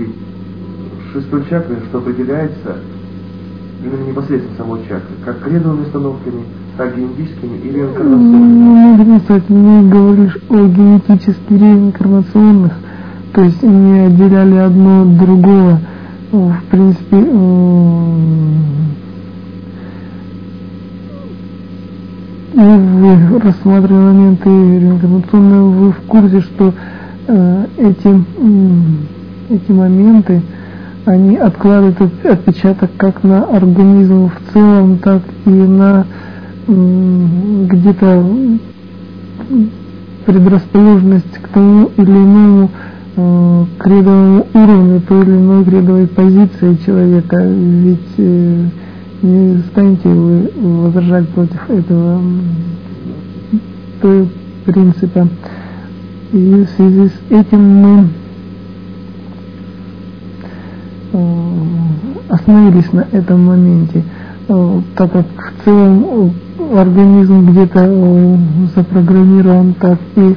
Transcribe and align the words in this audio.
области 0.00 0.14
шестой 1.12 1.44
чакры, 1.50 1.76
что 1.88 1.98
определяется 1.98 2.76
именно 3.84 4.08
непосредственно 4.08 4.56
самой 4.56 4.80
чакры, 4.82 5.14
как 5.24 5.42
кредовыми 5.42 5.82
установками, 5.82 6.42
так 6.76 6.96
генетическими 6.96 7.56
или 7.64 7.80
инкарнационными? 7.80 9.04
Ну, 9.04 9.20
сказать, 9.20 9.48
мы 9.48 9.88
говоришь 9.88 10.38
о 10.48 10.66
генетически 10.66 11.52
реинкарнационных, 11.52 12.72
то 13.32 13.42
есть 13.42 13.62
не 13.62 14.06
отделяли 14.06 14.56
одно 14.56 15.02
от 15.02 15.18
другого. 15.18 15.80
В 16.30 16.62
принципе, 16.70 17.16
и 22.52 22.58
вы 22.58 23.38
рассматривали 23.40 24.04
моменты 24.04 24.48
реинкарнационные, 24.48 25.62
вы 25.62 25.92
в 25.92 26.00
курсе, 26.06 26.40
что 26.40 26.72
э, 27.26 27.66
эти, 27.78 28.24
эти 29.50 29.72
моменты, 29.72 30.42
они 31.04 31.36
откладывают 31.36 32.00
отпечаток 32.24 32.90
как 32.96 33.22
на 33.24 33.44
организм 33.44 34.28
в 34.30 34.52
целом, 34.52 34.98
так 34.98 35.22
и 35.46 35.50
на 35.50 36.06
где-то 36.66 38.24
предрасположенность 40.26 41.38
к 41.42 41.48
тому 41.48 41.90
или 41.96 42.10
иному 42.10 42.70
э, 43.16 43.64
кредовому 43.78 44.46
уровню 44.54 45.00
той 45.00 45.22
или 45.22 45.30
иной 45.32 45.64
кредовой 45.64 46.06
позиции 46.06 46.78
человека. 46.86 47.42
Ведь 47.42 48.14
э, 48.18 48.66
не 49.22 49.58
станете 49.70 50.08
вы 50.08 50.50
возражать 50.54 51.28
против 51.30 51.68
этого 51.68 52.20
принципа. 54.64 55.28
И 56.32 56.64
в 56.64 56.76
связи 56.76 57.08
с 57.08 57.32
этим 57.32 57.60
мы 57.60 58.08
остановились 62.28 62.92
на 62.92 63.06
этом 63.12 63.44
моменте, 63.44 64.04
э, 64.48 64.80
так 64.96 65.12
как 65.12 65.26
в 65.26 65.64
целом 65.64 66.32
организм 66.74 67.50
где-то 67.50 67.80
э, 67.84 68.36
запрограммирован 68.74 69.74
так 69.74 69.98
и 70.16 70.36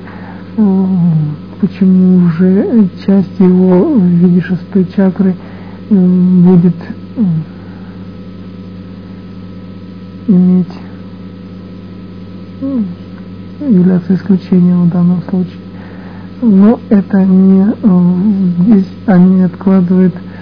почему 1.60 2.26
уже 2.26 2.88
часть 3.06 3.40
его 3.40 3.96
в 3.96 4.04
виде 4.04 4.42
шестой 4.42 4.86
чакры 4.96 5.36
будет 5.90 6.76
иметь 10.28 10.68
являться 13.60 14.16
исключением 14.16 14.86
в 14.86 14.90
данном 14.90 15.22
случае. 15.30 15.60
Но 16.42 16.80
это 16.90 17.24
не 17.24 17.66
э, 17.82 18.64
здесь 18.64 18.90
они 19.06 19.42
откладывают 19.44 20.14
э, 20.14 20.33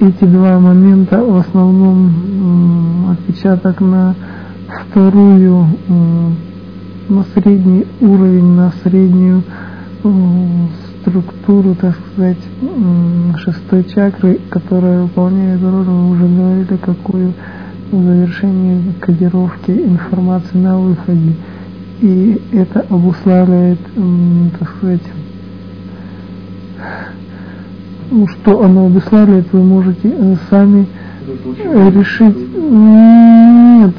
эти 0.00 0.24
два 0.24 0.58
момента 0.58 1.22
в 1.22 1.36
основном 1.36 3.10
отпечаток 3.10 3.80
на 3.80 4.14
вторую 4.68 5.66
на 7.08 7.24
средний 7.34 7.86
уровень, 8.00 8.54
на 8.54 8.72
среднюю 8.82 9.42
структуру, 11.00 11.74
так 11.74 11.94
сказать, 12.12 12.38
шестой 13.36 13.84
чакры, 13.84 14.40
которая 14.48 15.02
выполняет 15.02 15.62
роль, 15.62 15.86
мы 15.86 16.10
уже 16.10 16.26
говорили, 16.26 16.76
какую 16.76 17.32
в 17.90 18.94
кодировки 19.00 19.70
информации 19.70 20.56
на 20.58 20.78
выходе. 20.78 21.34
И 22.00 22.40
это 22.52 22.80
обуславливает, 22.88 23.78
так 24.58 24.68
сказать, 24.76 25.02
ну, 26.78 27.23
что 28.28 28.62
оно 28.62 28.86
обуславливает, 28.86 29.46
вы 29.52 29.62
можете 29.62 30.08
э, 30.08 30.36
сами 30.50 30.86
решить. 31.90 32.36
Нет, 32.56 33.94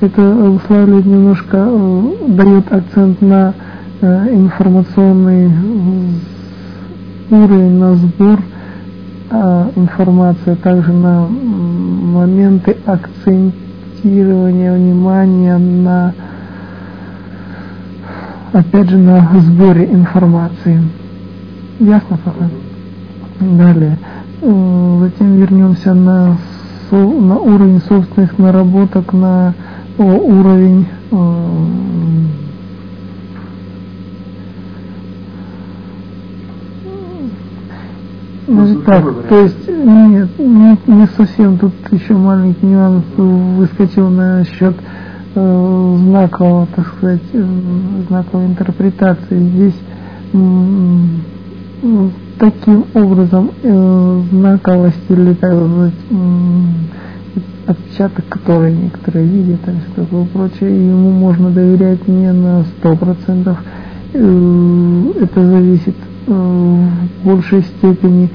это 0.00 0.32
обуславливает 0.32 1.06
немножко, 1.06 1.66
э, 1.68 2.02
дает 2.28 2.72
акцент 2.72 3.20
на 3.20 3.54
э, 4.00 4.34
информационный 4.34 5.50
уровень, 7.30 7.78
на 7.78 7.94
сбор 7.94 8.40
а, 9.30 9.70
информации, 9.76 10.54
также 10.54 10.92
на 10.92 11.26
моменты 11.28 12.76
акцентирования 12.86 14.72
внимания 14.72 15.58
на 15.58 16.14
опять 18.52 18.88
же 18.88 18.96
на 18.96 19.28
сборе 19.40 19.84
информации. 19.84 20.80
Ясно 21.80 22.18
пока? 22.24 22.48
Далее. 23.40 23.98
Э, 24.42 24.98
затем 25.00 25.36
вернемся 25.36 25.94
на, 25.94 26.36
на 26.90 27.38
уровень 27.38 27.80
собственных 27.80 28.38
наработок, 28.38 29.12
на 29.12 29.54
уровень 29.98 30.86
э, 31.10 31.48
Ну, 38.50 38.80
так, 38.80 39.04
то 39.28 39.40
есть 39.40 39.68
нет, 39.68 40.38
не, 40.38 40.78
не 40.86 41.06
совсем. 41.16 41.58
Тут 41.58 41.74
еще 41.90 42.14
маленький 42.14 42.64
нюанс 42.64 43.04
выскочил 43.16 44.08
насчет 44.08 44.74
э, 45.34 45.96
знакового, 45.98 46.66
так 46.74 46.86
сказать, 46.86 47.20
э, 47.34 47.44
знаковой 48.08 48.46
интерпретации. 48.46 49.38
Здесь 49.38 49.78
э, 50.32 52.08
таким 52.38 52.84
образом 52.94 53.50
э, 53.62 54.22
знаковость 54.30 55.04
или, 55.08 55.34
так 55.34 55.52
сказать, 55.52 55.94
э, 56.10 56.60
отпечаток, 57.66 58.24
который 58.28 58.72
некоторые 58.72 59.26
видят, 59.26 59.60
все 59.62 60.02
такое 60.02 60.24
прочее, 60.24 60.88
ему 60.88 61.10
можно 61.10 61.50
доверять 61.50 62.06
не 62.08 62.32
на 62.32 62.64
сто 62.64 62.96
процентов. 62.96 63.58
Э, 64.14 65.12
это 65.20 65.46
зависит 65.46 65.94
в 66.26 66.90
большей 67.24 67.62
степени, 67.62 68.28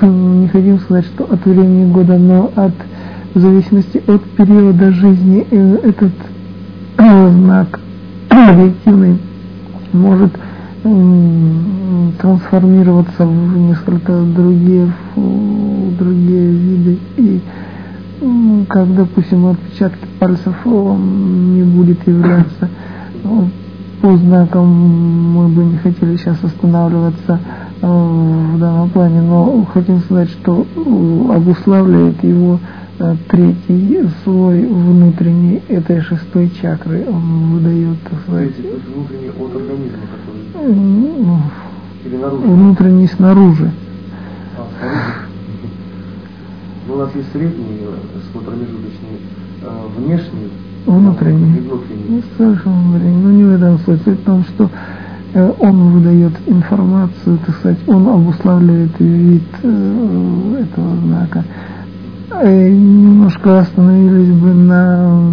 не 0.00 0.48
хотим 0.48 0.78
сказать, 0.78 1.06
что 1.06 1.24
от 1.24 1.44
времени 1.44 1.90
года, 1.92 2.16
но 2.16 2.52
от 2.54 2.72
в 3.34 3.38
зависимости 3.38 4.02
от 4.06 4.22
периода 4.36 4.92
жизни 4.92 5.46
э, 5.50 5.78
этот 5.84 6.12
э, 6.98 7.30
знак 7.30 7.80
объективный 8.28 9.18
может 9.92 10.32
трансформироваться 10.82 13.24
в 13.24 13.58
несколько 13.58 14.20
другие, 14.22 14.92
в 15.14 15.96
другие 15.96 16.50
виды. 16.50 16.98
И 17.16 17.40
как, 18.68 18.94
допустим, 18.94 19.46
отпечатки 19.46 20.06
пальцев 20.18 20.54
не 20.64 21.62
будет 21.62 22.06
являться 22.06 22.68
по 24.02 24.16
знакам 24.16 24.66
мы 24.66 25.48
бы 25.48 25.64
не 25.64 25.78
хотели 25.78 26.16
сейчас 26.16 26.42
останавливаться 26.42 27.38
э, 27.80 27.86
в 27.86 28.58
данном 28.58 28.90
плане, 28.90 29.22
но 29.22 29.64
хотим 29.72 30.00
сказать, 30.00 30.28
что 30.30 30.66
э, 30.74 31.36
обуславливает 31.36 32.22
его 32.24 32.58
э, 32.98 33.14
третий 33.28 34.00
слой 34.24 34.66
внутренний 34.66 35.62
этой 35.68 36.00
шестой 36.00 36.50
чакры. 36.60 37.06
Он 37.08 37.52
выдает, 37.52 38.02
так 38.02 38.20
сказать... 38.22 38.58
Внутренний 38.58 39.28
от 39.28 39.54
организма, 39.54 40.02
который... 40.10 40.41
Ну, 40.54 41.40
Или 42.04 42.16
наружу? 42.16 42.42
Внутренний 42.42 43.06
снаружи. 43.06 43.70
А, 44.58 44.66
снаружи. 44.78 45.22
Ну, 46.86 46.94
у 46.94 46.96
нас 46.98 47.14
есть 47.14 47.32
средний 47.32 47.78
слой 48.32 48.44
промежуточный, 48.44 49.20
внешний, 49.96 50.50
внутренний. 50.84 51.60
Не 52.08 52.22
совершенно 52.36 52.82
внутренний. 52.82 53.22
Но 53.22 53.30
не 53.30 53.44
в 53.44 53.54
этом 53.54 53.78
суть. 53.78 54.02
Суть 54.02 54.20
в 54.20 54.24
том, 54.24 54.44
что 54.44 54.70
э, 55.34 55.52
он 55.60 55.92
выдает 55.92 56.32
информацию, 56.46 57.38
так 57.46 57.56
сказать, 57.56 57.78
он 57.86 58.08
обуславливает 58.08 58.98
вид 58.98 59.42
э, 59.62 60.64
этого 60.64 60.96
знака. 60.96 61.44
Немножко 62.44 63.60
остановились 63.60 64.32
бы 64.34 64.52
на 64.54 65.32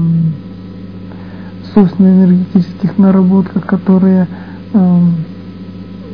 собственно 1.74 2.08
энергетических 2.08 2.98
наработках, 2.98 3.66
которые 3.66 4.24
э, 4.24 4.49
ну, 4.74 5.33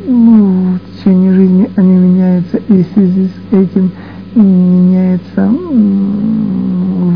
в 0.07 0.79
течение 0.97 1.33
жизни 1.33 1.69
они 1.75 1.93
меняются, 1.93 2.57
и 2.57 2.83
в 2.83 2.87
связи 2.93 3.27
с 3.27 3.53
этим 3.53 3.91
меняется 4.35 5.47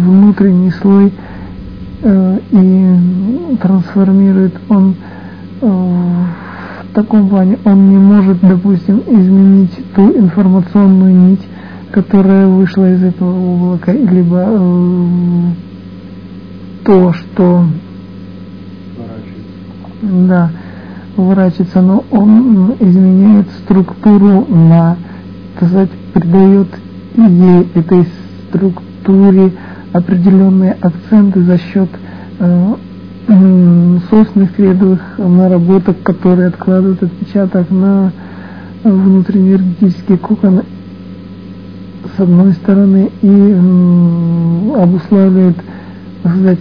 внутренний 0.06 0.71
слой 0.71 1.12
Э, 2.01 2.39
и 2.51 3.57
трансформирует 3.57 4.53
он 4.69 4.95
э, 5.59 5.68
в 5.68 6.94
таком 6.94 7.27
плане, 7.27 7.57
он 7.65 7.89
не 7.89 7.97
может, 7.97 8.39
допустим, 8.39 9.01
изменить 9.06 9.71
ту 9.94 10.09
информационную 10.18 11.13
нить, 11.13 11.45
которая 11.91 12.47
вышла 12.47 12.94
из 12.94 13.03
этого 13.03 13.31
облака, 13.31 13.91
либо 13.91 14.45
э, 14.47 15.07
то, 16.86 17.12
что 17.12 17.65
да, 20.01 20.51
ворачивается, 21.16 21.82
но 21.82 22.04
он 22.12 22.76
изменяет 22.80 23.48
структуру 23.64 24.46
на 24.48 24.98
сказать, 25.60 25.90
придает 26.14 26.68
ей 27.16 27.68
этой 27.76 28.08
структуре 28.48 29.52
определенные 29.92 30.78
акценты 30.80 31.42
за 31.42 31.58
счет 31.58 31.90
э, 32.40 32.76
собственных 34.10 34.56
кредовых 34.56 35.02
наработок, 35.18 36.02
которые 36.02 36.48
откладывают 36.48 37.04
отпечаток 37.04 37.70
на 37.70 38.12
внутренний 38.84 39.56
энергетический 39.56 40.18
кокон 40.18 40.62
с 42.16 42.20
одной 42.20 42.54
стороны 42.54 43.12
и 43.22 43.58
обуславливает 44.78 45.58
сказать, 46.22 46.60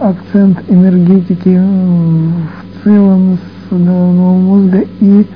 акцент 0.00 0.58
энергетики 0.68 1.58
в 1.58 2.63
целом 2.84 3.38
с 3.68 3.72
головного 3.72 4.38
мозга 4.38 4.84
и 5.00 5.26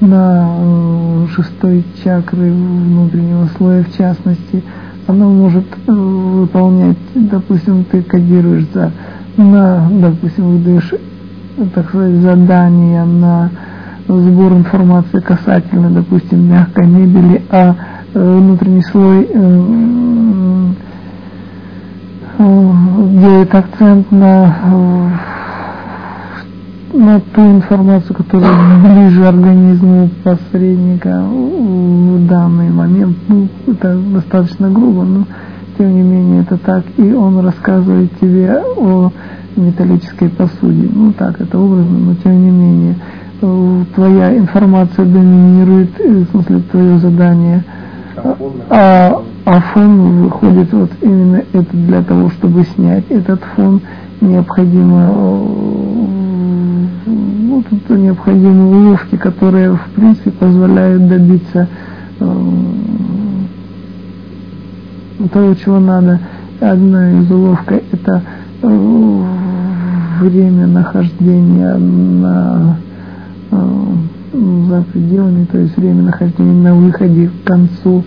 на 0.00 1.26
шестой 1.34 1.84
чакры 2.04 2.52
внутреннего 2.52 3.48
слоя 3.56 3.82
в 3.82 3.96
частности. 3.96 4.62
Она 5.06 5.24
может 5.24 5.64
э, 5.86 5.90
выполнять, 5.90 6.98
допустим, 7.14 7.84
ты 7.90 8.02
кодируешь 8.02 8.66
за 8.74 8.92
на, 9.38 9.88
допустим, 9.90 10.58
выдаешь, 10.58 10.92
так 11.74 11.88
сказать, 11.88 12.20
задания 12.20 13.04
на 13.04 13.50
сбор 14.06 14.52
информации 14.52 15.20
касательно, 15.20 15.90
допустим, 15.90 16.50
мягкой 16.50 16.86
мебели, 16.86 17.42
а 17.50 17.74
э, 18.14 18.38
внутренний 18.38 18.82
слой 18.82 19.28
э, 19.32 20.70
э, 22.38 22.72
делает 23.12 23.54
акцент 23.54 24.10
на, 24.10 24.56
на 26.92 27.20
ту 27.20 27.42
информацию, 27.42 28.16
которая 28.16 28.52
ближе 28.82 29.26
организму 29.26 30.10
посредника 30.24 31.22
в 31.22 32.26
данный 32.26 32.70
момент. 32.70 33.16
Ну, 33.28 33.48
это 33.66 33.96
достаточно 33.96 34.70
грубо, 34.70 35.02
но 35.02 35.24
тем 35.76 35.94
не 35.94 36.02
менее 36.02 36.42
это 36.42 36.56
так, 36.58 36.84
и 36.96 37.12
он 37.12 37.38
рассказывает 37.40 38.10
тебе 38.20 38.62
о 38.76 39.10
металлической 39.56 40.28
посуде. 40.28 40.88
Ну 40.92 41.12
так, 41.12 41.40
это 41.40 41.58
образно, 41.58 41.98
но 41.98 42.14
тем 42.16 42.42
не 42.42 42.50
менее 42.50 42.96
э, 43.40 43.84
твоя 43.94 44.36
информация 44.36 45.04
доминирует, 45.04 45.90
э, 46.00 46.24
в 46.24 46.30
смысле 46.30 46.60
твое 46.70 46.98
задание, 46.98 47.64
а, 48.70 49.22
а 49.44 49.60
фон 49.60 50.22
выходит 50.22 50.72
вот 50.72 50.90
именно 51.00 51.42
это 51.52 51.76
для 51.76 52.02
того, 52.02 52.30
чтобы 52.30 52.64
снять 52.64 53.04
этот 53.10 53.40
фон, 53.54 53.80
необходимо 54.20 55.10
ну, 57.06 57.62
тут 57.68 57.98
необходимы 57.98 58.68
уловки, 58.68 59.16
которые 59.16 59.72
в 59.72 59.90
принципе 59.94 60.30
позволяют 60.30 61.08
добиться 61.08 61.68
того, 65.32 65.54
чего 65.54 65.80
надо. 65.80 66.20
Одна 66.60 67.20
из 67.20 67.30
уловка 67.30 67.80
это 67.92 68.22
э, 68.62 69.22
время 70.20 70.66
нахождения 70.66 71.76
на 71.76 72.76
э, 73.50 73.56
за 74.68 74.82
пределами, 74.82 75.44
то 75.44 75.58
есть 75.58 75.76
время 75.76 76.02
нахождения 76.02 76.62
на 76.62 76.74
выходе 76.74 77.28
к 77.28 77.46
концу, 77.46 78.04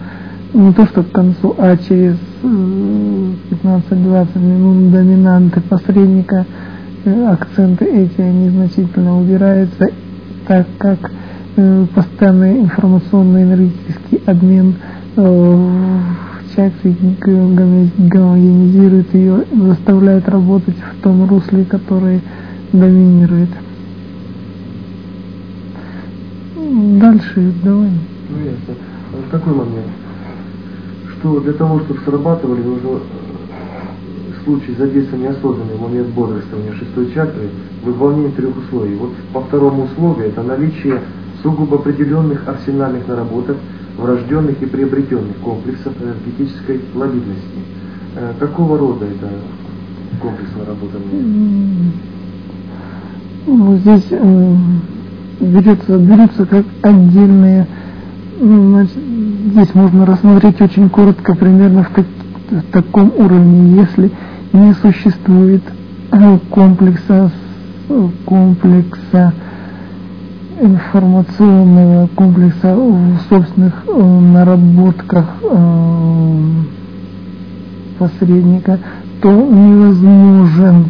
не 0.54 0.74
то 0.74 0.86
что 0.86 1.04
к 1.04 1.12
концу, 1.12 1.56
а 1.58 1.78
через 1.78 2.18
15-20 2.44 4.28
э, 4.36 4.40
минут 4.40 4.92
доминанты 4.92 5.62
посредника, 5.62 6.46
акценты 7.06 7.86
эти 7.86 8.22
незначительно 8.22 9.20
убираются, 9.20 9.90
так 10.48 10.68
как 10.78 11.12
постоянный 11.96 12.62
информационный 12.62 13.44
энергетический 13.44 14.22
обмен 14.26 14.76
чакры 16.56 16.96
гомогенизирует 17.20 19.14
ее, 19.14 19.46
заставляет 19.52 20.28
работать 20.30 20.76
в 20.76 21.02
том 21.02 21.28
русле, 21.30 21.66
который 21.66 22.22
доминирует. 22.74 23.50
Дальше 27.00 27.54
давай. 27.64 27.90
Ну 28.30 28.38
ясно. 28.38 28.76
А 29.14 29.32
такой 29.32 29.54
момент, 29.54 29.88
что 31.14 31.40
для 31.42 31.54
того, 31.54 31.80
чтобы 31.82 32.00
срабатывали, 32.06 32.62
нужно 32.62 32.90
э, 32.90 33.00
в 34.42 34.46
случае 34.46 34.76
задействования 34.76 35.30
неосознанный 35.30 35.78
момент 35.80 36.10
бодрствования 36.10 36.74
шестой 36.74 37.12
чакры 37.14 37.50
выполнение 37.84 38.32
трех 38.32 38.58
условий. 38.58 38.96
Вот 38.96 39.12
по 39.34 39.42
второму 39.42 39.84
условию 39.84 40.28
это 40.28 40.44
наличие 40.44 41.00
сугубо 41.42 41.78
определенных 41.78 42.48
арсенальных 42.48 43.08
наработок, 43.08 43.58
врожденных 43.98 44.62
и 44.62 44.66
приобретенных 44.66 45.38
комплексов 45.38 45.94
энергетической 46.02 46.82
лобильности. 46.96 47.60
Э, 48.16 48.34
какого 48.40 48.78
рода 48.78 49.06
это 49.06 49.30
комплекс 50.22 50.52
наработанный? 50.58 51.92
Ну, 53.48 53.78
здесь 53.78 54.08
э, 54.12 54.56
берется, 55.40 55.98
берется 55.98 56.46
как 56.46 56.66
отдельные, 56.84 57.68
значит, 58.40 58.98
здесь 59.52 59.74
можно 59.74 60.06
рассмотреть 60.06 60.62
очень 60.62 60.90
коротко, 60.90 61.36
примерно 61.36 61.84
в, 61.84 61.90
так, 61.90 62.06
в 62.52 62.72
таком 62.72 63.14
уровне, 63.18 63.78
если 63.82 64.12
не 64.52 64.74
существует 64.74 65.62
э, 66.12 66.40
комплекса, 66.50 67.32
комплекса 68.26 69.34
информационного 70.60 72.08
комплекса 72.16 72.76
в 72.76 73.20
собственных 73.30 73.84
э, 73.88 74.20
наработках 74.34 75.26
э, 75.44 76.52
посредника, 77.98 78.80
то 79.22 79.32
невозможен 79.32 80.86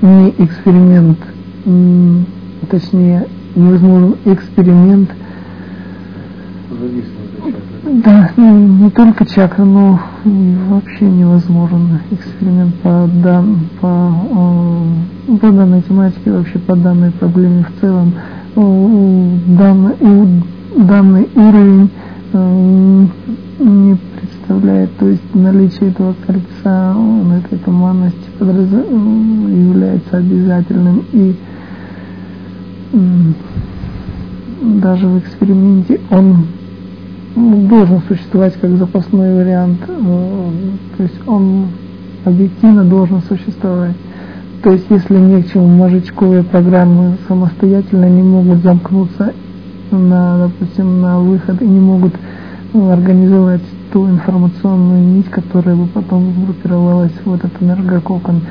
не 0.00 0.30
эксперимент, 0.38 1.18
точнее, 2.70 3.26
невозможен 3.54 4.16
эксперимент 4.24 5.10
да, 7.82 8.30
не, 8.36 8.84
не 8.84 8.90
только 8.90 9.26
чакра, 9.26 9.64
но 9.64 9.98
вообще 10.24 11.04
невозможен 11.04 11.98
эксперимент 12.12 12.74
по, 12.76 13.08
дан, 13.22 13.58
по, 13.80 14.14
э, 15.26 15.36
по 15.38 15.50
данной 15.50 15.82
тематике, 15.82 16.30
вообще 16.30 16.60
по 16.60 16.76
данной 16.76 17.10
проблеме 17.10 17.64
в 17.64 17.80
целом. 17.80 18.14
Данный, 18.54 20.42
данный 20.76 21.28
уровень 21.34 21.90
э, 22.32 23.06
не 23.58 23.98
представляет, 24.20 24.96
то 24.98 25.08
есть 25.08 25.34
наличие 25.34 25.90
этого 25.90 26.14
кольца, 26.24 26.96
этой 27.44 27.58
туманности 27.58 28.30
подраз... 28.38 28.68
является 28.68 30.18
обязательным 30.18 31.02
и 31.12 31.34
даже 34.62 35.08
в 35.08 35.18
эксперименте 35.18 36.00
он 36.10 36.46
должен 37.34 38.02
существовать 38.08 38.54
как 38.60 38.76
запасной 38.76 39.34
вариант, 39.34 39.78
э, 39.88 40.50
то 40.96 41.02
есть 41.02 41.20
он 41.26 41.68
объективно 42.24 42.84
должен 42.84 43.22
существовать. 43.22 43.96
То 44.62 44.70
есть 44.70 44.86
если 44.90 45.16
не 45.16 45.42
к 45.42 45.52
чему 45.52 45.66
мозжечковые 45.66 46.44
программы 46.44 47.16
самостоятельно 47.26 48.08
не 48.08 48.22
могут 48.22 48.62
замкнуться 48.62 49.32
на, 49.90 50.46
допустим, 50.46 51.00
на 51.00 51.18
выход 51.18 51.60
и 51.60 51.66
не 51.66 51.80
могут 51.80 52.14
ну, 52.72 52.90
организовать 52.90 53.62
ту 53.92 54.08
информационную 54.08 55.02
нить, 55.02 55.28
которая 55.30 55.74
бы 55.74 55.86
потом 55.86 56.32
группировалась 56.44 57.12
в 57.24 57.34
этот 57.34 57.50
энергококон. 57.60 58.42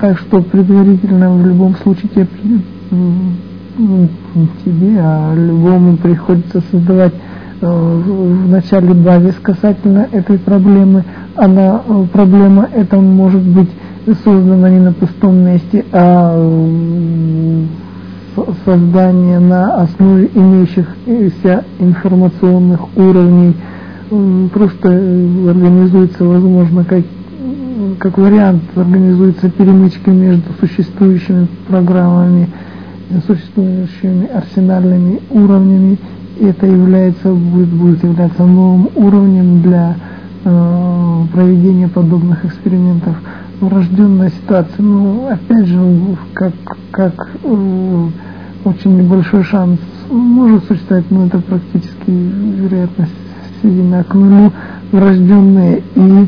Так 0.00 0.18
что 0.18 0.42
предварительно 0.42 1.34
в 1.34 1.46
любом 1.46 1.76
случае 1.76 2.08
тебе, 2.08 2.26
тебе 4.64 4.98
а 5.00 5.34
любому 5.34 5.96
приходится 5.96 6.62
создавать 6.70 7.12
в 7.66 8.48
начале 8.48 8.92
базис 8.92 9.34
касательно 9.40 10.08
этой 10.10 10.38
проблемы. 10.38 11.04
Она, 11.36 11.82
э, 11.86 12.04
проблема 12.12 12.68
эта 12.74 12.96
может 12.96 13.42
быть 13.42 13.70
создана 14.24 14.68
не 14.68 14.80
на 14.80 14.92
пустом 14.92 15.36
месте, 15.36 15.84
а 15.92 16.34
создание 18.64 19.38
на 19.38 19.82
основе 19.82 20.28
имеющихся 20.34 21.64
информационных 21.78 22.96
уровней 22.96 23.54
просто 24.52 24.88
организуется, 24.88 26.24
возможно, 26.24 26.84
как, 26.84 27.02
как 27.98 28.18
вариант, 28.18 28.62
организуется 28.74 29.48
перемычка 29.50 30.10
между 30.10 30.52
существующими 30.60 31.46
программами, 31.68 32.48
существующими 33.26 34.26
арсенальными 34.26 35.20
уровнями 35.30 35.98
это 36.44 36.66
является, 36.66 37.32
будет, 37.32 37.68
будет 37.68 38.02
являться 38.02 38.44
новым 38.44 38.88
уровнем 38.94 39.62
для 39.62 39.96
э, 40.44 41.24
проведения 41.32 41.88
подобных 41.88 42.44
экспериментов. 42.44 43.16
Врожденная 43.60 44.30
ситуация, 44.30 44.82
ну, 44.82 45.28
опять 45.28 45.66
же, 45.66 45.80
как, 46.34 46.52
как 46.90 47.30
э, 47.44 48.08
очень 48.64 48.98
небольшой 48.98 49.44
шанс 49.44 49.78
может 50.10 50.64
существовать, 50.64 51.10
но 51.10 51.26
это 51.26 51.38
практически 51.38 52.10
вероятность 52.10 53.12
сведена 53.60 54.02
к 54.02 54.12
нулю 54.14 54.52
врожденные 54.90 55.82
и 55.94 56.26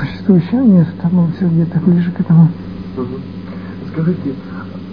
существующие. 0.00 0.60
Нет, 0.64 0.88
там 1.00 1.32
все 1.36 1.46
где-то 1.46 1.80
ближе 1.80 2.10
к 2.10 2.20
этому. 2.20 2.48
Скажите, 3.92 4.34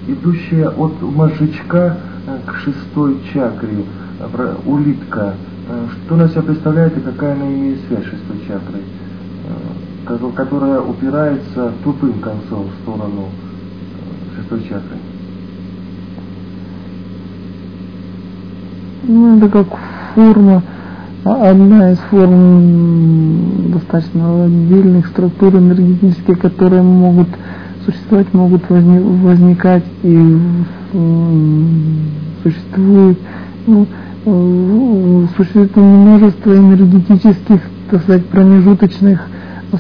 идущая 0.08 0.70
от 0.70 1.02
мозжечка 1.02 1.98
к 2.46 2.56
шестой 2.56 3.22
чакре, 3.34 3.86
э, 4.20 4.56
улитка, 4.66 5.34
э, 5.70 5.88
что 6.06 6.16
она 6.16 6.28
себя 6.30 6.42
представляет 6.44 6.98
и 6.98 7.02
какая 7.02 7.34
она 7.34 7.46
имеет 7.48 7.80
связь 7.88 8.04
с 8.04 8.10
шестой 8.10 8.40
чакрой, 8.48 8.82
которая 10.36 10.82
упирается 10.82 11.72
тупым 11.84 12.20
концом 12.20 12.68
в 12.68 12.82
сторону 12.82 13.30
шестой 14.36 14.62
чакры? 14.64 14.98
Ну, 19.06 19.38
это 19.38 19.50
как 19.50 19.68
форма, 20.16 20.64
а 21.26 21.52
одна 21.52 21.92
из 21.92 21.98
форм 22.10 23.72
достаточно 23.74 24.46
отдельных 24.46 25.08
структур 25.08 25.56
энергетических, 25.56 26.40
которые 26.40 26.84
могут 26.84 27.28
существовать, 27.86 28.34
могут 28.34 28.70
возникать 28.70 29.84
и 30.04 30.38
существует. 32.44 33.18
Ну, 33.66 33.88
э, 34.26 35.26
существует 35.38 35.76
множество 35.76 36.56
энергетических, 36.56 37.62
так 37.90 38.02
сказать, 38.04 38.26
промежуточных 38.26 39.28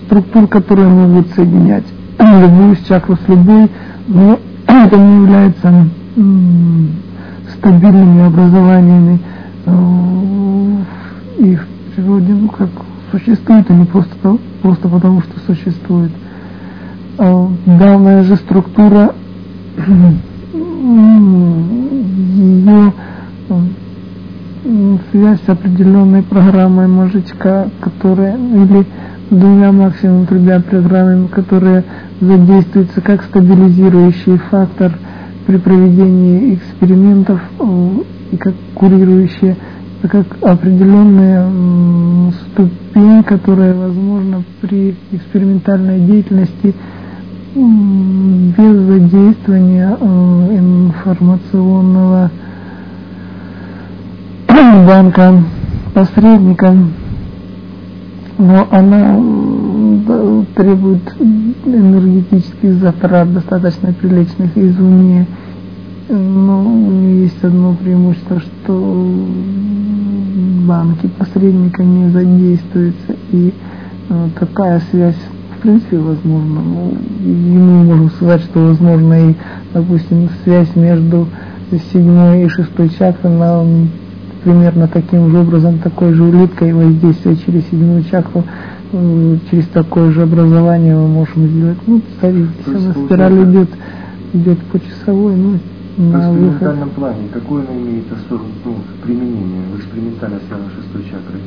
структур, 0.06 0.48
которые 0.48 0.88
могут 0.88 1.28
соединять 1.32 1.84
любую 2.20 2.76
чакру 2.88 3.16
с 3.16 3.28
любой, 3.28 3.70
но 4.08 4.40
это 4.68 4.98
не 4.98 5.16
является 5.24 5.88
стабильными 7.58 8.26
образованиями 8.26 9.20
э, 9.66 10.82
их 11.40 11.68
природе, 11.96 12.34
ну 12.34 12.50
как 12.50 12.70
существует, 13.12 13.66
а 13.70 13.74
не 13.74 13.86
просто, 13.86 14.38
просто 14.62 14.88
потому, 14.88 15.22
что 15.22 15.40
существует. 15.46 16.12
А 17.18 17.48
данная 17.66 18.24
же 18.24 18.36
структура, 18.38 19.14
ее 21.86 22.94
связь 25.12 25.40
с 25.46 25.50
определенной 25.50 26.24
программой 26.24 26.88
мозжечка, 26.88 27.68
которая, 27.82 28.36
или 28.36 28.86
двумя 29.30 29.72
максимум 29.72 30.26
тремя 30.26 30.60
программами, 30.60 31.28
которые 31.28 31.84
задействуются 32.20 33.02
как 33.02 33.24
стабилизирующий 33.24 34.38
фактор 34.38 34.94
при 35.46 35.58
проведении 35.58 36.56
экспериментов 36.56 37.42
и 38.32 38.38
как 38.38 38.54
курирующие 38.74 39.56
как 40.10 40.26
определенная 40.42 41.50
ступень, 42.32 43.24
которая 43.24 43.74
возможна 43.74 44.44
при 44.62 44.96
экспериментальной 45.12 46.00
деятельности 46.00 46.76
без 47.56 48.80
задействования 48.88 49.96
э, 50.00 50.58
информационного 50.58 52.32
банка 54.48 55.44
посредника, 55.94 56.76
но 58.40 58.68
она 58.72 59.20
требует 60.56 61.16
энергетических 61.66 62.74
затрат 62.76 63.32
достаточно 63.34 63.94
приличных 63.94 64.58
извне. 64.58 65.28
Но 66.10 66.66
у 66.66 66.92
нее 66.92 67.24
есть 67.24 67.44
одно 67.44 67.76
преимущество, 67.76 68.40
что 68.40 69.08
банки 70.68 71.08
посредника 71.20 71.84
не 71.84 72.10
задействуются, 72.10 73.16
и 73.32 73.54
э, 74.10 74.28
такая 74.40 74.82
связь 74.92 75.20
принципе 75.64 75.98
возможна. 75.98 76.62
Ну, 76.62 76.98
и 77.22 77.58
мы 77.58 77.84
можем 77.84 78.12
сказать, 78.12 78.42
что 78.42 78.68
возможно 78.68 79.30
и, 79.30 79.36
допустим, 79.74 80.30
связь 80.44 80.76
между 80.76 81.28
седьмой 81.92 82.44
и 82.44 82.50
шестой 82.50 82.90
чакрой 82.90 83.32
на 83.32 83.64
примерно 84.44 84.88
таким 84.88 85.32
же 85.32 85.40
образом, 85.40 85.80
такой 85.80 86.14
же 86.14 86.24
улиткой 86.24 86.74
воздействие 86.74 87.38
через 87.38 87.64
седьмую 87.70 88.04
чакру, 88.04 88.44
через 89.50 89.66
такое 89.68 90.12
же 90.12 90.24
образование 90.24 90.96
мы 90.96 91.08
можем 91.08 91.48
сделать. 91.48 91.78
Ну, 91.88 92.02
смотрите, 92.20 92.50
спираль 93.06 93.44
идет, 93.50 93.70
идет 94.34 94.60
по 94.66 94.80
часовой, 94.80 95.36
ну, 95.36 95.60
в 95.96 96.18
экспериментальном 96.18 96.90
плане, 96.90 97.30
какое 97.32 97.62
она 97.62 97.78
имеет 97.78 98.06
ну, 98.66 98.76
применение 99.04 99.62
в 99.74 99.80
экспериментальной 99.80 100.40
связанной 100.48 100.72
шестой 100.76 101.04
чакрой? 101.04 101.42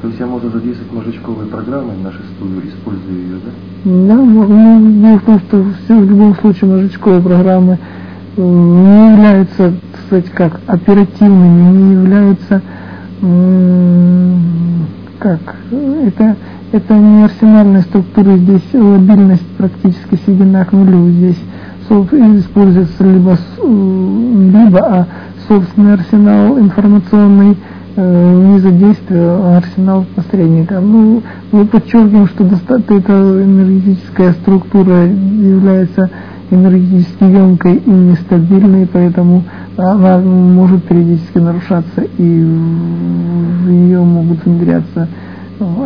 То 0.00 0.08
есть 0.08 0.20
я 0.20 0.26
могу 0.26 0.48
задействовать 0.48 0.92
мозжечковые 0.92 1.48
программы 1.48 1.92
на 2.02 2.12
шестую, 2.12 2.62
используя 2.68 3.14
ее, 3.14 3.36
да? 3.44 3.50
Да, 3.84 4.14
ну, 4.14 5.00
дело 5.00 5.18
в 5.18 5.24
том, 5.24 5.40
что 5.40 5.64
все 5.84 5.98
в 5.98 6.08
любом 6.08 6.34
случае 6.36 6.70
мозжечковые 6.70 7.20
программы 7.20 7.78
э, 8.36 8.40
не 8.40 9.12
являются, 9.12 9.74
сказать, 10.06 10.30
как 10.30 10.60
оперативными, 10.66 11.76
не 11.76 11.92
являются 11.92 12.62
как 15.18 15.40
это 16.04 16.36
это 16.70 16.94
не 16.94 17.24
арсенальная 17.24 17.82
структура, 17.82 18.36
здесь 18.36 18.62
лобильность 18.74 19.46
практически 19.56 20.20
сведена 20.24 20.64
к 20.64 20.72
нулю. 20.72 21.08
Здесь 21.10 21.38
используется 21.88 23.04
либо, 23.04 23.38
либо 23.62 24.78
а 24.78 25.06
собственный 25.48 25.94
арсенал 25.94 26.58
информационный, 26.58 27.56
э, 27.98 28.52
не 28.52 28.58
задействие 28.60 29.22
а 29.22 29.58
арсенал 29.58 30.06
посредника. 30.14 30.80
Ну, 30.80 31.22
мы 31.50 31.66
подчеркиваем, 31.66 32.28
что 32.28 32.44
эта 32.44 33.12
энергетическая 33.12 34.32
структура 34.34 35.06
является 35.06 36.10
энергетически 36.50 37.24
емкой 37.24 37.76
и 37.76 37.90
нестабильной, 37.90 38.86
поэтому 38.86 39.44
она 39.76 40.18
может 40.18 40.84
периодически 40.84 41.38
нарушаться, 41.38 42.02
и 42.18 42.42
в 42.42 43.70
нее 43.70 44.00
могут 44.00 44.44
внедряться 44.44 45.08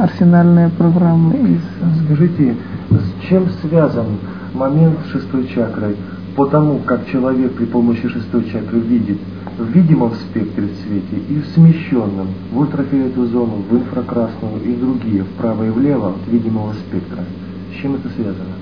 арсенальные 0.00 0.68
программы. 0.68 1.58
Скажите, 2.04 2.54
с 2.90 3.28
чем 3.28 3.46
связан 3.62 4.06
момент 4.54 4.98
шестой 5.10 5.48
чакрой, 5.48 5.96
потому 6.36 6.78
как 6.78 7.06
человек 7.06 7.52
при 7.54 7.64
помощи 7.64 8.06
шестой 8.08 8.44
чакры 8.44 8.80
видит 8.80 9.18
в 9.58 9.70
видимом 9.72 10.12
спектре 10.14 10.68
свете 10.82 11.16
и 11.28 11.40
в 11.40 11.46
смещенном, 11.54 12.28
в 12.52 12.58
ультрафиолетовую 12.58 13.28
зону, 13.28 13.62
в 13.68 13.74
инфракрасную 13.74 14.62
и 14.64 14.74
другие, 14.74 15.24
вправо 15.24 15.66
и 15.66 15.70
влево 15.70 16.10
от 16.10 16.32
видимого 16.32 16.72
спектра. 16.74 17.24
С 17.72 17.80
чем 17.80 17.94
это 17.94 18.08
связано? 18.10 18.54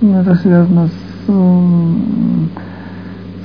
Ну, 0.00 0.20
это 0.20 0.34
связано 0.36 0.88
с, 0.88 1.26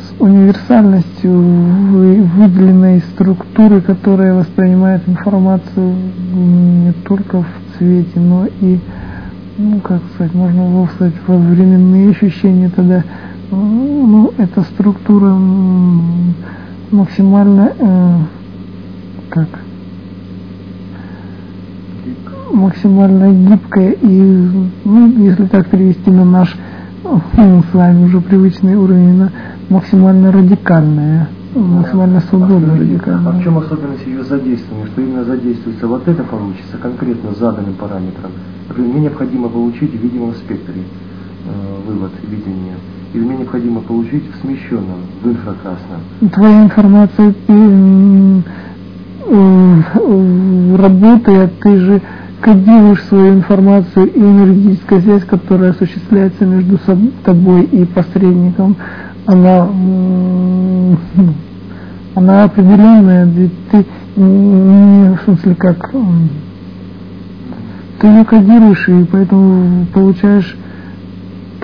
с 0.01 0.21
универсальностью 0.21 1.31
выделенной 1.31 3.01
структуры, 3.13 3.81
которая 3.81 4.33
воспринимает 4.33 5.07
информацию 5.07 5.95
не 6.33 6.93
только 7.05 7.43
в 7.43 7.77
цвете, 7.77 8.19
но 8.19 8.47
и 8.61 8.79
ну, 9.57 9.79
как 9.79 10.01
сказать, 10.13 10.33
можно 10.35 10.63
было 10.63 10.87
сказать, 10.95 11.15
во 11.25 11.37
временные 11.37 12.11
ощущения 12.11 12.69
тогда, 12.69 13.03
ну, 13.51 14.33
эта 14.37 14.61
структура 14.61 15.35
максимально, 16.91 17.73
э, 17.77 18.17
как, 19.29 19.47
максимально 22.51 23.31
гибкая 23.31 23.91
и, 23.91 24.49
ну, 24.85 25.07
если 25.23 25.45
так 25.45 25.67
перевести 25.67 26.11
на 26.11 26.25
наш 26.25 26.55
ну, 27.03 27.63
с 27.71 27.73
вами 27.73 28.05
уже 28.05 28.21
привычный 28.21 28.75
уровень, 28.75 29.13
на 29.13 29.31
максимально 29.69 30.31
радикальная 30.31 31.29
максимально 31.59 32.19
свободно 32.21 32.77
радикально. 32.77 33.29
А 33.29 33.33
в 33.33 33.43
чем 33.43 33.57
особенность 33.57 34.05
ее 34.05 34.23
задействования? 34.23 34.87
Что 34.87 35.01
именно 35.01 35.23
задействуется 35.23 35.87
вот 35.87 36.07
это 36.07 36.23
получится 36.23 36.77
конкретно 36.77 37.33
заданным 37.33 37.73
параметром? 37.73 38.31
Мне 38.75 39.01
необходимо 39.01 39.49
получить 39.49 39.91
в 39.91 40.01
видимом 40.01 40.33
спектре 40.35 40.83
э, 41.45 41.87
вывод 41.87 42.11
видения. 42.23 42.75
Мне 43.13 43.37
необходимо 43.37 43.81
получить 43.81 44.23
в 44.31 44.41
смещенном, 44.41 44.99
в 45.23 45.27
инфракрасном. 45.27 46.01
Твоя 46.33 46.63
информация 46.63 47.33
э, 47.47 48.41
работает, 50.77 51.59
ты 51.59 51.77
же 51.77 52.01
кодируешь 52.41 53.03
свою 53.03 53.33
информацию 53.33 54.07
и 54.07 54.19
энергетическая 54.19 55.01
связь, 55.01 55.23
которая 55.23 55.71
осуществляется 55.71 56.45
между 56.45 56.79
тобой 57.23 57.63
и 57.63 57.85
посредником, 57.85 58.75
она 59.25 59.67
она 62.15 62.45
определенная, 62.45 63.25
ведь 63.25 63.53
ты 63.69 63.85
не 64.15 65.15
в 65.15 65.21
смысле 65.23 65.55
как 65.55 65.91
ты 67.99 68.07
ее 68.07 68.25
кодируешь 68.25 68.87
и 68.89 69.03
поэтому 69.05 69.85
получаешь 69.93 70.55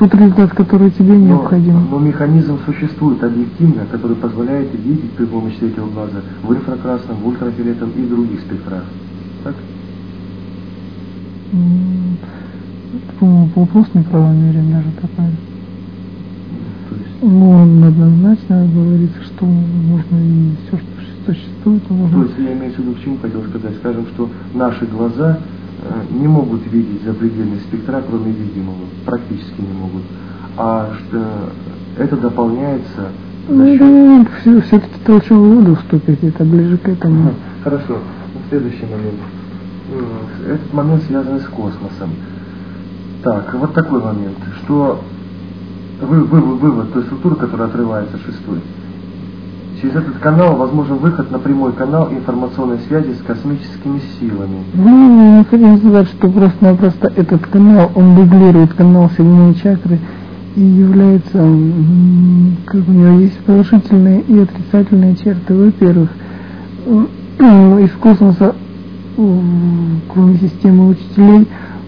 тот 0.04 0.20
результат, 0.20 0.52
который 0.54 0.92
тебе 0.92 1.14
но, 1.14 1.26
необходим. 1.28 1.88
Но 1.90 2.00
механизм 2.00 2.60
существует 2.66 3.24
объективно, 3.24 3.86
который 3.90 4.18
позволяет 4.18 4.68
видеть 4.74 5.12
при 5.12 5.26
помощи 5.26 5.58
третьего 5.58 5.88
глаза 5.90 6.22
в 6.44 6.54
инфракрасном, 6.54 7.18
в 7.18 7.28
ультрафиолетовом 7.28 7.94
и 7.96 8.06
других 8.06 8.42
спектрах. 8.42 8.84
Так? 9.44 9.56
По-моему, 13.20 13.50
вопрос 13.56 13.88
неправомерен 13.94 14.72
даже 14.72 14.90
такой. 15.02 15.32
Ну, 17.22 17.50
он 17.52 17.84
однозначно 17.84 18.68
говорится, 18.76 19.24
что 19.24 19.46
можно 19.46 20.18
и 20.18 20.52
все, 20.68 20.78
что 20.78 21.34
существует, 21.34 21.90
можно... 21.90 22.18
То 22.18 22.24
есть 22.24 22.40
я 22.40 22.54
имею 22.54 22.74
в 22.74 22.80
виду, 22.80 22.94
к 22.94 23.04
чему 23.04 23.18
хотел 23.22 23.42
сказать, 23.44 23.78
скажем, 23.78 24.06
что 24.08 24.30
наши 24.54 24.86
глаза 24.86 25.40
не 26.12 26.28
могут 26.28 26.66
видеть 26.72 27.04
запредельные 27.04 27.60
спектра, 27.60 28.04
кроме 28.08 28.32
видимого, 28.32 28.78
практически 29.06 29.62
не 29.62 29.74
могут. 29.74 30.04
А 30.58 30.92
что 30.94 31.26
это 31.98 32.18
дополняется 32.18 33.10
ну, 33.50 33.66
счет... 33.66 33.80
да, 33.80 34.26
все, 34.40 34.62
все-таки 34.62 35.00
толчевую 35.06 35.60
воду 35.60 35.76
вступить, 35.76 36.24
это 36.24 36.46
ближе 36.46 36.78
к 36.78 36.88
этому. 36.88 37.34
Хорошо. 37.64 37.98
Следующий 38.50 38.86
момент. 38.86 39.20
Этот 40.48 40.74
момент 40.74 41.04
связан 41.04 41.40
с 41.40 41.46
космосом. 41.46 42.12
Так, 43.24 43.54
вот 43.56 43.74
такой 43.74 44.02
момент, 44.02 44.38
что 44.64 45.02
вы, 46.02 46.24
вы, 46.24 46.42
вывод 46.42 46.94
той 46.94 47.04
структуры, 47.04 47.36
которая 47.36 47.68
отрывается 47.68 48.18
шестой. 48.18 48.60
Через 49.84 49.96
этот 49.98 50.18
канал 50.20 50.56
возможен 50.56 50.96
выход 50.96 51.30
на 51.30 51.40
прямой 51.40 51.74
канал 51.74 52.08
информационной 52.10 52.80
связи 52.88 53.16
с 53.16 53.22
космическими 53.22 54.00
силами. 54.18 54.64
Ну, 54.76 55.40
мы 55.40 55.44
хотим 55.44 55.78
сказать, 55.78 56.08
что 56.08 56.30
просто-напросто 56.30 57.12
этот 57.14 57.46
канал, 57.48 57.92
он 57.94 58.16
дублирует 58.16 58.74
канал 58.76 59.10
седьмой 59.10 59.54
чакры 59.56 60.00
и 60.56 60.62
является, 60.62 61.34
как 62.66 62.88
у 62.88 62.92
него 62.94 63.20
есть 63.20 63.38
положительные 63.40 64.22
и 64.22 64.40
отрицательные 64.40 65.18
черты. 65.18 65.54
Во-первых, 65.54 66.10
из 67.40 67.92
космоса, 68.00 68.56
кроме 69.18 70.38
системы 70.38 70.88
учителей, 70.92 71.46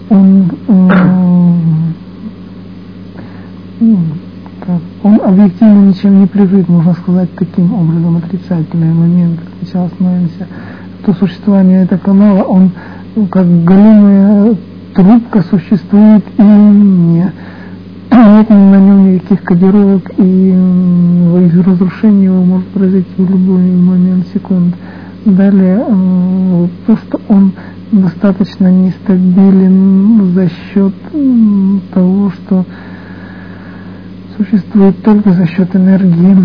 он 0.09 0.51
он 5.03 5.21
объективно 5.23 5.87
ничем 5.87 6.21
не 6.21 6.27
прикрыт, 6.27 6.67
можно 6.67 6.93
сказать, 6.93 7.29
таким 7.35 7.73
образом 7.73 8.17
отрицательный 8.17 8.93
момент. 8.93 9.39
Сейчас 9.61 9.91
остановимся. 9.91 10.47
То 11.05 11.13
существование 11.13 11.83
этого 11.83 11.99
канала, 11.99 12.43
он 12.43 12.71
ну, 13.15 13.27
как 13.27 13.45
голимая 13.63 14.55
трубка 14.93 15.43
существует 15.43 16.23
и 16.37 16.41
не 16.41 17.31
нет 18.15 18.49
на 18.49 18.79
нем 18.79 19.13
никаких 19.13 19.43
кодировок, 19.43 20.11
и 20.17 20.53
разрушение 21.65 22.25
его 22.25 22.43
может 22.43 22.67
произойти 22.67 23.09
в 23.17 23.29
любой 23.29 23.61
момент 23.61 24.27
секунд. 24.33 24.75
Далее, 25.25 25.83
то, 26.85 26.97
что 26.97 27.19
он 27.27 27.51
достаточно 27.91 28.71
нестабилен 28.71 30.33
за 30.33 30.47
счет 30.49 30.93
того, 31.93 32.31
что 32.31 32.65
существует 34.37 35.01
только 35.03 35.31
за 35.31 35.45
счет 35.47 35.75
энергии 35.75 36.37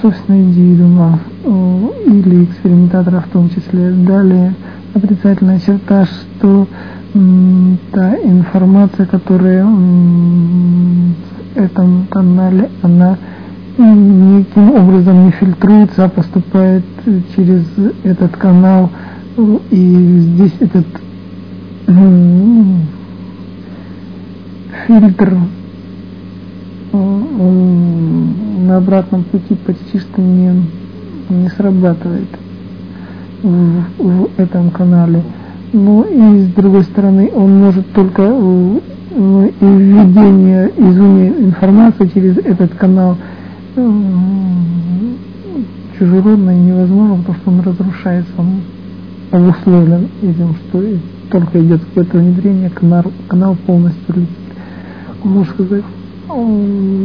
собственной 0.00 0.42
индивидуума 0.42 1.18
или 1.44 2.44
экспериментатора 2.44 3.20
в 3.20 3.28
том 3.32 3.50
числе. 3.50 3.90
Далее 3.92 4.54
отрицательная 4.94 5.60
черта, 5.60 6.06
что 6.06 6.66
та 7.12 8.16
информация, 8.22 9.06
которая 9.06 9.64
в 9.64 11.12
этом 11.56 12.06
канале, 12.08 12.70
она 12.82 13.18
никаким 13.76 14.70
образом 14.70 15.26
не 15.26 15.32
фильтруется, 15.32 16.04
а 16.04 16.08
поступает 16.08 16.84
через 17.34 17.64
этот 18.04 18.36
канал. 18.36 18.90
И 19.70 20.18
здесь 20.20 20.54
этот 20.60 20.86
фильтр 24.86 25.38
на 26.92 28.76
обратном 28.76 29.24
пути 29.24 29.54
почти 29.54 29.98
что 29.98 30.20
не, 30.20 30.62
не 31.28 31.48
срабатывает 31.50 32.28
в, 33.42 33.82
в 33.98 34.30
этом 34.36 34.70
канале. 34.70 35.22
Но 35.72 36.04
и 36.04 36.42
с 36.42 36.52
другой 36.52 36.82
стороны 36.82 37.30
он 37.32 37.60
может 37.60 37.92
только 37.92 38.22
ну, 38.22 39.46
и 39.46 39.52
введение 39.60 40.70
извне 40.76 41.28
информации 41.46 42.10
через 42.12 42.38
этот 42.38 42.74
канал 42.74 43.16
чужеродно 45.98 46.50
и 46.50 46.60
невозможно, 46.60 47.16
потому 47.18 47.36
что 47.36 47.50
он 47.50 47.60
разрушается, 47.60 48.32
он 48.36 48.60
обусловлен 49.30 50.08
этим, 50.22 50.54
что 50.54 50.82
только 51.30 51.64
идет 51.64 51.84
какое-то 51.84 52.18
внедрение, 52.18 52.70
канал, 52.70 53.04
канал 53.28 53.56
полностью 53.66 54.14
летит. 54.16 54.28
Можно 55.22 55.52
сказать, 55.52 55.84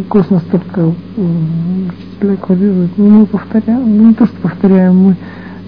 космос 0.09 0.43
только 0.51 0.93
учителя 1.17 2.37
кодируют. 2.37 2.91
Ну, 2.97 3.09
мы 3.09 3.25
повторяем, 3.25 3.97
ну 3.97 4.07
не 4.09 4.13
то, 4.13 4.25
что 4.25 4.35
повторяем, 4.41 4.95
мы 4.97 5.15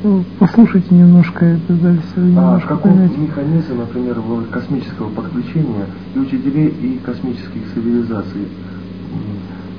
э, 0.04 0.22
послушайте 0.40 0.94
немножко 0.94 1.46
это 1.46 1.74
дальше. 1.74 2.34
А 2.38 2.60
какой 2.60 2.92
поймете. 2.92 3.18
механизм, 3.18 3.78
например, 3.78 4.18
космического 4.52 5.10
подключения 5.10 5.86
и 6.16 6.20
учителей, 6.20 6.68
и 6.68 7.00
космических 7.04 7.74
цивилизаций 7.74 8.48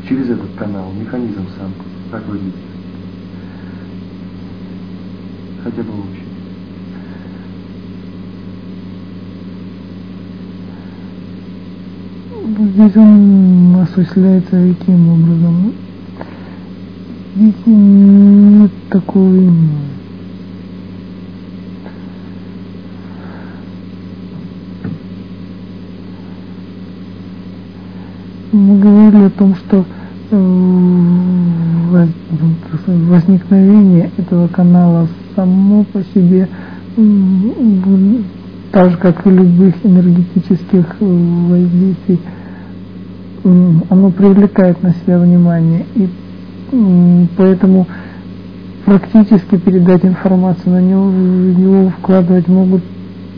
через 0.09 0.31
этот 0.31 0.51
канал, 0.57 0.91
механизм 0.99 1.47
сам, 1.59 1.71
как 2.11 2.27
вы 2.29 2.39
видите? 2.39 2.59
Хотя 5.63 5.83
бы 5.83 5.91
лучше. 5.91 6.28
Здесь 12.57 12.97
он 12.97 13.77
осуществляется 13.77 14.51
каким 14.51 15.09
образом? 15.09 15.73
Здесь 17.37 17.67
нет 17.67 18.71
такой 18.91 19.51
мы 28.53 28.79
говорили 28.79 29.25
о 29.25 29.31
том, 29.31 29.55
что 29.55 29.85
э, 30.31 32.07
возникновение 32.87 34.11
этого 34.17 34.49
канала 34.49 35.09
само 35.37 35.85
по 35.85 36.03
себе 36.15 36.49
так 38.73 38.91
же, 38.91 38.97
как 38.97 39.27
и 39.27 39.31
любых 39.31 39.75
энергетических 39.85 40.97
э, 41.01 41.05
воздействий, 41.49 42.21
оно 43.45 44.11
привлекает 44.11 44.83
на 44.83 44.93
себя 44.95 45.19
внимание. 45.19 45.87
И 45.95 46.09
поэтому 47.37 47.87
практически 48.85 49.57
передать 49.57 50.05
информацию 50.05 50.73
на 50.73 50.81
него, 50.81 51.09
в 51.09 51.59
него 51.59 51.91
вкладывать 51.91 52.49
могут 52.49 52.83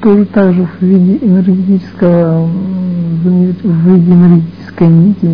тоже 0.01 0.25
так 0.27 0.55
же 0.55 0.67
в 0.67 0.83
виде 0.83 1.19
энергетического, 1.23 2.47
в 2.47 3.89
виде 3.89 4.13
энергетической 4.13 4.89
нити, 4.89 5.27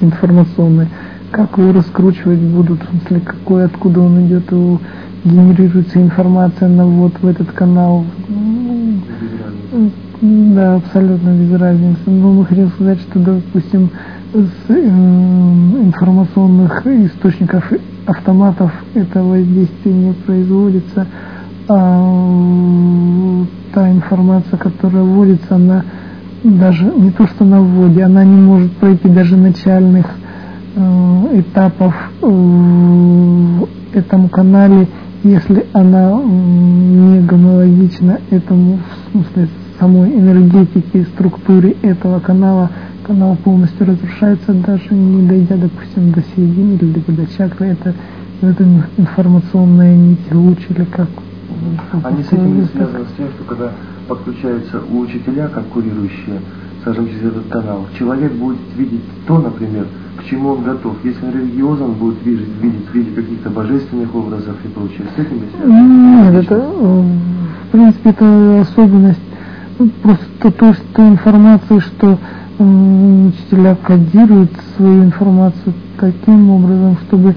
информационной, 0.00 0.88
как 1.30 1.58
его 1.58 1.72
раскручивать 1.72 2.38
будут, 2.38 2.80
в 2.82 2.90
смысле, 2.90 3.20
какой, 3.20 3.64
откуда 3.64 4.00
он 4.00 4.26
идет, 4.26 4.50
его 4.52 4.80
генерируется 5.24 6.00
информация 6.00 6.68
на 6.68 6.86
вот 6.86 7.12
в 7.20 7.26
этот 7.26 7.50
канал. 7.52 8.04
Да, 10.20 10.74
абсолютно 10.74 11.30
без 11.30 11.58
разницы. 11.58 12.00
Но 12.06 12.32
мы 12.32 12.44
хотим 12.44 12.68
сказать, 12.72 13.00
что, 13.00 13.18
допустим, 13.18 13.88
с 14.34 14.70
э, 14.70 14.74
информационных 14.74 16.86
источников 16.86 17.72
автоматов 18.04 18.70
это 18.94 19.22
воздействие 19.22 19.94
не 19.94 20.12
производится, 20.12 21.06
а 21.68 23.44
та 23.72 23.90
информация, 23.90 24.58
которая 24.58 25.04
вводится, 25.04 25.54
она 25.54 25.84
даже 26.44 26.84
не 26.84 27.12
то 27.12 27.26
что 27.26 27.46
на 27.46 27.62
вводе, 27.62 28.02
она 28.02 28.22
не 28.22 28.40
может 28.40 28.72
пройти 28.72 29.08
даже 29.08 29.36
начальных 29.36 30.04
э, 30.76 31.40
этапов 31.40 31.94
э, 32.20 32.26
в 32.26 33.66
этом 33.94 34.28
канале, 34.28 34.86
если 35.22 35.64
она 35.72 36.20
не 36.22 37.20
гомологична 37.20 38.18
этому, 38.30 38.78
в 38.78 39.12
смысле, 39.12 39.48
самой 39.80 40.10
энергетики 40.10 40.98
и 40.98 41.04
структуре 41.04 41.74
этого 41.82 42.20
канала, 42.20 42.70
канал 43.06 43.36
полностью 43.42 43.86
разрушается, 43.86 44.52
даже 44.52 44.94
не 44.94 45.26
дойдя, 45.26 45.56
допустим, 45.56 46.12
до 46.12 46.22
середины 46.22 46.74
или 46.74 47.16
до 47.16 47.26
чакры. 47.36 47.68
Это, 47.68 47.94
это 48.42 48.64
информационная 48.98 49.96
нить 49.96 50.32
луч 50.32 50.58
или 50.68 50.84
как. 50.84 51.08
Они 52.04 52.22
с 52.22 52.28
этим 52.28 52.60
не 52.60 52.66
связаны 52.66 53.04
с 53.06 53.16
тем, 53.16 53.28
что 53.30 53.44
когда 53.44 53.72
подключаются 54.06 54.80
у 54.92 55.00
учителя, 55.00 55.48
как 55.48 55.66
курирующие, 55.68 56.40
скажем, 56.82 57.08
через 57.08 57.32
этот 57.32 57.46
канал, 57.48 57.86
человек 57.98 58.32
будет 58.32 58.58
видеть 58.76 59.02
то, 59.26 59.38
например, 59.38 59.86
к 60.18 60.24
чему 60.24 60.50
он 60.50 60.62
готов. 60.62 60.96
Если 61.04 61.24
он 61.24 61.32
религиозен, 61.32 61.92
будет 61.92 62.24
видеть, 62.24 62.48
видеть 62.60 62.86
в 62.88 62.94
виде 62.94 63.10
каких-то 63.12 63.50
божественных 63.50 64.14
образов 64.14 64.56
и 64.64 64.68
прочее. 64.68 65.06
С 65.16 65.18
этим 65.18 65.40
Нет, 65.66 66.44
это, 66.44 66.54
э, 66.54 67.02
в 67.68 67.72
принципе, 67.72 68.10
это 68.10 68.60
особенность, 68.60 69.20
просто 70.02 70.26
то, 70.40 70.50
то, 70.50 70.74
то 70.94 71.08
информация, 71.08 71.80
что 71.80 72.18
учителя 72.58 73.76
кодируют 73.76 74.50
свою 74.76 75.04
информацию 75.04 75.72
таким 75.98 76.50
образом, 76.50 76.98
чтобы 77.06 77.34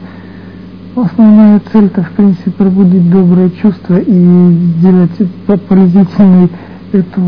основная 0.96 1.62
цель-то, 1.72 2.04
в 2.04 2.12
принципе, 2.12 2.52
пробудить 2.52 3.10
доброе 3.10 3.50
чувство 3.52 3.98
и 3.98 4.52
сделать 4.78 5.12
положительный 5.68 6.50
эту, 6.92 7.22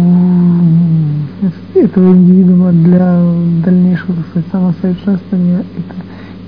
этого 1.74 2.12
индивидуума 2.12 2.72
для 2.72 3.20
дальнейшего 3.64 4.16
так 4.16 4.28
сказать, 4.28 4.48
самосовершенствования. 4.52 5.64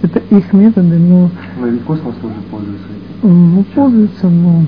Это, 0.02 0.20
это 0.20 0.36
их 0.36 0.54
методы, 0.54 0.98
но... 1.00 1.30
Но 1.60 1.68
ведь 1.68 1.84
космос 1.84 2.16
тоже 2.22 2.36
пользуется 2.52 2.86
этим. 2.86 3.56
Ну, 3.56 3.64
пользуется, 3.74 4.30
но 4.30 4.64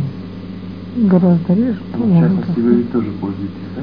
гораздо 0.95 1.53
реже. 1.53 1.79
Ну, 1.97 2.05
в 2.05 2.19
частности, 2.19 2.59
вы 2.59 2.75
ведь 2.75 2.91
тоже 2.91 3.11
пользуетесь, 3.21 3.53
да? 3.75 3.81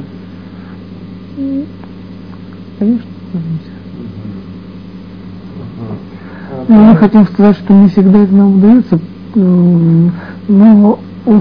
Конечно, 2.78 3.10
пользуемся. 3.32 3.70
Мы 6.68 6.96
хотим 6.96 7.26
сказать, 7.26 7.56
что 7.58 7.72
не 7.72 7.88
всегда 7.88 8.18
это 8.18 8.34
нам 8.34 8.56
удается, 8.58 9.00
но 10.48 10.98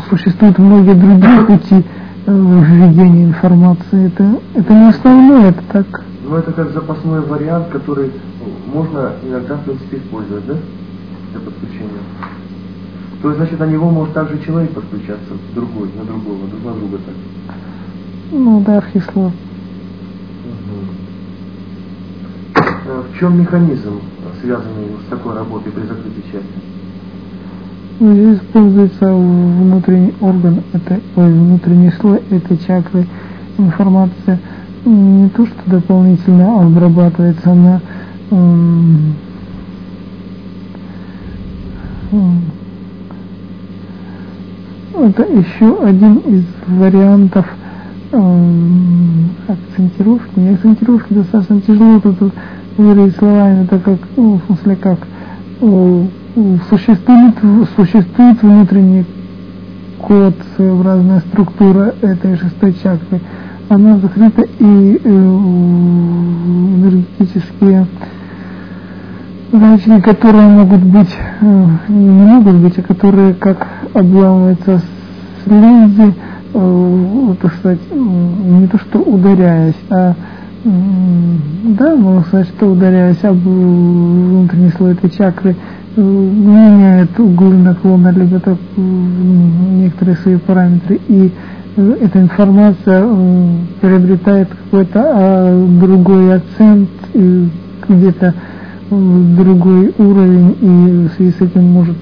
существуют 0.09 0.57
многие 0.57 0.93
другие 0.93 1.41
пути 1.45 1.83
введения 2.27 3.25
информации. 3.25 4.07
Это, 4.07 4.39
это 4.55 4.73
не 4.73 4.89
основное, 4.89 5.49
это 5.49 5.61
так. 5.71 6.03
Ну, 6.27 6.35
это 6.35 6.51
как 6.51 6.71
запасной 6.73 7.21
вариант, 7.21 7.67
который 7.69 8.11
можно 8.73 9.13
иногда, 9.23 9.55
в 9.55 9.63
принципе, 9.63 9.97
использовать, 9.97 10.45
да? 10.47 10.55
Для 11.31 11.39
подключения. 11.39 12.01
То 13.25 13.29
есть, 13.29 13.39
значит, 13.39 13.59
на 13.59 13.65
него 13.65 13.89
может 13.89 14.13
также 14.13 14.37
человек 14.45 14.69
подключаться, 14.69 15.33
другой, 15.55 15.89
на 15.97 16.05
другого, 16.05 16.45
друг 16.47 16.63
на 16.63 16.73
друга 16.73 16.99
так. 17.03 17.15
Ну, 18.31 18.61
да, 18.63 18.77
архислов. 18.77 19.33
Угу. 22.53 22.93
В 23.01 23.17
чем 23.17 23.39
механизм, 23.39 23.99
связанный 24.41 24.89
с 25.03 25.09
такой 25.09 25.33
работой 25.33 25.71
при 25.71 25.81
закрытии 25.81 26.21
части? 26.31 26.47
Ну, 27.99 28.13
здесь 28.13 28.37
используется 28.37 29.11
внутренний 29.11 30.13
орган, 30.21 30.61
это, 30.73 30.99
ой, 31.15 31.33
внутренний 31.33 31.93
слой 31.99 32.21
этой 32.29 32.59
чакры, 32.59 33.07
информация 33.57 34.39
не 34.85 35.29
то, 35.29 35.47
что 35.47 35.55
дополнительно 35.65 36.61
обрабатывается, 36.61 37.51
она 37.51 37.81
это 45.03 45.23
еще 45.23 45.83
один 45.83 46.17
из 46.17 46.43
вариантов 46.67 47.45
акцентировки. 49.47 50.39
Не 50.39 50.53
акцентировки 50.53 51.13
достаточно 51.13 51.61
тяжело 51.61 51.99
тут 51.99 52.33
выразить 52.77 53.17
словами, 53.17 53.65
так 53.67 53.83
как, 53.83 53.99
ну, 54.15 54.39
в 54.39 54.45
смысле 54.45 54.75
как, 54.75 54.99
существует, 56.69 57.35
существует 57.75 58.41
внутренний 58.41 59.05
код, 60.01 60.35
своеобразная 60.55 61.19
структура 61.21 61.93
этой 62.01 62.37
шестой 62.37 62.73
чакры. 62.81 63.21
Она 63.67 63.97
закрыта 63.97 64.43
и 64.59 65.01
э, 65.03 65.09
энергетические 66.77 67.87
задачи, 69.51 70.01
которые 70.01 70.47
могут 70.47 70.81
быть, 70.81 71.15
э, 71.41 71.65
не 71.87 72.09
могут 72.09 72.55
быть, 72.55 72.77
а 72.77 72.81
которые 72.81 73.33
как 73.33 73.67
обламываются 73.93 74.81
э, 76.53 77.35
так 77.41 77.53
сказать, 77.55 77.79
не 77.93 78.67
то 78.67 78.77
что 78.77 78.99
ударяясь, 78.99 79.75
а 79.89 80.15
да, 80.63 81.95
можно 81.95 82.23
сказать, 82.23 82.47
что 82.47 82.71
ударяясь 82.71 83.23
об 83.23 83.37
внутренний 83.37 84.71
слой 84.71 84.93
этой 84.93 85.11
чакры, 85.11 85.55
меняет 85.95 87.19
углы 87.19 87.55
наклона, 87.55 88.09
либо 88.09 88.39
так, 88.39 88.57
некоторые 88.75 90.17
свои 90.17 90.37
параметры, 90.37 90.99
и 91.07 91.31
э, 91.75 91.97
эта 92.01 92.19
информация 92.19 93.03
э, 93.05 93.55
приобретает 93.79 94.49
какой-то 94.49 95.01
а, 95.05 95.67
другой 95.79 96.35
акцент, 96.35 96.89
где-то 97.87 98.33
другой 98.89 99.93
уровень, 99.97 100.55
и 100.61 101.07
в 101.07 101.13
связи 101.15 101.31
с 101.31 101.41
этим 101.41 101.63
может 101.63 101.97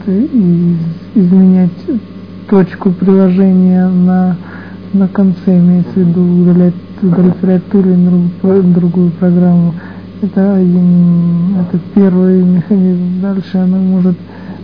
изменять 1.16 1.72
точку 2.50 2.92
приложения 2.92 3.88
на, 3.88 4.36
на 4.94 5.08
конце, 5.08 5.60
имеется 5.60 5.94
в 5.94 5.98
виду 5.98 6.22
удалять, 6.22 6.74
удовлетворять 7.02 7.64
или 7.74 8.74
другую 8.74 9.12
программу. 9.12 9.74
Это, 10.22 10.60
это 10.60 11.80
первый 11.96 12.44
механизм. 12.44 13.22
Дальше 13.22 13.58
она 13.58 13.78
может 13.78 14.16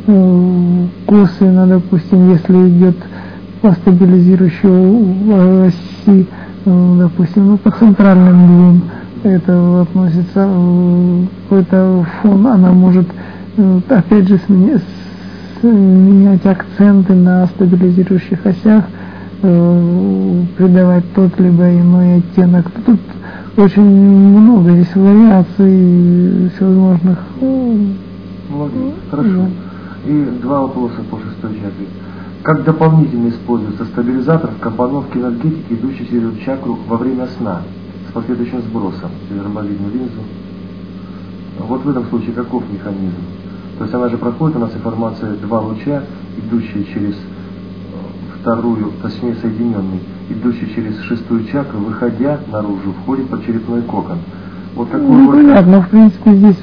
э, 0.08 0.86
косвенно, 1.06 1.68
допустим, 1.68 2.32
если 2.32 2.70
идет 2.70 2.96
по 3.62 3.72
стабилизирующей 3.74 5.68
оси, 5.68 6.28
э, 6.66 6.96
допустим, 7.00 7.48
ну, 7.48 7.58
по 7.58 7.72
центральным 7.72 8.48
двум, 8.48 8.82
это 9.24 9.82
относится 9.82 10.48
э, 10.48 11.26
какой-то 11.44 12.06
фон, 12.22 12.48
она 12.48 12.72
может 12.72 13.08
опять 13.90 14.28
же 14.28 14.40
менять 15.62 16.46
акценты 16.46 17.14
на 17.14 17.46
стабилизирующих 17.48 18.46
осях, 18.46 18.86
придавать 19.42 21.04
тот 21.14 21.40
либо 21.40 21.70
иной 21.70 22.18
оттенок. 22.18 22.66
Тут 22.86 23.00
очень 23.58 23.84
много 23.84 24.72
есть 24.72 24.96
вариаций 24.96 26.50
всевозможных. 26.56 27.20
Молодец, 28.50 28.94
хорошо. 29.12 29.48
И 30.06 30.26
два 30.42 30.62
вопроса 30.62 31.02
по 31.10 31.18
шестой 31.18 31.56
чакре. 31.56 31.88
Как 32.42 32.64
дополнительно 32.64 33.30
используется 33.30 33.86
стабилизатор 33.86 34.52
в 34.52 34.60
компоновке 34.60 35.20
энергетики, 35.20 35.74
идущей 35.74 36.08
через 36.10 36.38
чакру 36.46 36.80
во 36.88 36.96
время 36.98 37.28
сна, 37.38 37.62
с 38.10 38.12
последующим 38.12 38.62
сбросом 38.62 39.12
через 39.28 39.44
ромбовидную 39.44 39.94
линзу? 39.94 40.22
Вот 41.60 41.84
в 41.84 41.90
этом 41.90 42.06
случае 42.08 42.34
каков 42.34 42.64
механизм? 42.72 43.18
То 43.78 43.84
есть 43.84 43.94
она 43.94 44.10
же 44.10 44.18
проходит 44.18 44.58
у 44.58 44.60
нас 44.60 44.74
информация 44.76 45.36
два 45.36 45.62
луча, 45.62 46.04
идущие 46.38 46.86
через 46.86 47.16
вторую, 48.42 48.92
точнее 49.02 49.36
соединенный, 49.36 50.00
идущий 50.30 50.74
через 50.74 51.00
шестую 51.02 51.46
чакру, 51.46 51.80
выходя 51.80 52.40
наружу, 52.52 52.94
входит 53.04 53.30
под 53.30 53.46
черепной 53.46 53.82
кокон. 53.84 54.18
Вот 54.76 54.90
такой 54.90 55.08
ну, 55.08 55.26
вот... 55.26 55.36
понятно, 55.36 55.82
в 55.82 55.90
принципе, 55.90 56.36
здесь 56.36 56.58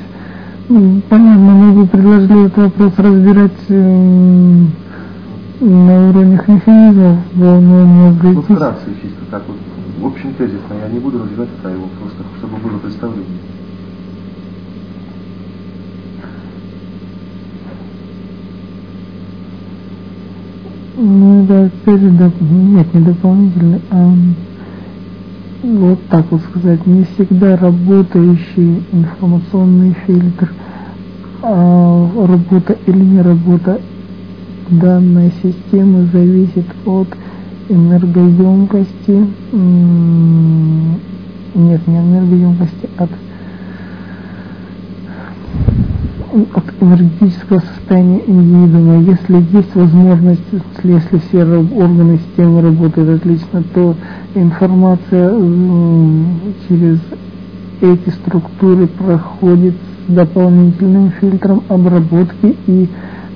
понятно, 0.68 1.52
мы 1.52 1.72
бы 1.72 1.86
предложили 1.86 2.46
этот 2.46 2.58
вопрос 2.58 2.92
разбирать 2.98 3.52
э, 3.68 4.64
на 5.60 6.08
уровнях 6.10 6.48
механизмов, 6.48 7.18
волну 7.34 7.84
мозга. 7.84 8.28
Ну, 8.28 8.42
вкратце, 8.42 8.86
чисто 9.02 9.24
так 9.30 9.42
вот, 9.46 9.56
в 9.98 10.06
общем 10.06 10.34
тезисно, 10.34 10.74
я 10.74 10.88
не 10.88 10.98
буду 10.98 11.22
развивать 11.22 11.48
это, 11.58 11.70
его 11.70 11.86
просто, 12.00 12.22
чтобы 12.38 12.56
было 12.58 12.78
представление. 12.78 13.24
Ну, 20.98 21.46
да, 21.46 21.64
же, 21.98 22.10
доп... 22.10 22.32
нет, 22.40 22.94
не 22.94 23.00
дополнительный, 23.00 23.80
а 23.90 24.12
вот 25.62 25.98
так 26.08 26.24
вот 26.30 26.40
сказать, 26.42 26.86
не 26.86 27.04
всегда 27.04 27.56
работающий 27.56 28.82
информационный 28.92 29.94
фильтр, 30.06 30.52
а 31.42 32.26
работа 32.26 32.76
или 32.86 32.98
не 32.98 33.20
работа 33.20 33.80
данной 34.70 35.32
системы 35.42 36.06
зависит 36.12 36.66
от 36.86 37.08
энергоемкости, 37.68 39.26
нет, 41.54 41.86
не 41.86 41.98
энергоемкости, 41.98 42.88
от 42.98 43.10
от 46.54 46.64
энергетического 46.80 47.60
состояния 47.60 48.20
индивидуума. 48.26 48.98
Если 49.00 49.56
есть 49.56 49.74
возможность, 49.74 50.42
если 50.82 51.18
все 51.18 51.44
органы 51.44 52.18
системы 52.18 52.62
работают 52.62 53.20
отлично, 53.20 53.62
то 53.74 53.94
информация 54.34 55.30
через 56.68 56.98
эти 57.80 58.10
структуры 58.10 58.86
проходит 58.86 59.74
с 60.08 60.12
дополнительным 60.12 61.10
фильтром 61.20 61.62
обработки 61.68 62.56
и 62.66 62.88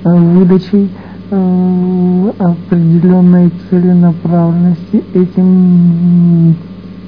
э, 0.03 0.09
выдачей 0.09 0.89
определенной 1.31 3.51
целенаправленности 3.69 5.03
этим 5.13 6.55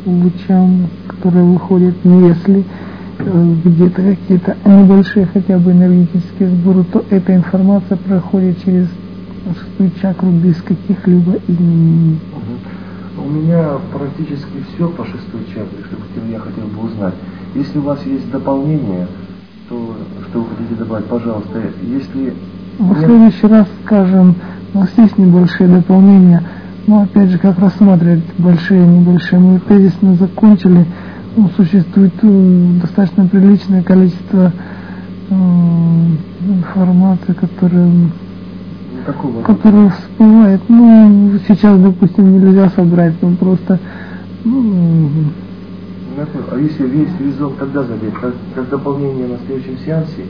лучам, 0.06 0.88
которые 1.08 1.46
выходят, 1.46 1.96
если 2.04 2.64
э, 3.20 3.56
где-то 3.66 4.02
какие-то 4.02 4.56
небольшие 4.66 5.26
хотя 5.26 5.58
бы 5.58 5.72
энергетические 5.72 6.50
сборы, 6.50 6.84
то 6.86 7.04
эта 7.10 7.36
информация 7.36 7.98
проходит 7.98 8.64
через 8.64 8.88
шестую 9.60 9.92
чакру 10.02 10.30
без 10.30 10.56
каких-либо 10.62 11.36
изменений. 11.48 12.20
У 13.18 13.30
меня 13.30 13.78
практически 13.94 14.64
все 14.74 14.90
по 14.90 15.06
шестой 15.06 15.46
чакре, 15.48 15.84
что 15.84 15.98
я 16.32 16.40
хотел 16.40 16.66
бы 16.68 16.88
узнать. 16.88 17.14
Если 17.56 17.78
у 17.78 17.84
вас 17.84 18.00
есть 18.06 18.30
дополнение, 18.32 19.08
то 19.70 19.96
что 20.30 20.40
вы 20.40 20.56
хотите 20.56 20.76
добавить, 20.76 21.06
пожалуйста. 21.06 21.62
Если 21.84 22.34
в 22.80 22.98
следующий 23.00 23.48
раз 23.48 23.68
скажем, 23.86 24.36
у 24.74 24.80
нас 24.80 24.90
есть 24.98 25.18
небольшие 25.18 25.70
дополнения, 25.70 26.44
но 26.88 27.04
опять 27.04 27.30
же, 27.30 27.38
как 27.38 27.60
рассматривать 27.60 28.24
большие 28.38 28.84
и 28.84 28.88
небольшие. 28.88 29.40
Мы 29.40 29.60
тезисно 29.60 30.16
закончили, 30.16 30.86
ну, 31.36 31.50
существует 31.56 32.14
э, 32.22 32.66
достаточно 32.82 33.26
приличное 33.26 33.84
количество 33.84 34.52
э, 35.30 35.34
информации, 36.48 37.34
которая 37.34 37.90
которая 39.46 39.90
всплывает. 39.90 40.62
Ну, 40.70 41.34
сейчас, 41.48 41.78
допустим, 41.78 42.40
нельзя 42.40 42.70
собрать, 42.70 43.14
ну 43.22 43.36
просто 43.36 43.80
ну, 44.46 45.10
а 46.52 46.58
если 46.58 46.88
весь 46.88 47.10
визок 47.20 47.56
тогда 47.58 47.84
забить, 47.84 48.14
как, 48.14 48.34
как 48.54 48.70
дополнение 48.70 49.28
на 49.28 49.38
следующем 49.46 49.78
сеансе, 49.80 50.26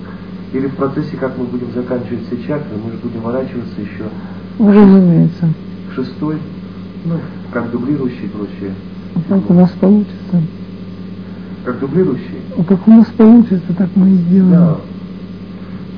или 0.53 0.67
в 0.67 0.75
процессе, 0.75 1.17
как 1.17 1.37
мы 1.37 1.45
будем 1.45 1.71
заканчивать 1.73 2.27
все 2.27 2.37
чакры, 2.43 2.77
мы 2.83 2.91
же 2.91 2.97
будем 2.97 3.21
ворачиваться 3.21 3.81
еще. 3.81 4.05
Разумеется. 4.59 5.49
Шестой, 5.95 6.37
ну, 7.05 7.15
как 7.51 7.71
дублирующий 7.71 8.25
и 8.25 8.29
прочее. 8.29 8.73
А 9.15 9.33
как 9.33 9.49
у 9.49 9.53
нас 9.53 9.71
получится? 9.71 10.41
Как 11.65 11.79
дублирующий? 11.79 12.39
А 12.57 12.63
как 12.63 12.87
у 12.87 12.91
нас 12.91 13.07
получится, 13.17 13.73
так 13.77 13.89
мы 13.95 14.11
и 14.11 14.15
сделаем. 14.15 14.51
Да. 14.51 14.77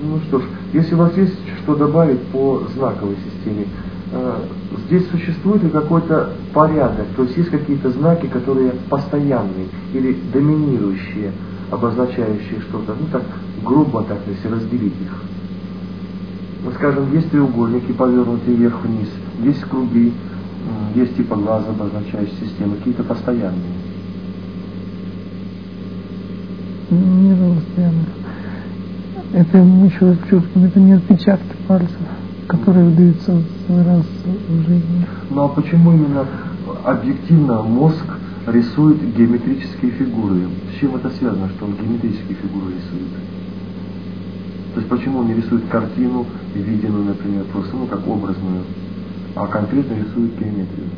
Ну 0.03 0.19
что 0.27 0.39
ж, 0.39 0.43
если 0.73 0.95
у 0.95 0.99
вас 0.99 1.17
есть 1.17 1.37
что 1.63 1.75
добавить 1.75 2.21
по 2.27 2.63
знаковой 2.75 3.15
системе, 3.25 3.65
э, 4.11 4.35
здесь 4.87 5.09
существует 5.09 5.63
ли 5.63 5.69
какой-то 5.69 6.29
порядок, 6.53 7.07
то 7.15 7.23
есть 7.23 7.35
есть 7.37 7.49
какие-то 7.49 7.89
знаки, 7.89 8.27
которые 8.27 8.73
постоянные 8.89 9.67
или 9.93 10.15
доминирующие, 10.31 11.31
обозначающие 11.71 12.61
что-то, 12.61 12.95
ну 12.99 13.07
так 13.11 13.23
грубо 13.65 14.03
так, 14.03 14.19
если 14.27 14.47
разделить 14.47 14.93
их. 15.01 15.23
Ну, 16.63 16.71
скажем, 16.71 17.13
есть 17.13 17.29
треугольники, 17.29 17.91
повернутые 17.91 18.55
вверх-вниз, 18.55 19.09
есть 19.43 19.61
круги, 19.61 20.13
есть 20.95 21.15
типа 21.15 21.35
глаза, 21.35 21.69
обозначающие 21.69 22.37
системы, 22.39 22.77
какие-то 22.77 23.03
постоянные. 23.03 23.73
Не 26.89 27.55
постоянных. 27.55 28.07
Это 29.33 29.57
еще 29.57 30.17
чувствуем, 30.29 30.67
это 30.67 30.79
не 30.79 30.93
отпечатки 30.93 31.55
пальцев, 31.67 31.97
которые 32.47 32.85
выдаются 32.85 33.41
раз 33.67 34.05
в 34.47 34.57
жизни. 34.67 35.05
Ну 35.29 35.43
а 35.43 35.49
почему 35.49 35.91
именно 35.91 36.25
объективно 36.83 37.61
мозг 37.63 38.05
рисует 38.47 39.01
геометрические 39.15 39.91
фигуры? 39.91 40.47
С 40.71 40.79
чем 40.79 40.95
это 40.95 41.09
связано, 41.09 41.49
что 41.49 41.65
он 41.65 41.73
геометрические 41.73 42.37
фигуры 42.41 42.67
рисует? 42.67 43.34
То 44.75 44.81
есть 44.81 44.89
почему 44.89 45.19
он 45.19 45.27
не 45.27 45.35
рисует 45.35 45.63
картину, 45.69 46.25
виденную, 46.53 47.05
например, 47.05 47.45
просто, 47.45 47.77
ну, 47.77 47.85
как 47.85 48.05
образную, 48.05 48.63
а 49.33 49.47
конкретно 49.47 49.93
рисует 49.93 50.37
геометрию? 50.37 50.89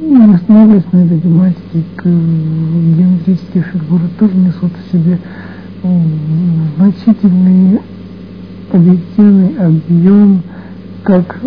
Ну, 0.00 0.28
не 0.28 0.34
остановились 0.34 0.84
на 0.92 0.98
этой 0.98 1.20
тематике. 1.20 1.84
Геометрические 2.04 3.64
фигуры 3.72 4.04
тоже 4.20 4.36
несут 4.36 4.70
в 4.72 4.92
себе 4.92 5.18
значительный 6.76 7.80
объективный 8.72 9.56
объем 9.58 10.42
как 11.02 11.40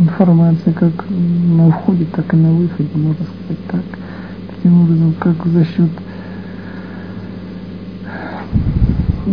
информации, 0.00 0.72
как 0.72 1.04
на 1.08 1.70
входе, 1.70 2.06
так 2.06 2.34
и 2.34 2.36
на 2.36 2.50
выходе, 2.50 2.90
можно 2.96 3.24
сказать 3.24 3.64
так 3.70 4.03
таким 4.64 4.80
образом, 4.80 5.14
как 5.20 5.46
за 5.46 5.64
счет 5.64 5.90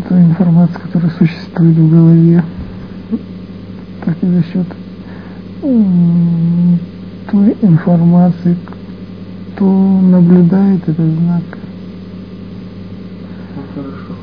той 0.10 0.22
информации, 0.24 0.78
которая 0.84 1.12
существует 1.12 1.78
в 1.78 1.90
голове, 1.90 2.44
так 4.04 4.16
и 4.22 4.26
за 4.28 4.44
счет 4.44 4.68
той 7.32 7.56
информации, 7.62 8.58
кто 9.54 10.02
наблюдает 10.02 10.82
этот 10.90 10.98
знак. 10.98 11.44
Ну, 13.56 13.62
хорошо. 13.74 14.14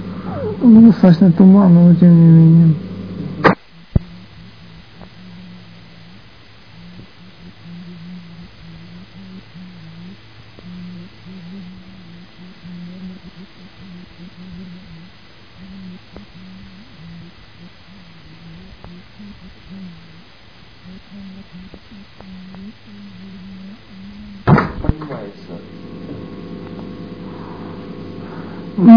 Ну, 0.63 0.87
достаточно 0.89 1.33
туманно, 1.33 1.89
но 1.89 1.95
тем 1.95 2.11
не 2.11 2.27
менее. 2.27 2.75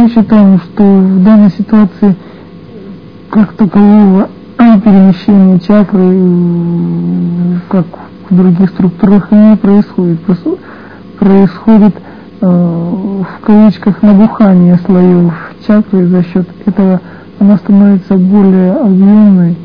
Мы 0.01 0.09
считаем, 0.09 0.59
что 0.59 0.83
в 0.83 1.23
данной 1.23 1.51
ситуации 1.51 2.15
как 3.29 3.53
такового 3.53 4.29
перемещения 4.57 5.59
чакры, 5.59 7.61
как 7.69 7.85
в 8.27 8.35
других 8.35 8.71
структурах, 8.71 9.29
не 9.29 9.55
происходит. 9.57 10.17
Происходит 11.19 11.95
э, 12.41 12.47
в 12.47 13.45
кавычках 13.45 14.01
набухание 14.01 14.79
слоев 14.87 15.35
чакры, 15.67 16.07
за 16.07 16.23
счет 16.23 16.49
этого 16.65 16.99
она 17.37 17.57
становится 17.57 18.15
более 18.15 18.71
объемной, 18.71 19.55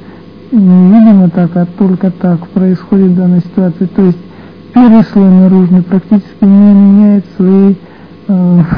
не 0.53 1.01
видимо 1.01 1.31
так, 1.31 1.57
а 1.57 1.64
только 1.79 2.11
так 2.11 2.46
происходит 2.49 3.12
в 3.12 3.16
данной 3.16 3.40
ситуации. 3.40 3.87
То 3.87 4.03
есть 4.03 4.18
первый 4.75 5.03
слой 5.05 5.31
наружный 5.31 5.81
практически 5.81 6.44
не 6.44 6.75
меняет 6.75 7.25
своей 7.38 7.81
э, 8.29 8.62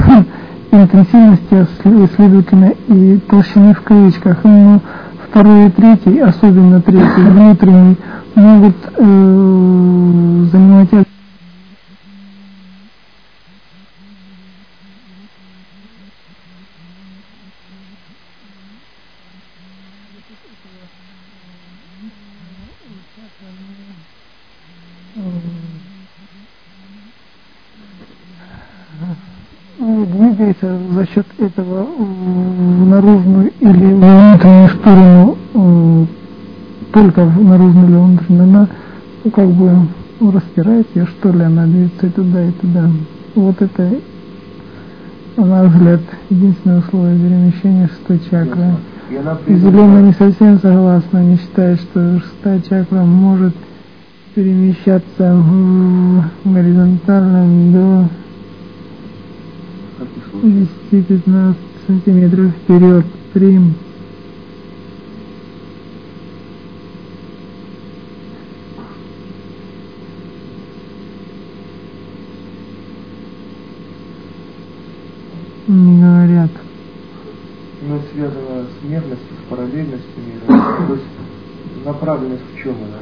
интенсивности, 0.71 1.67
следовательно, 2.15 2.73
и 2.87 3.19
толщины 3.27 3.73
в 3.73 3.81
кавычках. 3.81 4.43
Но 4.43 4.81
второй 5.29 5.67
и 5.67 5.71
третий, 5.71 6.19
особенно 6.19 6.81
третий, 6.81 7.21
внутренний, 7.21 7.97
могут 8.35 8.75
э, 8.97 10.45
занимать 10.51 10.89
двигается 31.09 31.09
за 31.09 31.13
счет 31.13 31.25
этого 31.37 31.85
в 31.85 32.87
наружную 32.87 33.51
или 33.59 33.93
внутреннюю 33.93 34.69
сторону, 34.69 35.37
только 36.91 37.25
в 37.25 37.43
наружную 37.43 37.87
или 37.87 37.95
внутреннюю, 37.95 38.43
она 38.43 38.67
ну, 39.23 39.31
как 39.31 39.49
бы 39.49 39.71
ну, 40.19 40.31
распирает 40.31 40.87
ее, 40.95 41.05
что 41.07 41.31
ли, 41.31 41.43
она 41.43 41.65
движется 41.65 42.07
и 42.07 42.09
туда, 42.09 42.43
и 42.45 42.51
туда. 42.51 42.89
Вот 43.35 43.61
это, 43.61 43.89
на 45.37 45.63
взгляд, 45.65 46.01
единственное 46.29 46.79
условие 46.79 47.17
перемещения 47.17 47.87
шестой 47.87 48.19
чакры. 48.29 48.75
И 49.47 49.55
Зеленая 49.55 50.03
не 50.03 50.13
совсем 50.13 50.59
согласна, 50.59 51.23
не 51.23 51.37
считает, 51.37 51.79
что 51.81 52.19
шестая 52.19 52.61
чакра 52.61 53.01
может 53.01 53.55
перемещаться 54.35 55.35
в 55.35 56.23
горизонтальном 56.45 57.73
до 57.73 58.09
10-15 60.41 61.55
сантиметров 61.87 62.51
вперед. 62.63 63.05
Прим. 63.33 63.73
Не 75.67 76.01
говорят. 76.01 76.49
Это 77.81 78.01
связано 78.13 78.65
с 78.65 78.89
мерностью, 78.89 79.17
с 79.17 79.49
параллельностью 79.49 80.01
мира. 80.25 80.63
То 80.87 80.93
есть 80.93 81.05
направленность 81.85 82.41
в 82.55 82.63
чем 82.63 82.75
она? 82.75 82.99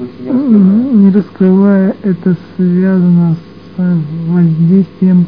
то 0.00 0.04
есть 0.04 0.20
не 0.20 0.30
раскрывая. 0.30 0.92
Не 0.94 1.10
раскрывая, 1.10 1.96
это 2.02 2.36
связано 2.56 3.36
с 3.76 4.02
воздействием 4.28 5.26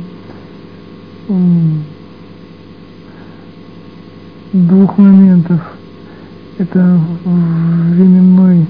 двух 4.53 4.99
моментов. 4.99 5.61
Это 6.59 7.01
временной 7.25 8.66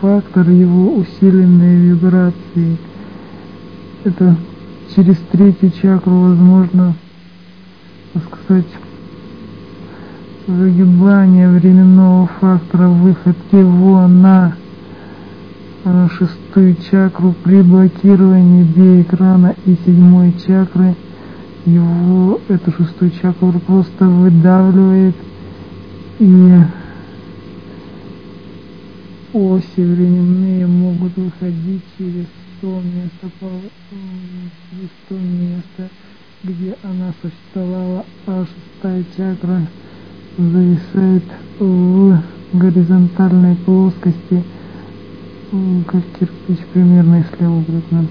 фактор, 0.00 0.48
его 0.48 0.94
усиленные 0.96 1.90
вибрации. 1.90 2.76
Это 4.04 4.36
через 4.94 5.16
третью 5.32 5.70
чакру 5.70 6.20
возможно, 6.20 6.94
так 8.12 8.22
сказать, 8.44 8.66
загибание 10.46 11.48
временного 11.48 12.28
фактора, 12.40 12.88
выход 12.88 13.36
его 13.50 14.06
на 14.06 14.54
э, 15.84 16.08
шестую 16.16 16.76
чакру 16.88 17.34
при 17.42 17.62
блокировании 17.62 18.62
биэкрана 18.62 19.56
и 19.64 19.76
седьмой 19.84 20.34
чакры 20.46 20.94
его 21.66 22.40
эту 22.48 22.72
шестую 22.72 23.10
чакру 23.10 23.52
просто 23.60 24.06
выдавливает 24.06 25.16
и 26.18 26.52
оси 29.32 29.80
временные 29.80 30.66
могут 30.66 31.16
выходить 31.16 31.82
через 31.98 32.26
то 32.60 32.80
место, 32.80 33.30
через 34.70 34.90
то 35.08 35.14
место, 35.14 35.90
где 36.44 36.76
она 36.82 37.12
существовала, 37.20 38.04
а 38.26 38.46
шестая 38.46 39.04
чакра 39.16 39.66
зависает 40.38 41.24
в 41.58 42.22
горизонтальной 42.52 43.56
плоскости, 43.56 44.44
как 45.86 46.02
кирпич 46.18 46.64
примерно, 46.72 47.16
если 47.16 47.44
образно. 47.44 48.06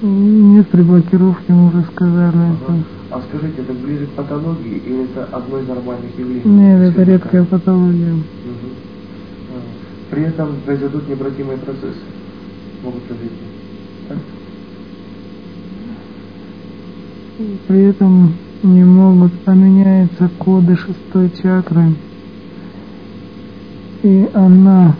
Нет, 0.00 0.68
при 0.68 0.82
блокировке 0.82 1.52
мы 1.52 1.68
уже 1.68 1.82
сказали 1.92 2.36
ага. 2.36 2.54
это. 2.54 2.84
А 3.10 3.20
скажите, 3.28 3.62
это 3.62 3.72
ближе 3.72 4.06
к 4.06 4.10
патологии 4.10 4.80
или 4.84 5.04
это 5.04 5.24
одно 5.32 5.58
из 5.58 5.66
нормальных 5.66 6.16
явлений? 6.16 6.42
Нет, 6.44 6.92
это 6.92 7.02
редкая 7.02 7.44
патология. 7.44 8.12
Угу. 8.12 8.22
При 10.10 10.22
этом 10.22 10.56
произойдут 10.64 11.08
необратимые 11.08 11.58
процессы. 11.58 11.98
Могут 12.84 13.02
произойти. 13.02 13.34
Так? 14.08 14.18
При 17.66 17.82
этом 17.84 18.34
не 18.62 18.84
могут, 18.84 19.32
поменяются 19.40 20.30
коды 20.38 20.76
шестой 20.76 21.30
чакры. 21.42 21.94
И 24.02 24.28
она, 24.32 24.94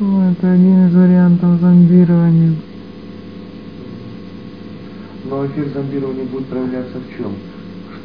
ну, 0.00 0.30
это 0.30 0.52
один 0.52 0.88
из 0.88 0.94
вариантов 0.94 1.60
зомбирования. 1.60 2.54
Но 5.24 5.46
эффект 5.46 5.74
зомбирования 5.74 6.24
будет 6.24 6.46
проявляться 6.46 6.98
в 6.98 7.16
чем? 7.16 7.32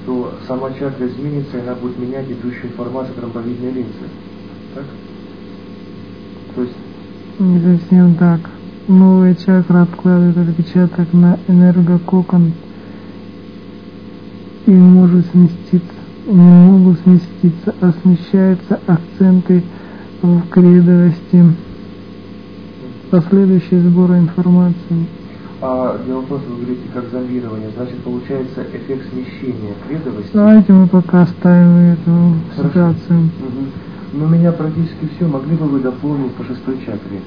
Что 0.04 0.34
сама 0.48 0.72
чакра 0.74 1.08
изменится, 1.08 1.58
и 1.58 1.62
она 1.62 1.76
будет 1.76 1.98
менять 1.98 2.30
идущую 2.30 2.72
информацию 2.72 3.16
тромбовидной 3.16 3.72
линзы. 3.72 4.08
Так? 4.76 4.86
То 6.56 6.62
есть... 6.62 6.76
Не 7.40 7.60
совсем 7.60 8.16
так. 8.16 8.42
Новая 8.88 9.36
чакра 9.36 9.82
откладывает 9.82 10.38
отпечаток 10.38 11.12
на 11.12 11.38
энергококон 11.48 12.54
и 14.66 14.72
может 14.72 15.26
сместиться, 15.32 15.94
не 16.26 16.34
могут 16.34 17.00
сместиться, 17.02 17.76
а 17.82 17.94
смещаются 18.02 18.80
акценты 18.86 19.64
в 20.22 20.42
кредовости. 20.50 21.44
Последующий 23.10 23.80
сбор 23.80 24.12
информации. 24.12 25.08
А 25.60 26.00
дело 26.06 26.22
в 26.22 26.28
том, 26.28 26.40
что 26.40 26.50
вы 26.52 26.62
говорите 26.62 26.84
как 26.94 27.10
зомбирование, 27.10 27.72
значит 27.76 27.98
получается 28.04 28.62
эффект 28.62 29.10
смещения 29.12 29.74
кредовости. 29.88 30.30
Давайте 30.32 30.72
мы 30.72 30.88
пока 30.88 31.24
оставим 31.24 31.94
эту 31.94 32.36
Хорошо. 32.56 32.70
ситуацию. 32.70 33.20
Угу. 33.20 33.66
Ну, 34.14 34.26
у 34.26 34.28
меня 34.28 34.52
практически 34.52 35.10
все. 35.16 35.28
Могли 35.28 35.56
бы 35.56 35.66
вы 35.68 35.80
дополнить 35.80 36.34
по 36.34 36.44
шестой 36.44 36.78
чакре? 36.86 37.22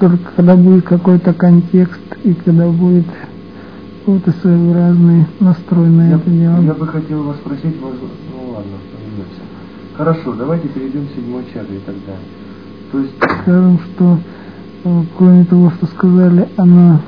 Только 0.00 0.24
когда 0.36 0.56
будет 0.56 0.84
какой-то 0.84 1.34
контекст 1.34 2.00
и 2.24 2.32
когда 2.32 2.66
будет 2.68 3.06
какой-то 4.00 4.32
своеобразный 4.40 5.26
настрой 5.40 5.88
на 5.88 6.08
я, 6.08 6.16
это 6.16 6.30
дело. 6.30 6.60
Я 6.62 6.74
бы 6.74 6.86
хотел 6.86 7.24
вас 7.24 7.36
спросить, 7.36 7.80
вас... 7.80 7.92
ну 8.32 8.52
ладно, 8.52 8.72
поймете. 8.90 9.40
Хорошо, 9.96 10.32
давайте 10.32 10.68
перейдем 10.68 11.06
к 11.08 11.10
седьмой 11.14 11.44
чакре 11.52 11.78
тогда. 11.84 12.14
То 12.90 13.00
есть... 13.00 13.12
Скажем, 13.42 13.78
что 13.78 14.18
кроме 15.16 15.44
того, 15.44 15.70
что 15.70 15.86
сказали, 15.86 16.46
она 16.56 17.00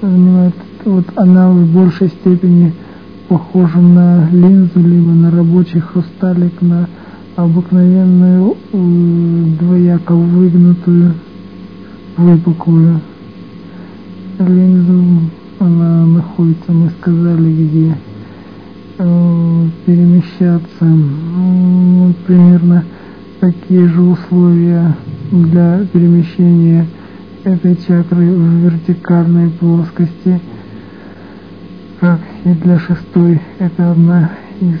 занимает, 0.00 0.54
вот 0.84 1.04
она 1.16 1.50
в 1.50 1.66
большей 1.66 2.08
степени 2.08 2.72
похожа 3.28 3.78
на 3.78 4.28
линзу, 4.30 4.80
либо 4.80 5.10
на 5.10 5.30
рабочий 5.30 5.80
хрусталик, 5.80 6.62
на 6.62 6.88
обыкновенную 7.36 8.56
э, 8.72 9.44
двояко 9.60 10.14
выгнутую, 10.14 11.14
выпуклую 12.16 13.00
линзу. 14.38 15.30
Она 15.60 16.06
находится, 16.06 16.72
мы 16.72 16.90
сказали, 17.00 17.52
где 17.52 17.96
э, 18.98 19.68
перемещаться. 19.84 20.86
Примерно 22.26 22.84
такие 23.40 23.88
же 23.88 24.00
условия 24.02 24.96
для 25.30 25.84
перемещения 25.92 26.86
этой 27.44 27.76
чакры 27.76 28.30
в 28.30 28.64
вертикальной 28.64 29.50
плоскости 29.50 30.40
как 32.00 32.20
и 32.44 32.50
для 32.50 32.78
шестой. 32.78 33.40
Это 33.58 33.92
одна 33.92 34.30
из 34.60 34.80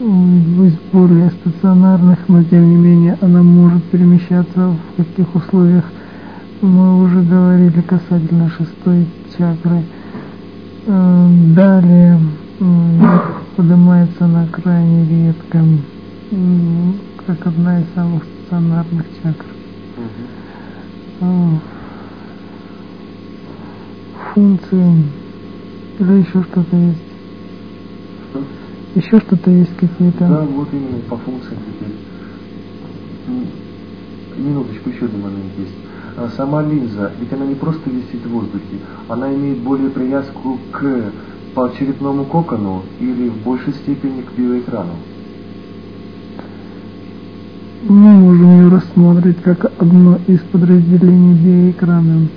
из 0.00 0.74
более 0.92 1.30
стационарных, 1.30 2.18
но 2.28 2.42
тем 2.44 2.68
не 2.68 2.76
менее 2.76 3.16
она 3.22 3.42
может 3.42 3.82
перемещаться 3.84 4.68
в 4.68 4.96
каких 4.96 5.34
условиях 5.34 5.84
мы 6.60 7.02
уже 7.02 7.22
говорили 7.22 7.80
касательно 7.82 8.50
шестой 8.50 9.06
чакры. 9.36 9.82
Э, 10.86 11.28
далее 11.54 12.18
поднимается 13.56 14.26
на 14.26 14.46
крайне 14.46 15.26
редко, 15.26 15.62
как 17.26 17.46
одна 17.46 17.80
из 17.80 17.86
самых 17.94 18.24
стационарных 18.24 19.06
чакр. 19.22 19.46
Угу 19.96 21.60
функции 24.34 25.04
или 26.00 26.12
еще 26.18 26.42
что-то 26.42 26.76
есть? 26.76 26.98
Что? 28.30 28.42
Еще 28.96 29.20
что-то 29.20 29.50
есть 29.50 29.76
какие-то? 29.76 30.26
Да, 30.26 30.40
вот 30.40 30.68
именно 30.72 30.98
по 31.08 31.16
функциям 31.16 31.58
теперь. 31.66 31.94
Минуточку, 34.36 34.90
еще 34.90 35.04
один 35.06 35.22
момент 35.22 35.52
есть. 35.56 35.74
А 36.16 36.28
сама 36.36 36.62
линза, 36.62 37.12
ведь 37.20 37.32
она 37.32 37.46
не 37.46 37.54
просто 37.54 37.90
висит 37.90 38.24
в 38.24 38.30
воздухе, 38.30 38.78
она 39.08 39.32
имеет 39.32 39.58
более 39.58 39.90
привязку 39.90 40.58
к 40.72 41.12
черепному 41.78 42.24
кокону 42.24 42.82
или 43.00 43.28
в 43.28 43.36
большей 43.44 43.72
степени 43.74 44.22
к 44.22 44.32
биоэкрану. 44.32 44.94
Мы 47.86 48.12
можем 48.12 48.60
ее 48.60 48.68
рассмотреть 48.68 49.42
как 49.42 49.70
одно 49.78 50.18
из 50.26 50.40
подразделений 50.40 51.34
биоэкрана. 51.34 52.28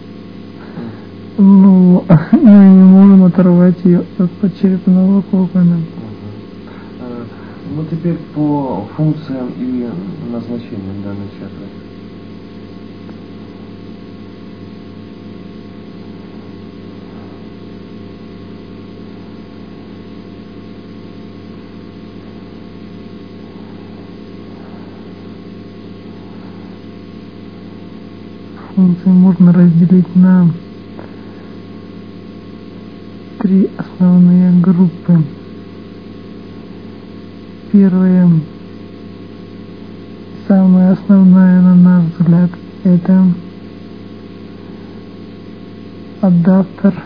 Ну, 1.38 2.04
мы 2.34 2.52
не 2.52 2.84
можем 2.84 3.24
оторвать 3.24 3.78
ее 3.86 4.04
от 4.18 4.30
подчерепного 4.32 5.22
кокона. 5.22 5.78
Ну, 7.76 7.86
теперь 7.90 8.18
по 8.36 8.86
функциям 8.98 9.48
и 9.58 9.88
назначениям 10.30 11.02
данной 11.04 11.30
чакры. 11.40 11.87
Функции 28.78 29.10
можно 29.10 29.52
разделить 29.52 30.16
на 30.16 30.52
три 33.40 33.72
основные 33.76 34.52
группы. 34.62 35.20
Первая, 37.72 38.30
самая 40.48 40.92
основная 40.92 41.60
на 41.60 41.74
наш 41.74 42.04
взгляд, 42.20 42.52
это 42.84 43.26
адаптер 46.22 47.04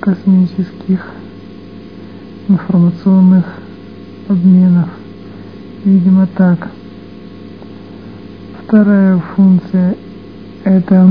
космических 0.00 1.06
информационных 2.48 3.44
обменов. 4.28 4.88
Видимо 5.84 6.26
так. 6.26 6.68
Вторая 8.72 9.18
функция 9.36 9.94
это 10.64 11.10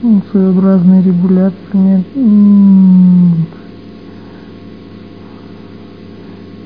ну, 0.00 0.22
своеобразный 0.30 1.02
регулятор. 1.02 1.58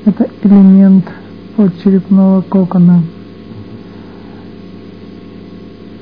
Это 0.05 0.29
элемент 0.43 1.05
подчерепного 1.55 2.41
кокона. 2.43 3.01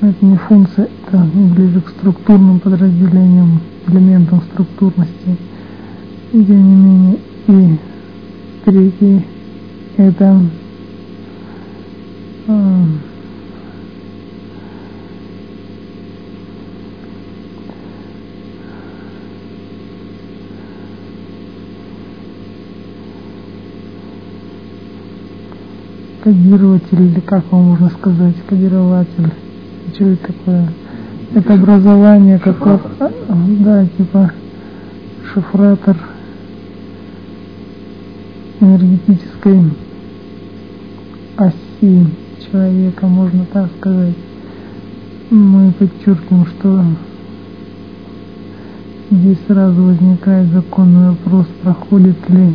Это 0.02 0.26
не 0.26 0.36
функция, 0.36 0.90
это 1.06 1.26
ближе 1.32 1.80
к 1.80 1.88
структурным 1.88 2.60
подразделениям, 2.60 3.62
элементам 3.88 4.42
структурности. 4.52 5.38
И 6.34 6.44
тем 6.44 6.68
не 6.68 6.74
менее, 6.74 7.18
и 7.46 7.78
третий 8.66 9.31
это 10.08 10.40
кодирователь 26.22 27.00
или 27.02 27.20
как 27.20 27.50
вам 27.50 27.62
можно 27.62 27.90
сказать, 27.90 28.34
кодирователь. 28.48 29.30
Что 29.94 30.04
это 30.04 30.26
такое? 30.28 30.68
Это 31.34 31.54
образование 31.54 32.38
какое-то, 32.38 33.12
да, 33.60 33.86
типа 33.96 34.32
шифратор 35.32 35.96
энергетической 38.60 39.72
оси 41.46 42.06
человека, 42.50 43.06
можно 43.06 43.44
так 43.52 43.70
сказать. 43.78 44.14
Мы 45.30 45.72
подчеркиваем, 45.72 46.46
что 46.46 46.84
здесь 49.10 49.38
сразу 49.46 49.82
возникает 49.82 50.48
законный 50.48 51.10
вопрос, 51.10 51.46
проходит 51.62 52.16
ли 52.28 52.54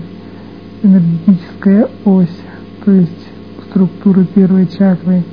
энергетическая 0.83 1.87
ось, 2.05 2.37
то 2.85 2.91
есть 2.91 3.27
структуры 3.69 4.25
первой 4.25 4.67
чакры 4.67 5.23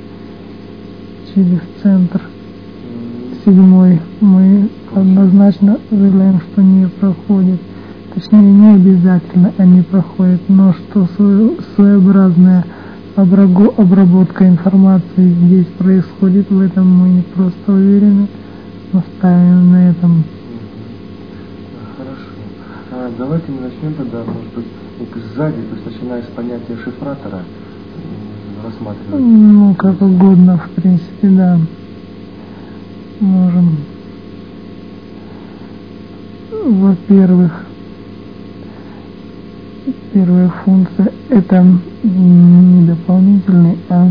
через 1.33 1.59
центр 1.83 2.21
седьмой 3.43 4.01
мы 4.21 4.69
однозначно 4.93 5.77
заявляем, 5.91 6.41
что 6.41 6.61
не 6.61 6.87
проходит. 6.87 7.59
Точнее, 8.13 8.41
не 8.41 8.75
обязательно 8.75 9.53
они 9.57 9.81
проходят, 9.81 10.41
но 10.47 10.73
что 10.73 11.07
своеобразная 11.75 12.65
обработка 13.15 14.47
информации 14.47 15.29
здесь 15.45 15.67
происходит, 15.77 16.49
в 16.49 16.59
этом 16.59 16.87
мы 16.87 17.09
не 17.09 17.21
просто 17.21 17.71
уверены, 17.71 18.27
настаиваем 18.91 19.71
на 19.71 19.89
этом. 19.89 20.23
Хорошо. 21.97 22.29
А 22.91 23.11
давайте 23.17 23.51
мы 23.51 23.61
начнем 23.61 23.93
тогда, 23.93 24.17
может 24.25 24.53
быть, 24.53 24.65
сзади, 25.33 25.61
то 25.61 25.75
есть 25.75 25.85
начиная 25.85 26.21
с 26.23 26.27
понятия 26.27 26.77
шифратора, 26.83 27.43
рассматривать? 28.63 29.21
Ну, 29.21 29.73
как 29.75 30.01
угодно, 30.01 30.57
в 30.57 30.69
принципе, 30.81 31.29
да. 31.29 31.59
Можем. 33.21 33.77
Во-первых, 36.51 37.65
первая 40.15 40.49
функция 40.63 41.11
это 41.29 41.61
не 42.01 42.87
дополнительный, 42.87 43.77
а 43.89 44.09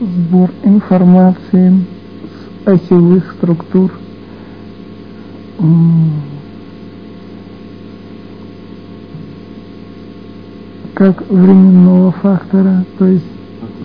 сбор 0.00 0.50
информации 0.64 1.84
с 2.24 2.68
осевых 2.68 3.34
структур 3.34 3.92
как 10.94 11.30
временного 11.30 12.12
фактора, 12.12 12.86
то 12.98 13.06
есть 13.06 13.26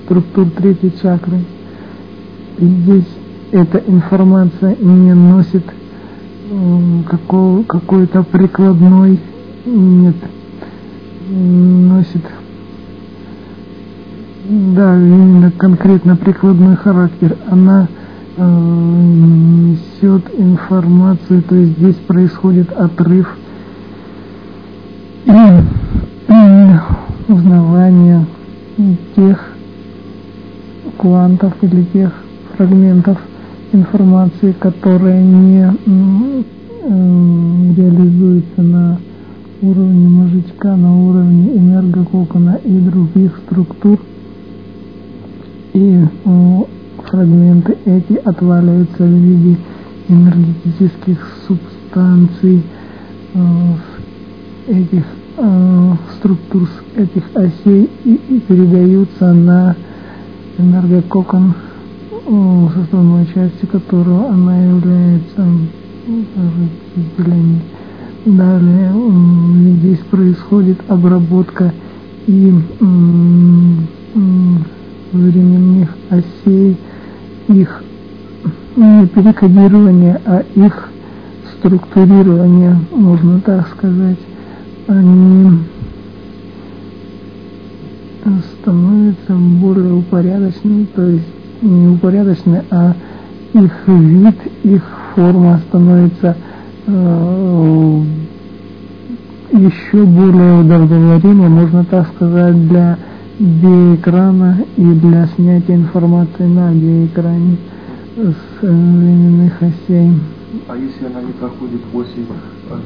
структур 0.06 0.50
третьей 0.52 0.94
чакры. 1.02 1.40
И 2.60 2.66
здесь 2.66 3.10
эта 3.52 3.80
информация 3.80 4.78
не 4.78 5.14
носит 5.14 5.66
какой-то 7.68 8.24
прикладной, 8.24 9.20
нет, 9.66 10.16
носит, 11.30 12.24
да, 14.50 14.96
именно 14.98 15.52
конкретно 15.52 16.16
прикладной 16.16 16.76
характер. 16.76 17.38
Она 17.50 17.88
э, 18.38 18.44
несет 18.44 20.24
информацию, 20.38 21.42
то 21.44 21.56
есть 21.56 21.78
здесь 21.78 21.96
происходит 21.96 22.72
отрыв 22.72 23.36
и, 25.26 25.32
и 26.30 27.32
узнавание 27.32 28.26
тех 29.16 29.54
квантов 30.98 31.54
или 31.62 31.84
тех 31.84 32.12
фрагментов 32.56 33.18
информации, 33.74 34.54
которые 34.60 35.22
не 35.22 35.74
реализуются 37.76 38.62
на 38.62 38.98
уровне 39.62 40.08
мозжечка, 40.08 40.76
на 40.76 41.02
уровне 41.02 41.58
энергококона 41.58 42.60
и 42.64 42.80
других 42.80 43.38
структур. 43.46 44.00
И 45.74 46.06
фрагменты 47.06 47.78
эти 47.86 48.14
отваливаются 48.24 49.04
в 49.04 49.08
виде 49.08 49.58
энергетических 50.10 51.18
субстанций 51.48 52.64
этих 54.68 55.04
э, 55.38 55.92
структур 56.18 56.70
этих 56.96 57.24
осей 57.36 57.90
и, 58.06 58.14
и 58.30 58.40
передаются 58.40 59.34
на 59.34 59.76
энергококон, 60.58 61.50
э, 61.50 61.73
составной 62.26 63.26
частью 63.34 63.68
которого 63.68 64.30
она 64.30 64.64
является 64.64 65.46
разделение. 67.18 67.62
Далее 68.26 68.94
здесь 69.78 70.00
происходит 70.10 70.80
обработка 70.88 71.74
и 72.28 72.54
временных 75.12 75.96
осей, 76.10 76.78
их 77.50 77.84
не 78.76 79.08
перекодирование, 79.08 80.22
а 80.26 80.44
их 80.56 80.90
структурирование, 81.58 82.78
можно 82.92 83.42
так 83.42 83.68
сказать 83.76 84.20
они 84.88 85.60
становятся 88.62 89.34
более 89.34 89.94
упорядочными, 89.94 90.86
то 90.96 91.06
есть 91.08 91.28
не 91.64 91.88
упорядочены, 91.96 92.64
а 92.70 92.94
их 93.54 93.88
вид, 93.88 94.36
их 94.64 94.84
форма 95.16 95.62
становится 95.70 96.36
э, 96.88 98.04
еще 99.52 100.04
более 100.04 100.62
удобоваримой, 100.62 101.50
можно 101.50 101.86
так 101.86 102.08
сказать, 102.16 102.68
для 102.68 102.98
биэкрана 103.40 104.66
и 104.78 104.84
для 104.84 105.28
снятия 105.28 105.76
информации 105.76 106.46
на 106.46 106.72
биэкране 106.74 107.58
с 108.16 108.62
временных 108.62 109.54
осей. 109.62 110.12
А 110.68 110.78
если 110.78 111.06
она 111.06 111.22
не 111.22 111.34
проходит 111.34 111.82
оси, 111.94 112.26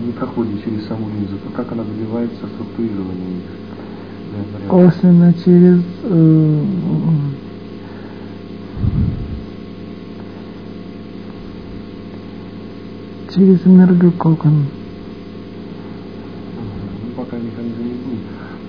не 0.05 0.11
проходит 0.13 0.63
через 0.63 0.87
саму 0.87 1.07
линзу, 1.09 1.35
то 1.43 1.49
как 1.55 1.71
она 1.71 1.83
добивается 1.83 2.45
структурирования 2.55 3.37
их? 3.37 4.69
Косвенно 4.69 5.33
через 5.43 5.81
э, 6.03 6.63
через 13.37 13.65
энергококон. 13.65 14.65
Ну, 16.55 17.11
пока 17.15 17.37
механизм 17.37 17.83
не 17.83 17.93
будет. 17.93 18.19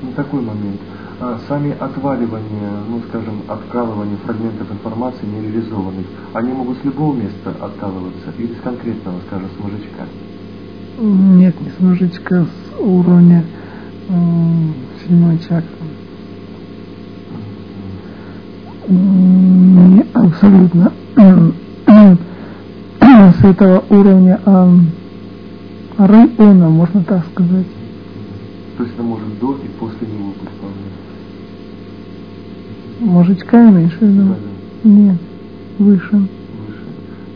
Ну, 0.02 0.12
такой 0.14 0.40
момент 0.42 0.80
а, 1.20 1.38
сами 1.48 1.72
отваливания, 1.72 2.70
ну 2.88 3.00
скажем, 3.08 3.42
откалывания 3.48 4.16
фрагментов 4.18 4.70
информации 4.70 5.26
нереализованных, 5.26 6.06
они 6.34 6.52
могут 6.52 6.78
с 6.78 6.84
любого 6.84 7.16
места 7.16 7.50
откалываться 7.60 8.32
или 8.38 8.54
с 8.54 8.60
конкретного, 8.60 9.18
скажем, 9.26 9.48
с 9.56 9.62
мужичка? 9.62 10.04
Нет, 11.00 11.60
не 11.60 11.70
с 11.70 11.80
мужичка, 11.80 12.44
с 12.44 12.80
уровня 12.80 13.44
э, 14.08 14.12
седьмой 15.02 15.38
чакры. 15.38 15.64
Не 18.88 20.04
абсолютно 20.14 20.92
с 23.08 23.44
этого 23.44 23.84
уровня 23.90 24.40
а, 24.44 24.70
района, 25.98 26.68
можно 26.68 27.02
так 27.02 27.24
сказать. 27.32 27.66
То 28.76 28.84
есть 28.84 28.94
это 28.94 29.02
может 29.02 29.38
до 29.40 29.54
и 29.56 29.68
после 29.78 30.06
него 30.06 30.32
быть 30.40 30.48
вполне. 30.56 30.76
Имеешь 33.70 33.98
в 33.98 34.02
виду? 34.02 34.22
Да, 34.22 34.34
да. 34.84 34.90
Нет, 34.90 35.16
выше. 35.78 36.16
Выше. 36.16 36.28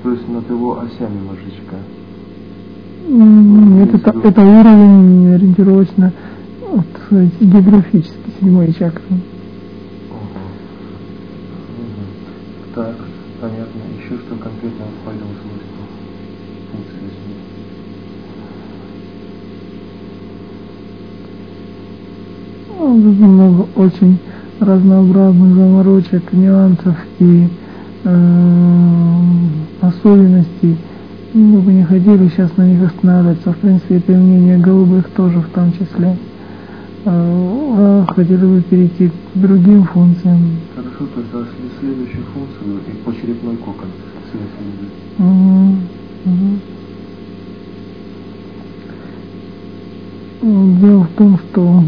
То 0.02 0.10
есть 0.12 0.28
над 0.28 0.48
его 0.48 0.80
осями 0.80 1.18
мозжечка. 1.28 1.76
Нет, 3.08 3.94
это, 3.94 4.10
это 4.28 4.40
уровень 4.40 5.34
ориентировочно 5.34 6.12
вот, 6.70 6.86
сказать, 7.06 7.30
географический, 7.40 8.32
седьмой 8.40 8.72
чакры. 8.72 9.02
Так, 12.74 12.94
понятно. 13.38 13.80
Еще 13.98 14.16
что 14.16 14.34
конкретно 14.36 14.86
входит 15.02 15.20
в 15.20 15.36
свойства 15.42 15.84
функции 16.72 17.04
СМИ? 17.12 17.34
Ну, 22.78 22.96
много 22.96 23.66
очень 23.76 24.18
разнообразных 24.58 25.54
заморочек, 25.54 26.32
нюансов 26.32 26.96
и 27.18 27.48
э, 28.04 29.08
особенностей. 29.82 30.78
Мы 31.34 31.60
бы 31.60 31.72
не 31.72 31.84
хотели 31.84 32.28
сейчас 32.28 32.56
на 32.56 32.62
них 32.62 32.82
останавливаться. 32.82 33.52
В 33.52 33.58
принципе, 33.58 33.96
это 33.96 34.12
мнение 34.12 34.56
голубых 34.56 35.10
тоже 35.10 35.40
в 35.40 35.48
том 35.50 35.72
числе. 35.72 36.16
Э, 37.04 37.10
а 37.74 38.06
хотели 38.14 38.46
бы 38.46 38.62
перейти 38.62 39.08
к 39.08 39.12
другим 39.34 39.84
функциям. 39.84 40.56
Хорошо, 41.02 41.08
то 41.14 41.20
есть 41.20 41.32
а 41.34 41.44
след- 41.56 41.72
следующую 41.80 42.24
функцию 42.32 42.80
и 42.88 42.96
по 43.04 43.12
черепной 43.12 43.56
кокон 43.56 43.88
связь. 44.30 44.42
М, 45.18 45.80
Дело 50.80 51.04
в 51.04 51.08
том, 51.16 51.38
что 51.38 51.84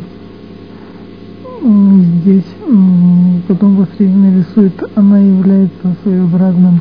здесь 2.23 2.45
потом 3.49 3.77
посредник 3.85 4.17
нарисует, 4.17 4.73
она 4.95 5.19
является 5.19 5.97
своеобразным, 6.03 6.81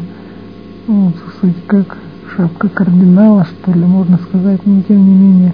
ну, 0.87 1.11
сказать, 1.37 1.55
как 1.67 1.97
шапка 2.35 2.69
кардинала, 2.69 3.45
что 3.45 3.71
ли, 3.71 3.85
можно 3.85 4.17
сказать, 4.17 4.61
но 4.65 4.81
тем 4.87 4.97
не 4.97 5.13
менее 5.15 5.53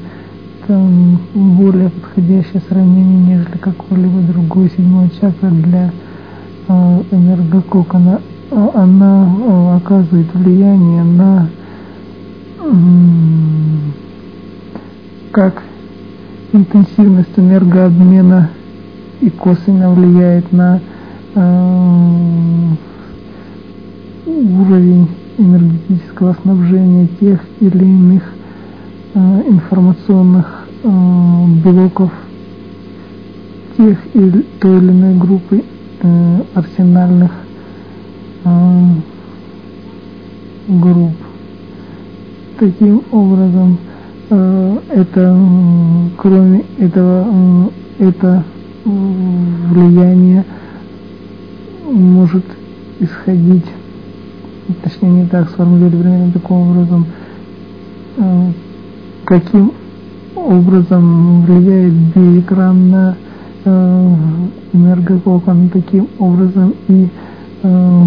там 0.68 1.18
более 1.34 1.90
подходящее 1.90 2.62
сравнение, 2.68 3.38
нежели 3.38 3.58
какой-либо 3.58 4.20
другой 4.22 4.70
седьмой 4.72 5.10
чакры 5.22 5.52
для 5.52 5.92
э, 6.70 7.02
энергококона. 7.12 8.22
А 8.52 8.72
Она 8.76 9.28
э, 9.28 9.76
оказывает 9.78 10.34
влияние 10.34 11.04
на 11.04 11.50
как 15.32 15.64
интенсивность 16.52 17.38
энергообмена 17.38 18.50
и 19.22 19.30
косвенно 19.30 19.92
влияет 19.92 20.52
на 20.52 20.80
э, 21.36 22.70
уровень 24.26 25.08
энергетического 25.38 26.36
снабжения 26.42 27.08
тех 27.20 27.40
или 27.60 27.84
иных 27.84 28.24
э, 29.14 29.42
информационных 29.48 30.68
э, 30.84 31.46
блоков 31.64 32.12
тех 33.78 33.98
или 34.14 34.46
той 34.60 34.78
или 34.78 34.92
иной 34.92 35.16
группы 35.16 35.64
э, 36.02 36.42
арсенальных 36.54 37.32
э, 38.44 38.94
групп. 40.68 41.16
Таким 42.60 43.04
образом, 43.12 43.78
э, 44.30 44.78
это 44.90 45.38
кроме 46.18 46.64
этого 46.78 47.72
это 48.00 48.44
влияние 48.86 50.46
может 51.92 52.46
исходить, 53.00 53.66
точнее 54.84 55.24
не 55.24 55.28
так 55.28 55.50
сформулировать 55.50 56.02
примерно 56.02 56.32
таким 56.32 56.56
образом, 56.56 57.06
каким 59.26 59.74
образом 60.36 61.42
влияет 61.44 61.94
биэкран 61.94 62.90
на 62.90 63.18
э, 64.74 65.70
таким 65.74 66.08
образом 66.20 66.74
и 66.88 67.08
э. 67.64 68.06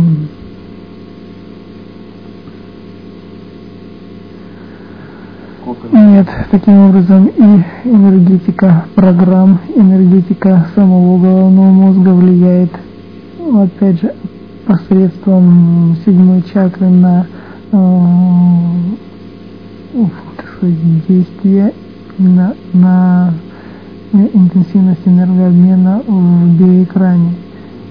Нет, 5.93 6.27
таким 6.51 6.89
образом 6.89 7.27
и 7.27 7.65
энергетика 7.85 8.85
программ, 8.95 9.61
энергетика 9.75 10.67
самого 10.75 11.19
головного 11.19 11.71
мозга 11.71 12.09
влияет, 12.11 12.71
опять 13.55 14.01
же, 14.01 14.15
посредством 14.67 15.97
седьмой 16.05 16.43
чакры 16.53 16.89
на 16.89 17.27
э, 17.73 17.77
уф, 19.95 20.11
сказать, 20.57 21.07
действие 21.09 21.73
на, 22.19 22.55
на 22.73 23.35
интенсивность 24.13 25.07
энергообмена 25.07 26.03
в 26.07 26.59
биоэкране. 26.59 27.35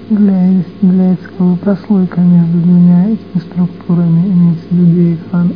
Является, 0.10 1.24
как 1.38 1.60
прослойкой 1.60 2.24
между 2.24 2.60
двумя 2.60 3.06
этими 3.08 3.42
структурами, 3.42 4.28
имеется 4.28 4.66
в 4.70 4.76
виду 4.76 4.86
биоэкран, 4.92 5.54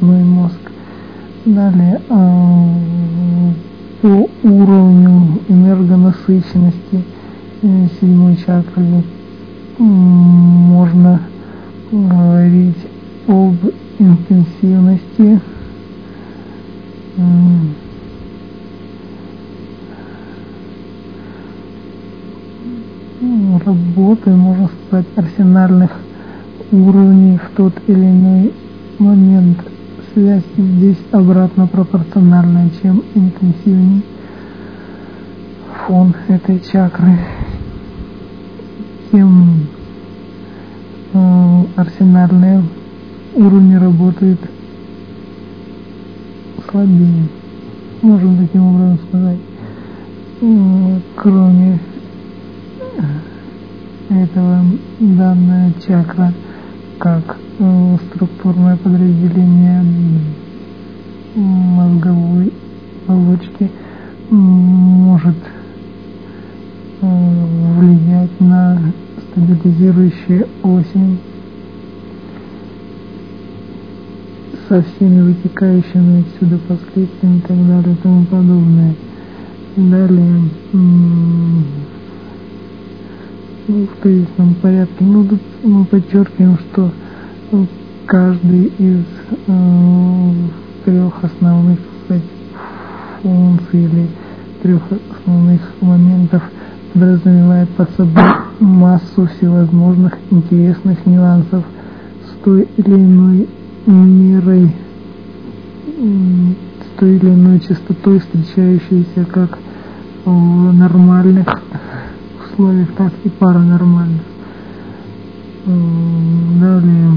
ну 0.00 0.24
мозг. 0.24 0.58
Далее, 1.44 2.00
э, 2.08 3.52
по 4.02 4.28
уровню 4.44 5.40
энергонасыщенности 5.48 7.02
э, 7.62 7.86
седьмой 8.00 8.36
чакры 8.36 9.02
можно 9.78 11.20
говорить 11.90 12.76
об 13.26 13.56
интенсивности 13.98 15.40
м, 17.16 17.74
м, 23.17 23.17
работы, 23.64 24.30
можно 24.30 24.68
сказать, 24.86 25.06
арсенальных 25.16 25.90
уровней 26.72 27.38
в 27.38 27.56
тот 27.56 27.74
или 27.86 28.04
иной 28.04 28.52
момент 28.98 29.58
связь 30.12 30.44
здесь 30.56 30.98
обратно 31.12 31.66
пропорциональная, 31.66 32.70
чем 32.82 33.02
интенсивнее 33.14 34.02
фон 35.86 36.14
этой 36.28 36.60
чакры, 36.60 37.18
тем 39.10 39.66
э, 41.12 41.62
арсенальные 41.76 42.62
уровни 43.34 43.74
работают 43.74 44.40
слабее. 46.70 47.28
Можем 48.02 48.38
таким 48.38 48.66
образом 48.66 48.98
сказать. 49.08 49.38
М, 50.40 51.02
Кроме 51.16 51.78
этого 54.10 54.64
данная 55.00 55.72
чакра 55.86 56.32
как 56.98 57.36
э, 57.58 57.96
структурное 58.10 58.76
подразделение 58.76 59.84
мозговой 61.34 62.52
оболочки 63.06 63.70
может 64.30 65.36
э, 67.00 67.44
влиять 67.78 68.40
на 68.40 68.80
стабилизирующие 69.30 70.46
оси 70.62 71.18
со 74.68 74.82
всеми 74.82 75.22
вытекающими 75.22 76.20
отсюда 76.20 76.58
последствиями 76.58 77.38
и 77.38 77.40
так 77.40 77.66
далее 77.66 77.94
и 77.94 78.02
тому 78.02 78.24
подобное. 78.26 78.94
Далее 79.76 80.42
в 83.68 84.02
тезисном 84.02 84.54
порядке. 84.54 84.96
Ну, 85.00 85.24
тут 85.24 85.40
мы 85.62 85.84
подчеркиваем, 85.84 86.58
что 86.58 86.90
ну, 87.52 87.66
каждый 88.06 88.72
из 88.78 89.04
э, 89.46 90.32
трех 90.84 91.22
основных 91.22 91.78
сказать, 92.04 92.22
функций 93.22 93.84
или 93.84 94.08
трех 94.62 94.82
основных 95.10 95.60
моментов 95.80 96.42
подразумевает 96.94 97.68
под 97.70 97.90
собой 97.90 98.24
массу 98.58 99.28
всевозможных 99.36 100.14
интересных 100.30 101.04
нюансов 101.04 101.64
с 102.26 102.44
той 102.44 102.66
или 102.78 102.94
иной 102.94 103.48
мерой, 103.86 104.72
с 105.96 106.98
той 106.98 107.16
или 107.16 107.28
иной 107.28 107.60
частотой, 107.60 108.20
встречающейся 108.20 109.26
как 109.30 109.58
в 110.24 110.72
нормальных 110.72 111.46
условиях, 112.58 112.88
паранормальных. 113.38 114.22
М, 115.66 116.58
Далее, 116.60 117.12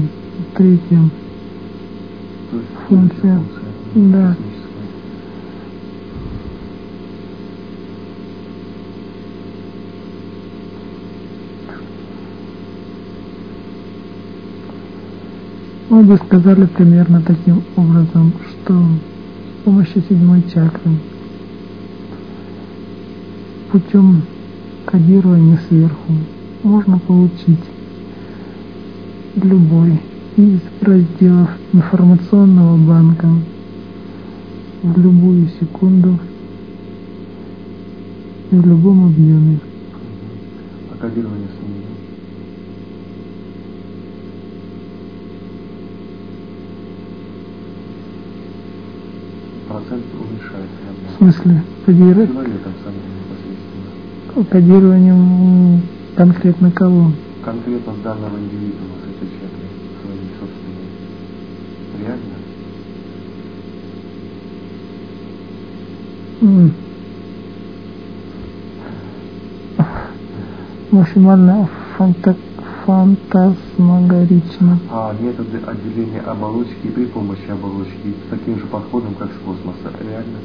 третье. 0.56 1.10
Функция. 2.88 3.40
Да. 3.94 4.36
Мы 15.88 16.04
бы 16.04 16.16
сказали 16.16 16.66
примерно 16.66 17.20
таким 17.22 17.62
образом, 17.76 18.32
что 18.48 18.74
с 18.74 19.64
помощью 19.64 20.02
седьмой 20.08 20.42
чакры 20.52 20.92
путем 23.70 24.22
кодирования 24.84 25.58
сверху 25.68 26.12
можно 26.62 26.98
получить 26.98 27.64
любой 29.36 30.00
из 30.36 30.60
разделов 30.80 31.50
информационного 31.72 32.76
банка 32.76 33.28
в 34.82 34.98
любую 34.98 35.48
секунду 35.60 36.18
и 38.50 38.56
в 38.56 38.66
любом 38.66 39.06
объеме. 39.06 39.58
А 40.90 40.96
кодирование 40.96 41.48
снизу. 41.48 41.82
Процент 49.68 50.04
уменьшается. 50.18 50.72
В 51.14 51.16
смысле, 51.18 51.62
непосредственно. 51.86 53.31
Кодированием 54.50 55.82
конкретно 56.16 56.70
кого? 56.70 57.12
Конкретно 57.44 57.92
данного 58.02 58.38
индивидуума 58.38 58.94
с 59.00 59.04
этой 59.08 59.28
чакрой, 59.28 59.68
своей 60.00 60.30
собственной. 60.40 60.88
Реально? 62.00 62.36
М. 66.40 66.72
Максимально 70.90 71.68
фанта- 71.96 72.36
фантасмагорично. 72.84 74.78
А 74.90 75.14
методы 75.20 75.58
отделения 75.66 76.20
оболочки 76.20 76.88
при 76.94 77.04
помощи 77.06 77.50
оболочки 77.50 78.14
с 78.26 78.30
таким 78.30 78.58
же 78.58 78.66
подходом, 78.66 79.14
как 79.18 79.30
с 79.30 79.36
космоса. 79.44 79.90
Реально? 80.00 80.38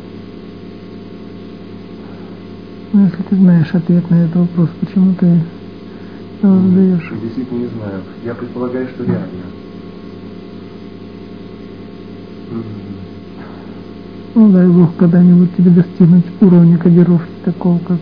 Ну, 2.94 3.04
если 3.04 3.24
ты 3.24 3.36
знаешь 3.36 3.74
ответ 3.74 4.10
на 4.10 4.16
этот 4.16 4.36
вопрос, 4.36 4.70
почему 4.80 5.14
ты 5.16 5.26
его 5.26 6.60
задаешь? 6.62 7.12
Я 7.12 7.18
действительно 7.18 7.60
не 7.60 7.68
знаю. 7.68 8.02
Я 8.24 8.34
предполагаю, 8.34 8.88
что 8.90 9.04
реально. 9.04 9.48
Ну 14.36 14.52
дай 14.52 14.68
Бог 14.68 14.96
когда-нибудь 14.98 15.56
тебе 15.58 15.72
достигнуть 15.72 16.26
уровня 16.42 16.78
кодировки 16.78 17.28
такого, 17.44 17.80
как 17.80 17.98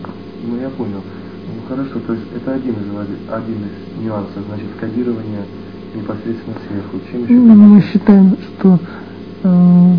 Ну, 0.46 0.60
я 0.60 0.68
понял. 0.68 1.00
Ну, 1.00 1.74
хорошо, 1.74 1.98
то 2.06 2.12
есть 2.12 2.26
это 2.36 2.52
один 2.54 2.74
из, 2.74 3.32
один 3.32 3.54
из 3.54 4.04
нюансов, 4.04 4.44
значит, 4.46 4.66
кодирование 4.78 5.44
непосредственно 5.94 6.56
сверху. 6.68 7.00
Чем 7.10 7.22
еще? 7.22 7.32
Ну, 7.32 7.54
Мы 7.54 7.80
считаем, 7.80 8.36
что 8.58 8.78
э, 9.44 9.94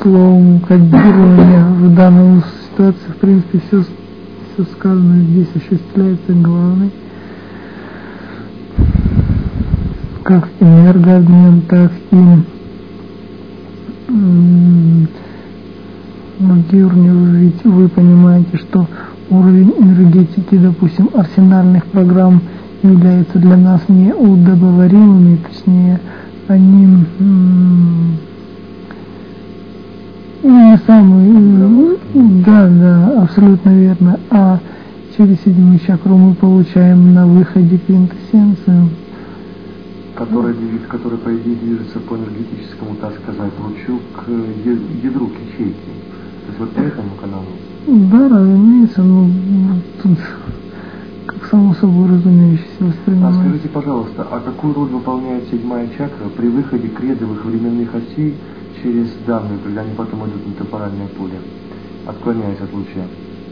словом 0.00 0.60
кодирование 0.60 1.64
в 1.64 1.94
данной 1.94 2.42
ситуации, 2.82 3.12
в 3.12 3.16
принципе, 3.16 3.60
все, 3.68 3.82
все 3.82 4.64
сказанное 4.72 5.22
здесь 5.22 5.46
осуществляется 5.54 6.32
главной. 6.32 6.90
Как 10.24 10.48
энергообмен, 10.60 11.62
так 11.62 11.92
и 12.10 12.16
м, 14.08 15.08
Магиурни, 16.38 17.38
ведь 17.38 17.64
вы 17.64 17.88
понимаете, 17.88 18.56
что 18.56 18.86
уровень 19.30 19.72
энергетики, 19.78 20.56
допустим, 20.56 21.10
арсенальных 21.14 21.84
программ 21.86 22.40
являются 22.82 23.38
для 23.38 23.56
нас 23.56 23.82
неудобоваримыми, 23.88 25.38
точнее, 25.48 26.00
они 26.48 27.04
не 30.42 30.76
самые, 30.86 31.30
м, 32.14 32.42
да, 32.44 32.68
да, 32.68 33.22
абсолютно 33.22 33.70
верно, 33.70 34.18
а 34.30 34.58
через 35.16 35.40
седьмую 35.42 35.78
чакру 35.78 36.16
мы 36.16 36.34
получаем 36.34 37.14
на 37.14 37.26
выходе 37.26 37.78
квинтэссенцию. 37.86 38.88
который, 40.14 40.54
который, 40.88 41.18
по 41.18 41.34
идее, 41.34 41.56
движется 41.56 41.98
по 41.98 42.14
энергетическому, 42.14 42.94
так 43.00 43.12
сказать, 43.22 43.50
лучу 43.58 43.98
к 44.14 44.28
е- 44.28 44.78
ядру, 45.02 45.26
к 45.28 45.32
ячейке. 45.32 45.74
То 46.44 46.48
есть 46.48 46.58
вот 46.60 46.70
по 46.70 46.80
этому 46.80 47.08
каналу. 47.20 47.46
Да, 47.88 48.28
разумеется, 48.28 49.02
но 49.02 49.26
тут 50.02 50.18
как 51.26 51.46
само 51.50 51.74
собой 51.74 52.10
разумеющееся 52.10 52.68
А 52.80 52.84
воспринимается. 52.84 53.40
скажите, 53.40 53.68
пожалуйста, 53.70 54.26
а 54.30 54.40
какую 54.40 54.74
роль 54.74 54.88
выполняет 54.90 55.44
седьмая 55.50 55.88
чакра 55.96 56.28
при 56.36 56.46
выходе 56.48 56.88
кредовых 56.88 57.44
временных 57.46 57.88
осей 57.94 58.34
через 58.82 59.08
данную, 59.26 59.60
когда 59.60 59.82
они 59.82 59.94
потом 59.94 60.26
идут 60.26 60.46
на 60.46 60.54
темпоральное 60.54 61.06
поле, 61.08 61.38
отклоняясь 62.06 62.60
от 62.60 62.72
луча? 62.72 63.06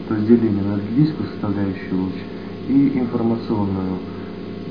То 0.07 0.15
есть 0.15 0.27
деление 0.27 0.63
на 0.63 0.73
энергетическую 0.75 1.29
составляющую 1.29 2.01
луч 2.01 2.13
и 2.67 2.99
информационную 2.99 3.97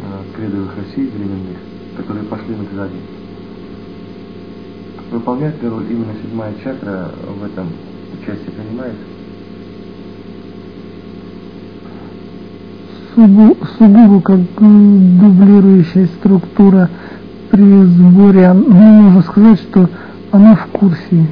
э, 0.03 0.37
кредовых 0.37 0.75
осей 0.79 1.09
временных, 1.09 1.57
которые 1.97 2.25
пошли 2.25 2.55
на 2.55 2.65
сзади. 2.65 2.97
Выполняет 5.11 5.57
роль 5.63 5.85
именно 5.91 6.13
седьмая 6.23 6.55
чакра 6.63 7.11
в 7.27 7.45
этом 7.45 7.69
участие 8.21 8.53
принимает? 8.53 8.95
Сугу- 13.15 13.57
сугубо 13.77 14.21
как 14.21 14.41
дублирующая 14.59 16.07
структура 16.07 16.91
при 17.51 17.83
сборе, 17.85 18.53
ну, 18.53 18.73
можно 18.73 19.23
сказать, 19.23 19.61
что 19.61 19.89
она 20.31 20.57
в 20.57 20.67
курсе 20.67 21.27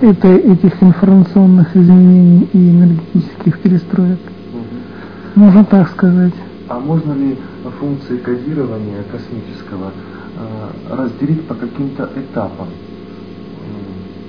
это, 0.00 0.28
этих 0.28 0.82
информационных 0.82 1.76
изменений 1.76 2.48
и 2.52 2.70
энергетических 2.70 3.58
перестроек. 3.60 4.18
Мгм. 4.52 5.42
Можно 5.44 5.64
так 5.64 5.88
сказать. 5.90 6.34
А 6.68 6.78
можно 6.78 7.12
ли 7.12 7.36
функции 7.78 8.16
кодирования 8.16 9.02
космического 9.10 9.92
э, 10.36 10.94
разделить 10.96 11.42
по 11.46 11.54
каким-то 11.54 12.08
этапам? 12.16 12.68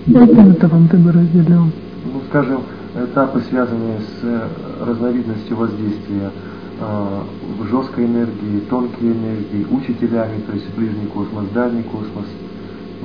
Каким 0.05 0.51
этапом 0.51 0.87
ты 0.87 0.97
бы 0.97 1.11
разделил? 1.11 1.71
Ну, 2.05 2.21
скажем, 2.29 2.61
этапы, 2.95 3.41
связанные 3.49 3.99
с 3.99 4.23
э, 4.23 4.47
разновидностью 4.85 5.57
воздействия 5.57 6.31
э, 6.79 7.21
жесткой 7.71 8.05
энергии, 8.05 8.59
тонкой 8.69 9.11
энергии, 9.11 9.65
учителями, 9.71 10.41
то 10.45 10.53
есть 10.53 10.67
ближний 10.75 11.07
космос, 11.07 11.45
дальний 11.53 11.83
космос. 11.83 12.25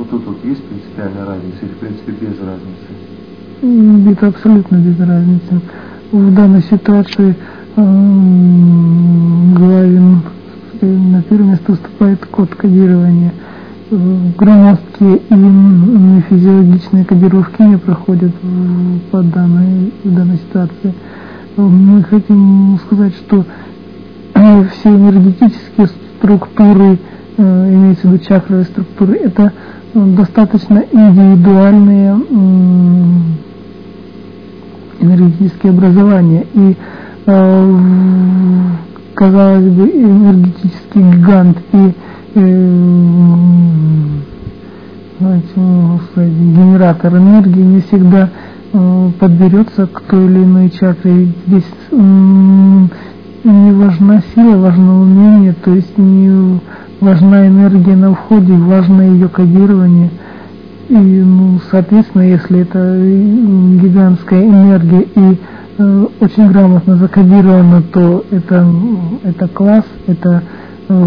Ну, 0.00 0.06
тут 0.06 0.24
вот 0.24 0.42
есть 0.46 0.64
принципиальная 0.64 1.26
разница 1.26 1.58
или, 1.60 1.72
в 1.72 1.76
принципе, 1.76 2.12
без 2.12 2.38
разницы? 2.40 4.12
Это 4.12 4.28
абсолютно 4.28 4.76
без 4.76 4.98
разницы. 4.98 5.60
В 6.10 6.34
данной 6.34 6.62
ситуации 6.62 7.36
главен 9.58 10.22
на 10.80 11.22
первое 11.22 11.50
место 11.50 11.72
выступает 11.72 12.24
код 12.24 12.54
кодирования. 12.54 13.34
Э, 13.90 13.96
Громоздкие 14.38 15.16
и 15.18 16.22
физиологичные 16.30 17.04
кодировки 17.04 17.60
не 17.60 17.76
проходят 17.76 18.32
по 19.10 19.22
данной, 19.22 19.92
в 20.02 20.14
данной 20.14 20.38
ситуации. 20.38 20.94
Э, 21.58 21.60
Мы 21.60 22.02
хотим 22.04 22.78
сказать, 22.86 23.12
что 23.16 23.44
все 24.32 24.88
энергетические 24.88 25.88
структуры, 26.16 26.98
э, 27.36 27.74
имеется 27.74 28.08
в 28.08 28.12
виду 28.12 28.24
чакровые 28.24 28.64
структуры, 28.64 29.16
это 29.16 29.52
достаточно 29.94 30.84
индивидуальные 30.92 32.16
энергетические 35.00 35.72
образования. 35.72 36.46
И, 36.54 36.76
э, 37.26 37.76
казалось 39.14 39.68
бы, 39.72 39.88
энергетический 39.88 41.02
гигант 41.02 41.58
и 41.72 41.92
э, 42.34 42.66
знаете, 45.18 46.00
сказать, 46.10 46.32
генератор 46.32 47.16
энергии 47.16 47.60
не 47.60 47.80
всегда 47.80 48.30
э, 48.72 49.10
подберется 49.18 49.86
к 49.86 50.00
той 50.02 50.26
или 50.26 50.44
иной 50.44 50.70
чакре. 50.70 51.28
Здесь 51.46 51.64
не 53.42 53.72
важна 53.72 54.22
сила, 54.34 54.56
важно 54.56 55.00
умение, 55.00 55.54
то 55.64 55.74
есть 55.74 55.96
не 55.98 56.60
важна 57.00 57.48
энергия 57.48 57.96
на 57.96 58.14
входе, 58.14 58.52
важно 58.54 59.02
ее 59.02 59.28
кодирование. 59.28 60.10
И, 60.88 60.94
ну, 60.94 61.60
соответственно, 61.70 62.22
если 62.22 62.60
это 62.60 62.78
м, 62.78 63.78
гигантская 63.78 64.42
энергия 64.42 65.02
и 65.02 65.38
э, 65.78 66.06
очень 66.20 66.48
грамотно 66.48 66.96
закодировано, 66.96 67.82
то 67.82 68.24
это, 68.30 68.66
это 69.22 69.48
класс, 69.48 69.84
это 70.06 70.42
э, 70.88 71.04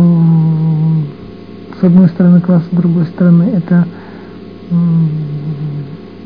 с 1.79 1.83
одной 1.83 2.07
стороны 2.07 2.39
класс, 2.39 2.63
с 2.71 2.75
другой 2.75 3.05
стороны 3.05 3.51
это 3.55 3.85
э, 4.71 4.75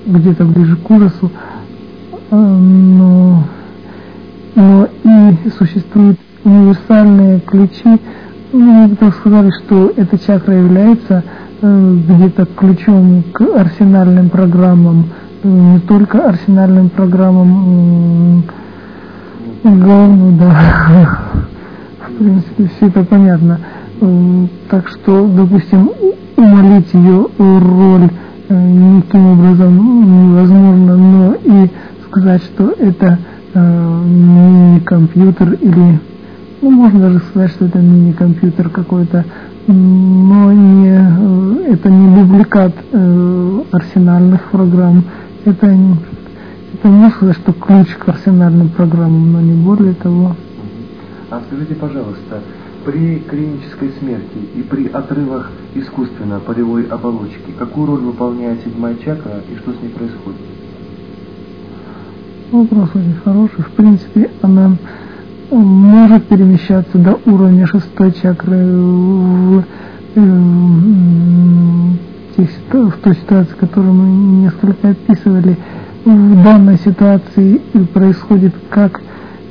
где-то 0.06 0.46
ближе 0.46 0.76
к 0.76 0.90
ужасу, 0.92 1.32
э, 2.30 2.36
но, 2.36 3.44
но 4.54 4.88
и 5.04 5.50
существуют 5.58 6.20
универсальные 6.44 7.40
ключи, 7.40 8.00
ну, 8.54 8.96
так 9.00 9.14
сказали, 9.16 9.52
что 9.52 9.92
эта 9.96 10.18
чакра 10.18 10.56
является 10.56 11.24
э, 11.62 11.96
где-то 12.08 12.46
ключом 12.46 13.24
к 13.34 13.42
арсенальным 13.42 14.30
программам, 14.30 15.10
э, 15.44 15.48
не 15.48 15.80
только 15.80 16.30
арсенальным 16.30 16.90
программам 16.90 18.44
главную, 19.64 20.38
да. 20.40 21.20
В 22.08 22.14
принципе, 22.18 22.70
все 22.78 22.88
это 22.88 23.04
понятно. 23.04 23.60
Э, 24.00 24.46
так 24.70 24.88
что, 24.88 25.28
допустим, 25.28 25.92
умолить 26.38 26.94
ее 26.94 27.28
роль 27.38 28.10
никаким 28.50 29.34
образом 29.34 30.32
невозможно, 30.32 30.96
но 30.96 31.36
и 31.44 31.70
сказать, 32.06 32.42
что 32.44 32.74
это 32.80 33.18
не 33.54 34.80
компьютер 34.82 35.54
или 35.54 36.00
ну, 36.62 36.72
можно 36.72 37.00
даже 37.00 37.20
сказать, 37.20 37.52
что 37.52 37.66
это 37.66 37.80
мини-компьютер 37.80 38.70
какой-то, 38.70 39.26
но 39.68 40.52
не, 40.52 40.98
э, 40.98 41.74
это 41.74 41.90
не 41.90 42.16
дубликат 42.16 42.74
э, 42.92 43.62
арсенальных 43.72 44.44
программ. 44.52 45.04
Это, 45.46 45.68
это 45.68 46.88
не 46.88 47.10
сказать, 47.12 47.38
что 47.38 47.54
ключ 47.54 47.96
к 47.96 48.10
арсенальным 48.10 48.70
программам, 48.70 49.34
но 49.34 49.42
не 49.42 49.54
более 49.54 49.94
того. 49.94 50.36
А 51.30 51.42
скажите, 51.48 51.76
пожалуйста, 51.76 52.42
при 52.86 53.20
клинической 53.20 53.92
смерти 54.00 54.38
и 54.56 54.62
при 54.62 54.88
отрывах 54.88 55.52
искусственно 55.76 56.40
полевой 56.40 56.86
оболочки, 56.86 57.52
какую 57.58 57.88
роль 57.88 58.02
выполняет 58.02 58.64
седьмая 58.64 58.96
чакра 58.96 59.42
и 59.52 59.58
что 59.58 59.74
с 59.74 59.82
ней 59.82 59.90
происходит? 59.90 60.40
Вопрос 62.52 62.90
очень 62.96 63.16
хороший. 63.26 63.64
В 63.64 63.72
принципе, 63.72 64.32
она 64.42 64.78
может 65.52 66.26
перемещаться 66.26 66.98
до 66.98 67.20
уровня 67.26 67.66
шестой 67.68 68.12
чакры 68.12 68.58
в, 68.58 69.64
в 72.36 72.92
той 73.04 73.16
ситуации, 73.16 73.54
которую 73.60 73.94
мы 73.94 74.44
несколько 74.44 74.90
описывали. 74.90 75.58
В 76.06 76.44
данной 76.44 76.78
ситуации 76.78 77.58
происходит 77.94 78.54
как 78.70 79.02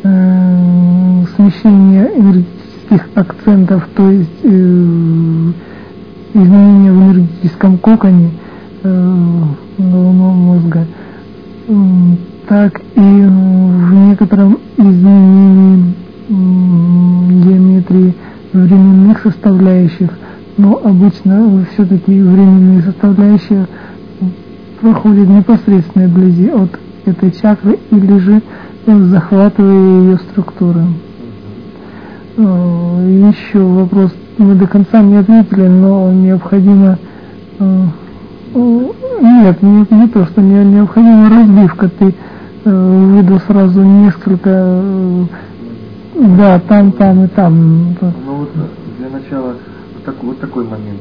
э, 0.02 1.24
смещение 1.36 2.10
энергетических 2.16 3.08
акцентов, 3.14 3.86
то 3.94 4.10
есть 4.10 4.40
э, 4.42 5.52
изменение 6.32 6.92
в 6.92 7.02
энергетическом 7.02 7.78
коконе 7.78 8.30
э, 8.82 9.42
головного 9.78 10.32
мозга, 10.32 10.86
э, 11.68 11.72
так 12.48 12.80
и 12.94 13.00
в 13.00 13.94
некотором 14.08 14.58
изменении 14.76 15.94
геометрии 16.28 18.14
временных 18.52 19.20
составляющих, 19.22 20.10
но 20.56 20.80
обычно 20.82 21.64
все-таки 21.72 22.20
временные 22.20 22.82
составляющие 22.82 23.66
проходят 24.80 25.28
непосредственно 25.28 26.06
вблизи 26.06 26.48
от 26.48 26.78
этой 27.04 27.30
чакры 27.30 27.78
или 27.90 28.18
же 28.18 28.42
захватывая 28.86 30.02
ее 30.02 30.18
структуры. 30.30 30.82
Э, 32.36 33.32
Еще 33.32 33.58
вопрос 33.58 34.12
мы 34.38 34.54
до 34.54 34.66
конца 34.66 35.00
не 35.02 35.16
ответили, 35.16 35.66
но 35.66 36.12
необходимо 36.12 36.98
э, 37.58 37.84
нет, 38.54 39.62
не, 39.62 39.86
не 39.90 40.08
то, 40.08 40.24
что 40.26 40.40
не, 40.40 40.64
необходима 40.64 41.28
разбивка. 41.30 41.88
Ты 41.88 42.14
Э, 42.66 42.70
выйду 42.70 43.38
сразу 43.46 43.80
несколько, 43.80 44.50
э, 44.50 45.24
да, 46.36 46.58
там, 46.58 46.90
там 46.90 47.24
и 47.24 47.28
там. 47.28 47.96
Ну 48.26 48.34
вот 48.38 48.50
для 48.98 49.08
начала 49.08 49.54
вот, 49.94 50.04
так, 50.04 50.16
вот 50.20 50.40
такой 50.40 50.64
момент. 50.64 51.00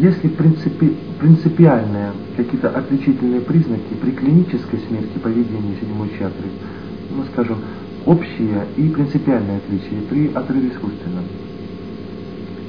Если 0.00 0.26
принципи, 0.26 0.96
принципиальные 1.20 2.10
какие-то 2.36 2.70
отличительные 2.70 3.40
признаки 3.42 3.94
при 4.02 4.10
клинической 4.10 4.80
смерти 4.88 5.18
поведения 5.22 5.76
седьмой 5.80 6.08
чакры, 6.18 6.50
ну 7.14 7.22
скажем, 7.32 7.58
общие 8.04 8.66
и 8.76 8.88
принципиальные 8.88 9.58
отличия 9.58 10.00
при 10.10 10.32
отрыве 10.34 10.70
искусственном, 10.70 11.26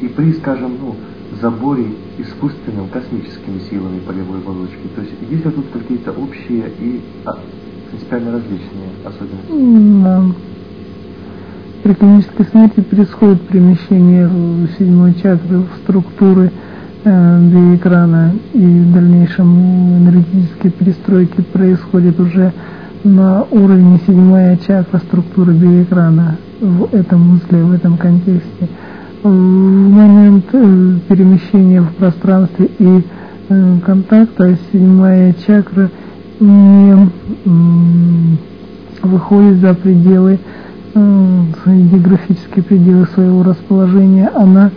и 0.02 0.08
при, 0.08 0.34
скажем, 0.34 0.74
ну, 0.80 0.96
заборе 1.42 1.88
искусственным 2.20 2.90
космическими 2.90 3.60
силами 3.72 4.00
полевой 4.00 4.38
оболочки. 4.38 4.88
То 4.96 5.02
есть 5.02 5.14
есть 5.32 5.46
ли 5.46 5.52
тут 5.52 5.66
какие-то 5.74 6.12
общие 6.12 6.72
и 6.80 7.02
а, 7.26 7.40
принципиально 7.90 8.32
различные 8.34 8.90
особенности. 9.06 10.04
Да. 10.04 10.24
При 11.84 11.94
клинической 11.94 12.46
смерти 12.46 12.82
происходит 12.82 13.42
перемещение 13.48 14.30
седьмой 14.78 15.14
чакры 15.16 15.60
в 15.60 15.68
структуры 15.84 16.52
э, 17.04 17.42
биоэкрана 17.42 18.34
и 18.54 18.60
в 18.60 18.94
дальнейшем 18.94 19.98
энергетические 19.98 20.72
перестройки 20.74 21.42
происходят 21.42 22.20
уже 22.20 22.54
на 23.04 23.44
уровне 23.44 24.00
седьмая 24.06 24.58
чакра 24.58 24.98
структуры 25.00 25.54
биоэкрана 25.54 26.38
в 26.60 26.94
этом 26.94 27.36
узле, 27.36 27.64
в 27.64 27.72
этом 27.72 27.98
контексте. 27.98 28.68
В 29.24 29.30
момент 29.30 30.46
э, 30.52 31.00
перемещения 31.08 31.82
в 31.82 31.92
пространстве 31.96 32.70
и 32.78 33.04
э, 33.48 33.78
контакта 33.86 34.58
седьмая 34.72 35.34
чакра– 35.46 35.90
не 36.40 37.10
выходит 39.02 39.58
за 39.58 39.74
пределы, 39.74 40.40
географические 40.96 42.64
пределы 42.64 43.08
своего 43.14 43.44
расположения, 43.44 44.30
она, 44.30 44.72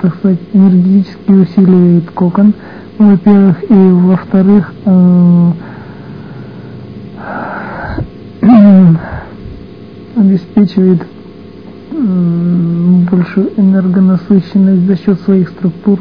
так 0.00 0.14
сказать, 0.16 0.38
энергетически 0.52 1.30
усиливает 1.30 2.10
кокон, 2.12 2.54
во-первых, 2.98 3.64
и 3.68 3.74
во-вторых, 3.74 4.72
обеспечивает 10.16 11.02
большую 13.10 13.50
энергонасыщенность 13.56 14.86
за 14.86 14.96
счет 14.96 15.20
своих 15.22 15.48
структур, 15.50 16.00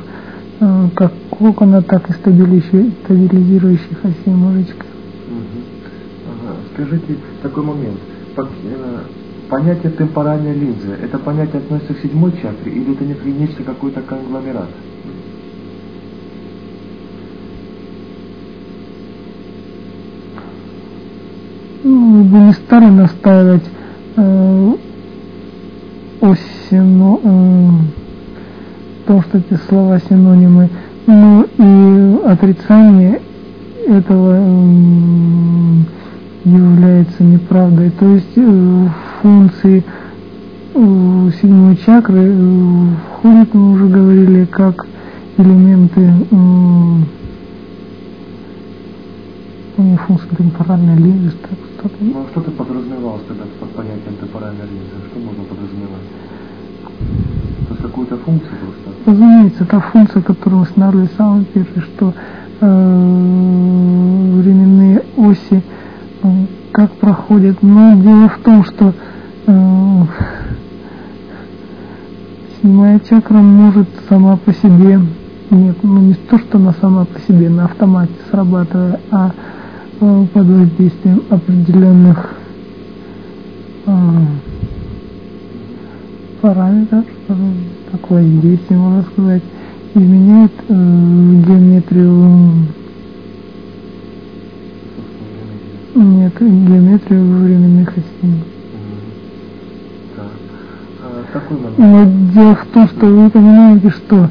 как 0.60 1.14
кокона, 1.30 1.82
так 1.82 2.10
и 2.10 2.14
стабилизирующих 2.14 4.04
осей 4.04 4.34
мужичка. 4.34 4.86
Ага. 6.26 6.56
Скажите 6.74 7.18
такой 7.42 7.64
момент. 7.64 8.00
Э, 8.38 8.44
понятие 9.50 9.92
темпоральной 9.92 10.54
линзы, 10.54 10.94
это 11.02 11.18
понятие 11.18 11.60
относится 11.60 11.94
к 11.94 12.00
седьмой 12.00 12.32
чакре 12.34 12.72
или 12.72 12.94
это 12.94 13.04
не 13.04 13.34
нечто 13.34 13.64
какой-то 13.64 14.02
конгломерат? 14.02 14.70
Ну, 21.84 22.24
бы 22.24 22.38
не 22.40 22.54
стали 22.54 22.86
настаивать 22.86 23.64
э, 24.18 24.74
осено, 26.22 27.20
э, 27.24 27.70
том, 29.08 29.22
что 29.24 29.38
эти 29.40 29.60
слова 29.68 30.00
синонимы 30.00 30.70
ну 31.08 31.48
и 31.58 32.28
отрицание 32.28 33.22
этого 33.88 34.36
является 36.44 37.24
неправдой. 37.24 37.92
То 37.92 38.06
есть 38.08 38.34
э, 38.36 38.88
функции 39.22 39.86
э, 40.74 41.30
седьмой 41.42 41.78
чакры 41.78 42.20
э, 42.20 42.88
входят, 43.14 43.54
мы 43.54 43.72
уже 43.74 43.88
говорили, 43.88 44.46
как 44.46 44.86
элементы 45.38 46.12
ну, 46.32 47.06
функции 50.08 50.36
темпоральной 50.36 50.98
линзы. 50.98 51.32
Что-то. 51.80 51.96
Ну, 52.02 52.26
а 52.26 52.26
что 52.32 52.42
ты 52.42 52.52
подразумевалось 52.52 53.22
тогда 53.28 53.44
под 53.60 53.70
понятием 53.70 54.16
темпоральной 54.20 54.66
линзы? 54.66 55.08
Что 55.10 55.20
можно 55.20 55.44
подразумевать? 55.44 56.27
Какую-то 57.88 58.18
функцию 58.18 58.52
просто? 58.58 59.10
Разумеется, 59.10 59.66
та 59.66 59.80
функция, 59.80 60.22
которую 60.22 60.64
устанавливали 60.64 61.10
самый 61.18 61.46
первый, 61.46 61.82
что 61.82 62.14
э, 62.60 62.66
временные 64.42 65.04
оси 65.16 65.62
э, 66.24 66.28
как 66.74 66.92
проходят. 66.92 67.64
Но 67.64 67.96
дело 67.96 68.28
в 68.28 68.40
том, 68.40 68.66
что 68.66 68.94
э, 69.46 70.02
седьмая 72.62 73.00
чакра 73.00 73.38
может 73.38 73.88
сама 74.10 74.36
по 74.36 74.52
себе, 74.52 75.00
нет, 75.50 75.78
ну 75.82 76.02
не 76.02 76.16
то, 76.16 76.38
что 76.40 76.58
она 76.58 76.74
сама 76.82 77.06
по 77.06 77.20
себе 77.22 77.50
на 77.50 77.66
автомате 77.66 78.12
срабатывая, 78.30 79.00
а 79.12 79.32
э, 80.02 80.26
под 80.34 80.46
воздействием 80.46 81.24
определенных 81.30 82.34
э, 83.86 83.92
параметров, 86.42 87.06
такое 87.92 88.24
воздействие, 88.24 88.80
можно 88.80 89.04
сказать, 89.04 89.44
изменяет 89.94 90.52
э, 90.68 90.74
геометрию 91.48 92.68
нет, 95.98 96.34
геометрию 96.40 97.44
временных 97.44 97.90
осей. 97.90 98.44
Но 101.78 102.06
дело 102.34 102.56
в 102.56 102.66
том, 102.74 102.88
что 102.88 103.06
вы 103.06 103.30
понимаете, 103.30 103.90
что 103.90 104.30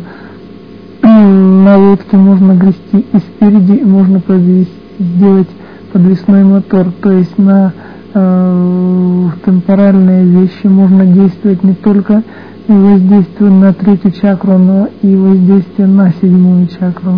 на 1.03 1.77
лодке 1.77 2.17
можно 2.17 2.53
грести 2.53 3.07
и 3.13 3.19
спереди, 3.19 3.83
можно 3.83 4.21
подвести, 4.21 4.73
сделать 4.99 5.49
подвесной 5.93 6.45
мотор. 6.45 6.87
То 7.03 7.13
есть 7.13 7.37
на 7.39 7.73
э, 8.15 9.29
темпоральные 9.45 10.25
вещи 10.25 10.67
можно 10.67 11.07
действовать 11.07 11.63
не 11.63 11.75
только 11.75 12.23
воздействие 12.69 13.51
на 13.51 13.73
третью 13.73 14.13
чакру, 14.13 14.59
но 14.59 14.89
и 15.03 15.15
воздействие 15.15 15.87
на 15.89 16.13
седьмую 16.13 16.67
чакру. 16.69 17.13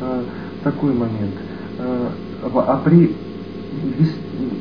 А, 0.00 0.22
такой 0.64 0.92
момент. 0.92 1.34
А, 1.78 2.10
а 2.42 2.76
при 2.84 3.14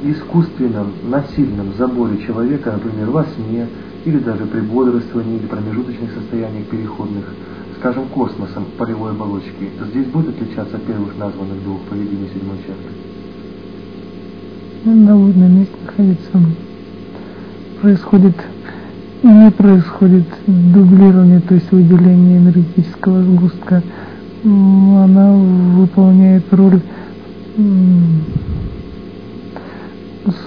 искусственном, 0.03 0.91
насильном 1.03 1.73
заборе 1.77 2.17
человека, 2.25 2.71
например, 2.71 3.09
во 3.09 3.23
сне, 3.23 3.67
или 4.05 4.19
даже 4.19 4.45
при 4.45 4.59
бодрствовании, 4.61 5.37
или 5.37 5.47
промежуточных 5.47 6.11
состояниях 6.11 6.65
переходных, 6.65 7.25
скажем, 7.79 8.05
космосом 8.07 8.65
полевой 8.77 9.11
оболочки, 9.11 9.69
здесь 9.89 10.05
будет 10.07 10.29
отличаться 10.29 10.77
первых 10.79 11.17
названных 11.17 11.63
двух 11.63 11.81
поведений 11.81 12.29
седьмой 12.33 12.57
чакры? 12.57 13.04
Он 14.85 15.05
на 15.05 15.17
удном 15.17 15.59
месте 15.59 15.73
находится. 15.85 16.41
Происходит 17.81 18.35
не 19.23 19.49
происходит 19.49 20.25
дублирование, 20.45 21.39
то 21.39 21.55
есть 21.55 21.71
выделение 21.71 22.37
энергетического 22.37 23.23
сгустка. 23.23 23.81
Она 24.43 25.33
выполняет 25.33 26.43
роль 26.51 26.79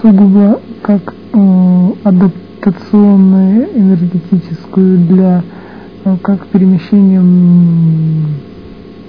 сугубо 0.01 0.61
как 0.81 1.13
э, 1.33 1.91
адаптационную 2.03 3.67
энергетическую 3.77 4.99
для 5.07 5.43
э, 6.05 6.17
как 6.21 6.47
перемещением 6.47 8.35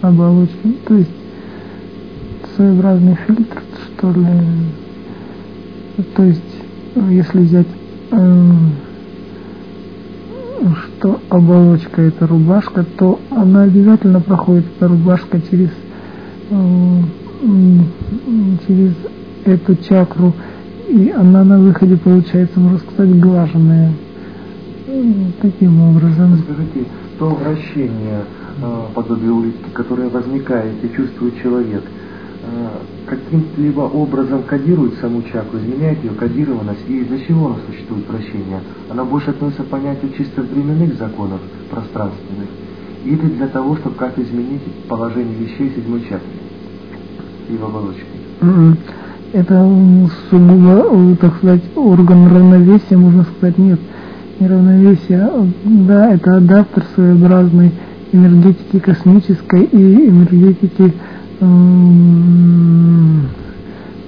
оболочки, 0.00 0.76
то 0.86 0.94
есть 0.94 1.10
своеобразный 2.56 3.16
фильтр, 3.26 3.62
что 3.96 4.10
ли. 4.12 4.26
То 6.14 6.22
есть, 6.22 6.40
если 7.10 7.40
взять, 7.40 7.66
э, 8.10 8.52
что 10.98 11.20
оболочка 11.28 12.02
это 12.02 12.26
рубашка, 12.26 12.84
то 12.98 13.18
она 13.30 13.62
обязательно 13.62 14.20
проходит 14.20 14.66
эта 14.76 14.88
рубашка 14.88 15.40
через 15.40 15.70
через 18.66 18.92
эту 19.46 19.74
чакру 19.76 20.34
и 20.90 21.10
она 21.10 21.44
на 21.44 21.58
выходе 21.60 21.96
получается, 21.96 22.58
можно 22.58 22.78
сказать, 22.78 23.18
глаженная. 23.20 23.92
Таким 25.40 25.80
образом. 25.82 26.38
Скажите, 26.38 26.90
то 27.18 27.28
вращение 27.28 28.24
э, 28.60 28.82
подобие 28.92 29.30
улитки, 29.30 29.70
которое 29.72 30.08
возникает 30.08 30.74
и 30.82 30.96
чувствует 30.96 31.40
человек, 31.40 31.84
э, 31.84 32.68
каким-либо 33.10 33.80
образом 33.80 34.42
кодирует 34.44 34.94
саму 35.00 35.22
чакру, 35.22 35.58
изменяет 35.58 36.02
ее 36.04 36.12
кодированность, 36.12 36.88
и 36.88 37.00
для 37.04 37.18
чего 37.18 37.46
оно 37.46 37.56
существует 37.68 38.08
вращение? 38.08 38.60
Она 38.88 39.04
больше 39.04 39.30
относится 39.30 39.64
к 39.64 39.66
понятию 39.66 40.12
чисто 40.16 40.42
временных 40.42 40.96
законов, 40.96 41.40
пространственных, 41.70 42.48
или 43.04 43.26
для 43.36 43.48
того, 43.48 43.76
чтобы 43.76 43.96
как 43.96 44.18
изменить 44.18 44.62
положение 44.88 45.34
вещей 45.38 45.72
седьмой 45.74 46.02
чакры 46.02 46.20
и 47.48 47.56
в 47.56 47.64
оболочке? 47.64 48.04
Это 49.32 49.68
сугубо, 50.28 51.16
так 51.20 51.36
сказать, 51.36 51.62
орган 51.76 52.26
равновесия, 52.28 52.96
можно 52.96 53.24
сказать, 53.36 53.58
нет, 53.58 53.80
не 54.38 54.48
равновесия, 54.48 55.30
да, 55.64 56.14
это 56.14 56.36
адаптер 56.36 56.84
своеобразной 56.94 57.72
энергетики 58.12 58.78
космической 58.78 59.64
и 59.64 60.08
энергетики 60.08 60.92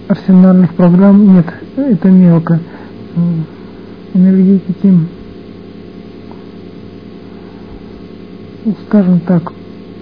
арсенальных 0.09 0.75
программ, 0.75 1.35
нет, 1.35 1.47
это 1.77 2.11
мелко, 2.11 2.61
энергетики, 4.13 4.99
скажем 8.87 9.21
так, 9.21 9.53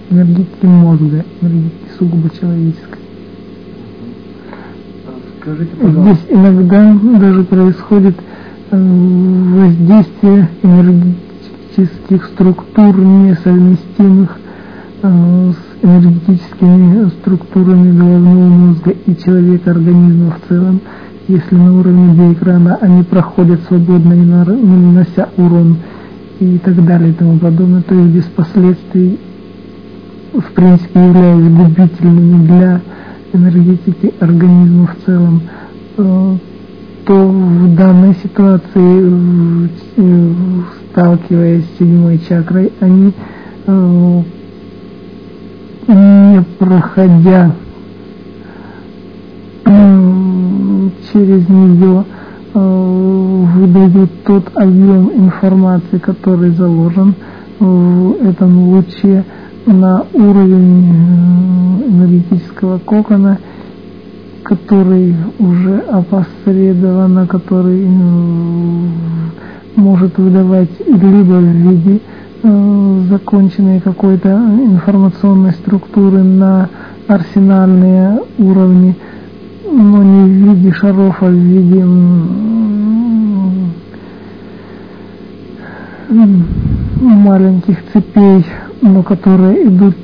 энергетики 0.09 0.65
мозга, 0.65 1.23
энергетики 1.41 1.89
сугубо 1.97 2.29
человеческой. 2.29 2.99
Скажите, 5.39 5.75
пожалуйста. 5.75 6.13
Здесь 6.13 6.37
иногда 6.37 6.93
даже 7.17 7.43
происходит 7.45 8.15
э, 8.69 8.77
воздействие 9.55 10.49
энергетических 10.61 12.25
структур, 12.25 12.95
несовместимых 12.97 14.37
э, 15.01 15.51
с 15.51 15.70
энергетическими 15.81 17.09
структурами 17.09 17.91
головного 17.97 18.47
мозга 18.47 18.91
и 18.91 19.15
человека 19.15 19.71
организма 19.71 20.31
в 20.31 20.47
целом. 20.47 20.81
Если 21.27 21.55
на 21.55 21.77
уровне 21.77 22.13
биэкрана 22.13 22.77
они 22.81 23.03
проходят 23.03 23.61
свободно, 23.67 24.13
не 24.13 24.25
нанося 24.25 25.29
урон 25.37 25.77
и 26.39 26.57
так 26.57 26.83
далее 26.85 27.11
и 27.11 27.13
тому 27.13 27.37
подобное, 27.37 27.81
то 27.81 27.95
есть 27.95 28.09
без 28.09 28.23
последствий 28.25 29.19
в 30.33 30.51
принципе 30.53 30.99
являясь 30.99 31.51
губительными 31.51 32.45
для 32.47 32.81
энергетики 33.33 34.13
организма 34.19 34.87
в 34.87 35.05
целом, 35.05 35.41
э, 35.97 36.35
то 37.05 37.27
в 37.27 37.75
данной 37.75 38.15
ситуации, 38.15 39.67
э, 39.97 40.61
сталкиваясь 40.91 41.65
с 41.65 41.79
седьмой 41.79 42.19
чакрой, 42.27 42.71
они 42.79 43.13
э, 43.67 44.21
не 45.93 46.41
проходя 46.57 47.51
через 51.13 51.47
нее 51.49 52.03
выдают 52.53 54.23
тот 54.23 54.51
объем 54.55 55.11
информации, 55.15 55.97
который 55.97 56.51
заложен 56.51 57.13
в 57.59 58.15
этом 58.23 58.69
луче, 58.69 59.23
на 59.65 60.05
уровень 60.13 60.89
э, 60.89 61.87
энергетического 61.87 62.79
кокона, 62.79 63.37
который 64.43 65.15
уже 65.39 65.79
опосредованно, 65.79 67.27
который 67.27 67.85
э, 67.85 67.89
может 69.75 70.17
выдавать 70.17 70.69
либо 70.87 71.33
в 71.33 71.43
виде 71.43 72.01
э, 72.43 73.01
законченной 73.09 73.79
какой-то 73.79 74.29
информационной 74.29 75.51
структуры 75.53 76.23
на 76.23 76.69
арсенальные 77.07 78.21
уровни, 78.37 78.95
но 79.69 80.03
не 80.03 80.23
в 80.23 80.55
виде 80.55 80.71
шаров, 80.71 81.17
а 81.21 81.25
в 81.25 81.33
виде 81.33 81.85
маленьких 86.99 87.77
цепей 87.93 88.45
но 88.81 89.03
которые 89.03 89.67
идут 89.67 89.95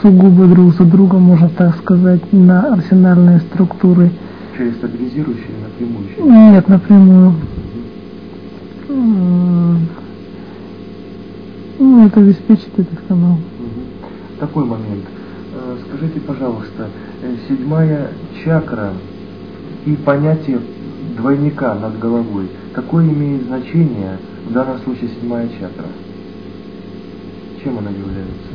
сугубо 0.00 0.46
друг 0.46 0.74
за 0.74 0.84
другом, 0.84 1.22
можно 1.22 1.48
так 1.48 1.76
сказать, 1.76 2.32
на 2.32 2.72
арсенальные 2.74 3.40
структуры. 3.40 4.10
Через 4.56 4.74
стабилизирующие 4.76 5.52
напрямую? 5.62 6.52
Нет, 6.52 6.68
напрямую. 6.68 7.34
Ну, 11.84 12.06
это 12.06 12.20
обеспечит 12.20 12.78
этот 12.78 13.00
канал. 13.08 13.38
Такой 14.38 14.64
момент. 14.64 15.04
Э, 15.52 15.76
скажите, 15.88 16.20
пожалуйста, 16.20 16.88
э, 17.22 17.34
седьмая 17.48 18.12
чакра 18.44 18.92
и 19.84 19.96
понятие 19.96 20.60
двойника 21.16 21.74
над 21.74 21.98
головой, 21.98 22.46
какое 22.72 23.04
имеет 23.06 23.46
значение 23.46 24.18
в 24.48 24.52
данном 24.52 24.78
случае 24.78 25.10
седьмая 25.10 25.48
чакра? 25.48 25.88
Чем 27.64 27.78
она 27.78 27.90
является? 27.90 28.52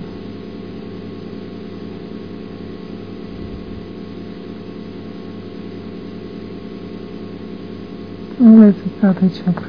Является 8.39 8.83
пятой 9.01 9.29
чакрой. 9.31 9.67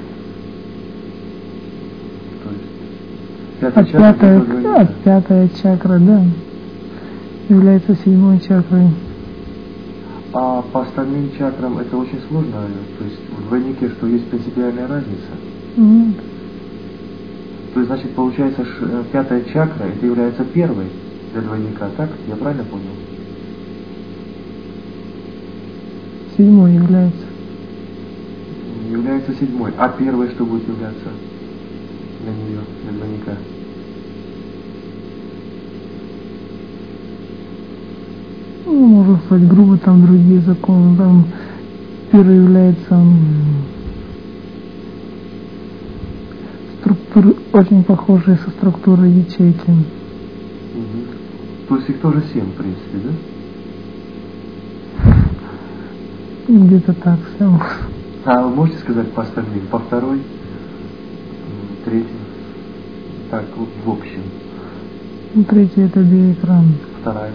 То 2.45 2.51
есть 2.51 2.79
пятая 3.61 3.85
а 3.85 3.87
чакра, 3.87 4.13
пятая, 4.13 4.89
пятая 5.05 5.49
чакра, 5.63 5.99
да, 5.99 6.23
является 7.49 7.95
седьмой 7.97 8.41
чакрой. 8.41 8.89
А 10.33 10.63
по 10.73 10.83
остальным 10.83 11.31
чакрам 11.39 11.79
это 11.79 11.97
очень 11.97 12.21
сложно, 12.29 12.53
то 12.99 13.05
есть 13.05 13.19
в 13.31 13.49
двойнике, 13.49 13.89
что 13.89 14.07
есть 14.07 14.27
принципиальная 14.27 14.87
разница. 14.87 15.31
Нет. 15.77 16.17
То 17.75 17.81
есть, 17.81 17.89
значит, 17.93 18.11
получается, 18.15 18.63
э, 18.81 19.05
пятая 19.13 19.43
чакра, 19.43 19.85
это 19.85 20.07
является 20.07 20.45
первой 20.45 20.87
для 21.33 21.43
двойника, 21.43 21.89
так? 21.97 22.09
Я 22.27 22.37
правильно 22.37 22.65
понял? 22.65 22.85
Седьмой 26.37 26.75
является. 26.75 27.27
Является 28.91 29.35
седьмой. 29.35 29.73
А 29.77 29.89
первой 29.91 30.29
что 30.31 30.45
будет 30.45 30.67
являться 30.67 31.09
для 32.23 32.33
нее, 32.33 32.61
для 32.83 32.93
двойника? 32.93 33.37
Ну, 38.67 38.87
можно 38.87 39.19
сказать 39.27 39.49
грубо, 39.49 39.77
там 39.79 40.07
другие 40.07 40.41
законы. 40.41 40.97
Там 40.97 41.25
первый 42.13 42.37
является 42.37 42.95
м, 42.95 43.15
структуры 46.81 47.35
очень 47.53 47.83
похожие 47.85 48.37
со 48.39 48.51
структурой 48.51 49.11
ячейки. 49.11 49.71
Мгм. 49.71 51.07
То 51.69 51.77
есть 51.77 51.91
их 51.91 52.01
тоже 52.01 52.23
семь, 52.33 52.47
в 52.47 52.55
принципе, 52.55 52.99
да? 53.05 53.11
Где-то 56.49 56.95
так 56.95 57.19
все. 57.35 57.61
А 58.25 58.43
вы 58.43 58.55
можете 58.55 58.79
сказать 58.79 59.13
по 59.13 59.23
остальным? 59.23 59.67
По 59.71 59.79
второй, 59.79 60.21
м, 61.79 61.85
третьей? 61.85 62.09
Так, 63.31 63.45
вот 63.57 63.69
в 63.85 63.91
общем. 63.91 64.21
Ну, 65.35 65.45
Третий 65.45 65.83
это 65.83 66.01
биоэкран. 66.01 66.65
Вторая. 67.01 67.33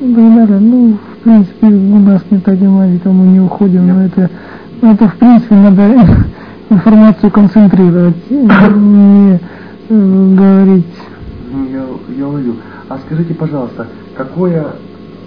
И 0.00 0.14
так 0.14 0.34
далее. 0.34 0.58
Ну, 0.60 0.98
в 1.14 1.22
принципе, 1.22 1.66
у 1.68 1.98
нас 1.98 2.22
не 2.30 2.38
та 2.38 2.54
тематика, 2.56 3.10
мы 3.10 3.26
не 3.26 3.40
уходим 3.40 3.86
на 3.86 4.06
это. 4.06 4.30
Ну, 4.82 4.92
это, 4.92 5.08
в 5.08 5.16
принципе, 5.16 5.54
надо 5.54 5.90
информацию 6.70 7.30
концентрировать, 7.30 8.16
не 8.30 9.40
э, 9.88 10.34
говорить. 10.36 10.84
Ну, 11.50 11.66
я, 11.70 11.84
я 12.18 12.28
уловил. 12.28 12.56
А 12.88 12.98
скажите, 13.06 13.32
пожалуйста, 13.34 13.86
какое, 14.16 14.66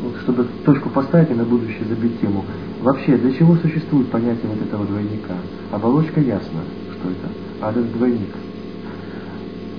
вот 0.04 0.14
чтобы 0.24 0.46
точку 0.66 0.90
поставить 0.90 1.32
и 1.32 1.34
на 1.34 1.44
будущее 1.44 1.84
забить 1.90 2.22
тему, 2.22 2.46
вообще 2.82 3.18
для 3.18 3.34
чего 3.34 3.56
существует 3.56 4.10
понятие 4.10 4.46
вот 4.54 4.62
этого 4.62 4.86
двойника? 4.86 5.34
Оболочка 5.72 6.22
ясно, 6.22 6.60
что 7.00 7.10
это, 7.10 7.30
а 7.62 7.72
этот 7.72 7.92
двойник, 7.94 8.36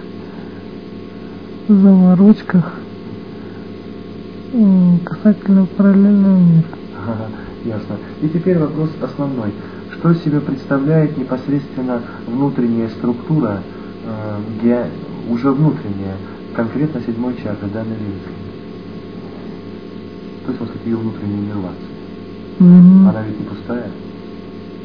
заморочках 1.68 2.83
касательно 5.04 5.66
параллельного 5.66 6.38
мира. 6.38 6.68
Ага, 6.96 7.26
ясно. 7.64 7.96
И 8.22 8.28
теперь 8.28 8.58
вопрос 8.58 8.90
основной. 9.02 9.50
Что 9.98 10.10
из 10.12 10.22
себя 10.22 10.40
представляет 10.40 11.18
непосредственно 11.18 12.02
внутренняя 12.26 12.88
структура, 12.88 13.58
э, 14.04 14.40
ге- 14.62 14.86
уже 15.28 15.50
внутренняя, 15.50 16.14
конкретно 16.54 17.00
седьмой 17.00 17.34
чакры 17.42 17.68
данной 17.68 17.96
линзы? 17.96 18.28
То 20.44 20.50
есть, 20.50 20.60
вот 20.60 20.68
сказать, 20.68 20.86
ее 20.86 20.96
внутренняя 20.96 21.38
иннервация. 21.40 21.88
Мгм. 22.60 23.08
Она 23.08 23.22
ведь 23.22 23.40
не 23.40 23.46
пустая, 23.46 23.90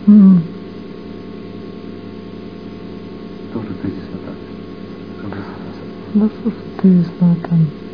М. 0.08 0.42
тоже 3.54 3.68
тезисно 3.84 4.18
так. 4.26 4.36
Да 6.16 6.30
ты 6.82 6.88
ясно 6.88 7.38
там. 7.48 7.89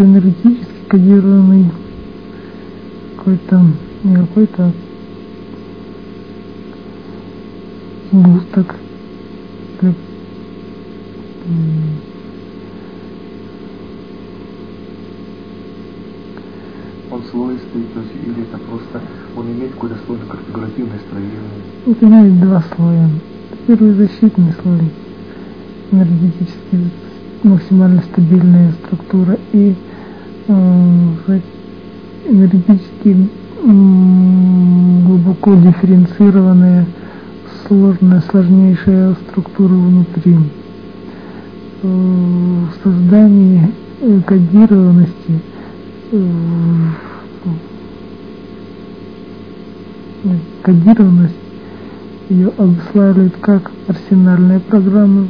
Это 0.00 0.08
энергетически 0.08 0.88
кодированный 0.88 1.66
какой-то, 3.18 3.66
не 4.02 4.16
какой-то 4.16 4.72
сгусток. 8.10 8.76
Как, 9.78 9.90
м, 9.90 9.94
Он 17.10 17.22
слоистый, 17.30 17.82
то 17.92 18.00
есть, 18.00 18.12
или 18.24 18.42
это 18.44 18.56
просто, 18.70 19.02
он 19.36 19.52
имеет 19.52 19.72
какое-то 19.72 19.98
сложное 20.06 20.28
конфигуративное 20.28 20.98
строение. 21.08 21.40
Вот 21.84 22.02
имеет 22.02 22.40
два 22.40 22.64
слоя. 22.74 23.10
Первый 23.66 23.92
защитный 23.92 24.54
слой, 24.62 24.80
энергетически 25.92 26.90
максимально 27.42 28.02
стабильная 28.12 28.72
структура 28.84 29.36
и 29.52 29.74
энергетически 32.26 33.28
глубоко 35.06 35.54
дифференцированная, 35.54 36.86
сложная, 37.66 38.22
сложнейшая 38.30 39.14
структура 39.14 39.72
внутри. 39.72 40.36
Э, 41.82 41.86
В 41.86 42.82
создании 42.82 43.70
э, 44.00 44.20
кодированности 44.26 45.40
э, 46.12 46.16
кодированность 50.62 51.34
ее 52.28 52.52
обуславливает 52.56 53.36
как 53.40 53.70
арсенальные 53.88 54.60
программы, 54.60 55.28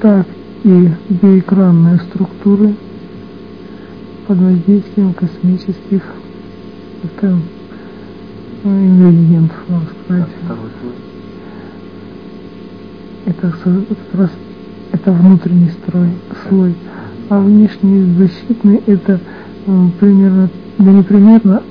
так 0.00 0.26
и 0.64 0.90
биоэкранные 1.08 1.98
структуры 1.98 2.74
под 4.26 4.38
воздействием 4.38 5.14
космических 5.14 6.02
это, 7.04 7.38
э, 8.64 8.68
ингредиентов, 8.68 9.56
можно 9.68 9.86
А 9.88 10.04
сказать. 10.04 10.28
слой. 10.80 10.92
Это, 13.26 13.48
это 13.48 14.30
это 14.92 15.12
внутренний 15.12 15.70
строй, 15.70 16.08
слой. 16.48 16.74
А 17.28 17.40
внешний 17.40 18.14
защитный 18.16 18.80
это 18.86 19.20
м, 19.66 19.92
примерно, 19.98 20.48
да 20.78 20.92
не 20.92 21.02
примерно, 21.02 21.62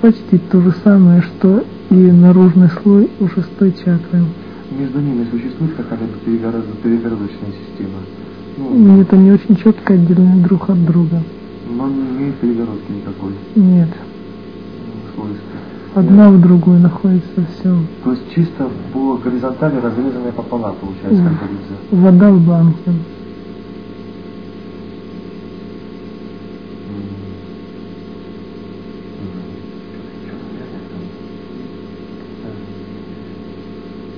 почти 0.00 0.38
то 0.50 0.60
же 0.60 0.72
самое, 0.84 1.22
что 1.22 1.64
и 1.90 1.94
наружный 1.94 2.68
слой 2.82 3.08
у 3.20 3.28
шестой 3.28 3.72
чакры. 3.72 4.24
Между 4.78 5.00
ними 5.00 5.26
существует 5.30 5.74
какая-то 5.76 6.04
перегород- 6.24 6.76
перегородочная 6.82 7.52
система. 7.68 7.98
Ну, 8.56 9.00
это 9.00 9.16
не 9.16 9.32
очень 9.32 9.56
четко 9.56 9.94
отделены 9.94 10.42
друг 10.42 10.68
от 10.70 10.84
друга. 10.84 11.22
Но 11.76 11.88
не 11.88 12.02
имеет 12.02 12.36
перегородки 12.36 12.90
никакой. 12.90 13.32
Нет. 13.54 13.88
слоистой. 15.14 15.60
Одна 15.94 16.30
в 16.30 16.40
другую 16.40 16.78
находится 16.78 17.44
все. 17.46 17.76
То 18.04 18.12
есть 18.12 18.32
чисто 18.32 18.68
по 18.92 19.16
горизонтали 19.16 19.76
разрезанная 19.80 20.32
пополам 20.32 20.76
получается, 20.76 21.22
как 21.22 21.48
говорится. 21.48 21.72
Вода 21.90 22.30
в 22.30 22.46
банке. 22.46 22.92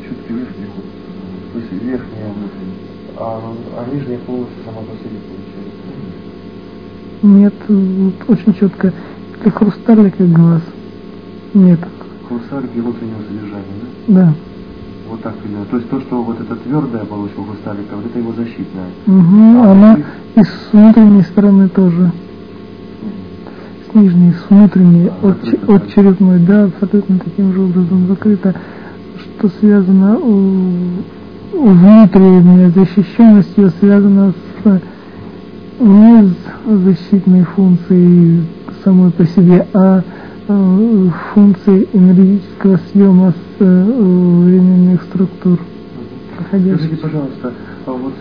Все-таки 0.03 0.33
верхний 0.35 0.67
ход. 0.67 0.85
То 1.53 1.59
есть 1.59 1.73
верхняя 1.73 2.33
внутренняя. 2.33 2.93
А, 3.17 3.41
а 3.79 3.95
нижняя 3.95 4.19
полностью 4.19 4.63
сама 4.65 4.81
по 4.81 4.93
себе 4.97 5.19
получается. 5.21 5.83
Нет, 7.23 7.55
вот 7.69 8.15
очень 8.29 8.55
четко. 8.55 8.93
Это 9.41 9.51
хрусталь, 9.51 10.11
как 10.11 10.29
глаз. 10.31 10.63
Нет. 11.55 11.79
Хрусталики 12.29 12.79
внутреннего 12.79 13.23
содержания, 13.29 13.65
Да. 14.09 14.25
да? 14.27 14.35
Вот 15.09 15.23
так 15.23 15.35
примерно. 15.37 15.67
То 15.67 15.77
есть 15.77 15.89
то, 15.91 16.01
что 16.01 16.23
вот 16.23 16.41
эта 16.41 16.57
твердая 16.57 17.03
оболочка 17.03 17.43
хрусталика, 17.43 17.97
вот 17.97 18.07
это 18.07 18.19
его 18.19 18.33
защитная. 18.33 18.87
Угу. 19.07 19.63
А 19.63 19.73
Она 19.73 19.99
и 20.35 20.41
с 20.43 20.73
внутренней 20.73 21.23
стороны 21.23 21.69
тоже. 21.69 22.11
С 23.91 23.95
нижней, 23.95 24.33
с 24.33 24.51
внутренней, 24.51 25.11
А, 25.23 25.29
от, 25.29 25.45
закрыто, 25.45 25.75
от 25.75 25.89
черепной, 25.91 26.39
да, 26.41 26.65
абсолютно 26.65 27.19
таким 27.19 27.53
же 27.53 27.61
образом 27.61 28.07
закрыто, 28.09 28.55
что 29.19 29.49
связано 29.61 30.19
у, 30.19 30.63
у 31.53 31.67
внутренней 31.67 32.71
защищенностью, 32.71 33.71
связано 33.81 34.33
с 34.65 34.81
не 35.79 36.35
защитной 36.67 37.45
функции 37.45 38.45
самой 38.85 39.11
по 39.11 39.25
себе, 39.25 39.67
а 39.75 40.03
э, 40.49 41.09
функции 41.35 41.89
энергетического 41.93 42.81
съема 42.91 43.33
с 43.33 43.61
э, 43.61 44.45
временных 44.45 45.03
структур. 45.03 45.59
Скажите, 46.49 46.97
пожалуйста, 46.97 47.53
а 47.87 47.91
вот 47.91 48.15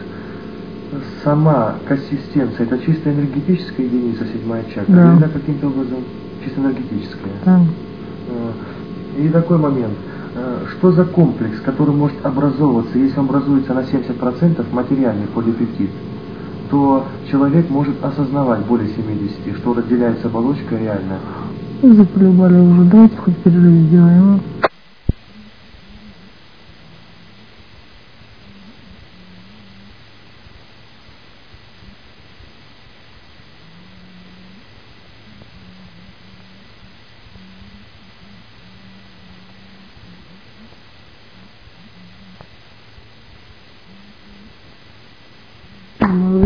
сама 1.23 1.75
консистенция, 1.87 2.65
это 2.65 2.79
чисто 2.79 3.11
энергетическая 3.11 3.85
единица, 3.85 4.25
седьмая 4.25 4.63
чакра, 4.73 4.93
да. 4.93 5.15
или 5.15 5.31
каким-то 5.31 5.67
образом 5.67 5.99
чисто 6.43 6.61
энергетическая? 6.61 7.33
Да. 7.45 7.61
И 9.17 9.27
такой 9.29 9.57
момент. 9.57 9.93
Что 10.71 10.91
за 10.93 11.03
комплекс, 11.03 11.59
который 11.59 11.93
может 11.93 12.25
образовываться, 12.25 12.97
если 12.97 13.19
он 13.19 13.25
образуется 13.25 13.73
на 13.73 13.81
70% 13.81 14.65
материальный 14.73 15.27
полипептид? 15.27 15.89
То 16.71 17.05
человек 17.29 17.69
может 17.69 18.03
осознавать 18.03 18.61
более 18.65 18.87
70, 18.87 19.57
что 19.57 19.73
разделяется 19.73 20.27
оболочка 20.27 20.77
реально. 20.77 21.19
Заколебали 21.83 22.59
уже, 22.59 22.83
давайте 22.85 23.17
хоть 23.17 23.35
перерыв 23.37 23.87
сделаем. 23.87 24.39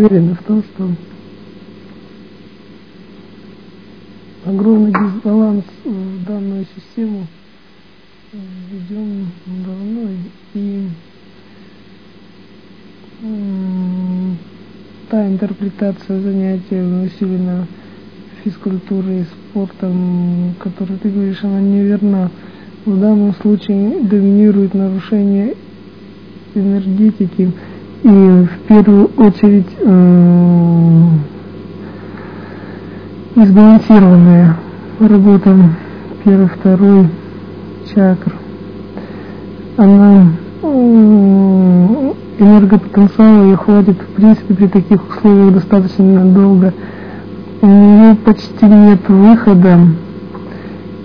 Уверены 0.06 0.36
в 0.36 0.44
том, 0.44 0.64
что 0.64 0.90
огромный 4.46 4.92
дисбаланс 4.92 5.64
в 5.84 6.26
данную 6.26 6.66
систему 6.76 7.28
введен 8.32 9.28
давно 9.66 10.10
и 10.54 10.88
та 15.10 15.28
интерпретация 15.28 16.20
занятия 16.20 16.84
усиленно 16.84 17.68
физкультурой 18.44 19.22
и 19.22 19.24
спортом, 19.24 20.54
которую 20.60 21.00
ты 21.00 21.10
говоришь, 21.10 21.44
она 21.44 21.62
неверна. 21.62 22.30
В 22.86 23.00
данном 23.00 23.34
случае 23.36 24.04
доминирует 24.04 24.76
нарушение 24.76 25.56
энергетики, 26.54 27.52
и 28.06 28.08
в 28.08 28.68
первую 28.68 29.10
очередь 29.18 29.66
э, 29.80 31.08
избалансированная 33.36 34.58
работа 35.00 35.56
первый, 36.24 36.48
второй 36.48 37.10
чакр. 37.92 38.36
Она 39.78 40.28
э, 40.62 42.14
энергопотенциала 42.38 43.46
ее 43.46 43.58
хватит 43.58 43.98
в 44.00 44.16
принципе 44.16 44.54
при 44.54 44.68
таких 44.68 45.10
условиях 45.10 45.54
достаточно 45.56 46.06
надолго. 46.06 46.74
У 47.62 47.66
нее 47.66 48.16
почти 48.18 48.66
нет 48.68 49.10
выхода. 49.10 49.80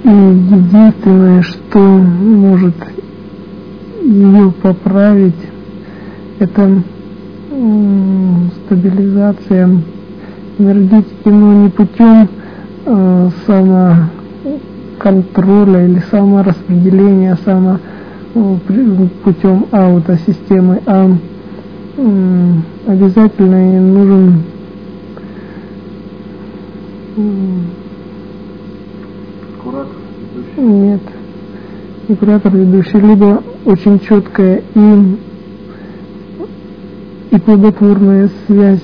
И 0.05 0.09
единственное, 0.09 1.41
что 1.41 1.79
может 1.79 2.75
ее 4.03 4.53
поправить, 4.63 5.35
это 6.41 6.83
стабилизация 8.65 9.69
энергетики, 10.59 11.29
но 11.29 11.53
не 11.65 11.69
путем 11.69 12.29
э, 12.87 13.29
самоконтроля 14.97 15.87
или 15.87 16.03
самораспределения, 16.11 17.37
само 17.45 17.79
э, 18.35 18.57
путем 19.23 19.67
аутосистемы, 19.71 20.81
а 20.87 21.11
э, 21.97 22.53
обязательно 22.87 23.81
нужен 23.81 24.43
куратор 29.63 29.97
ведущий? 30.35 30.61
Нет, 30.63 31.01
не 32.09 32.17
куратор 32.17 32.57
ведущий, 32.57 32.99
либо 32.99 33.43
очень 33.67 34.01
четкая 34.01 34.63
и 34.75 35.19
и 37.31 37.39
плодотворная 37.39 38.31
связь 38.47 38.81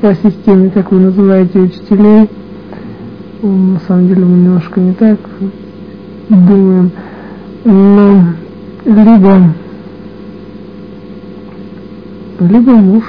по 0.00 0.14
системе, 0.14 0.70
как 0.70 0.92
вы 0.92 1.00
называете 1.00 1.58
учителей. 1.60 2.28
На 3.42 3.80
самом 3.86 4.08
деле 4.08 4.24
мы 4.24 4.36
немножко 4.36 4.80
не 4.80 4.92
так 4.92 5.18
думаем. 6.28 6.90
Но 7.64 8.24
либо 8.84 9.54
либо 12.40 12.72
муж. 12.72 13.04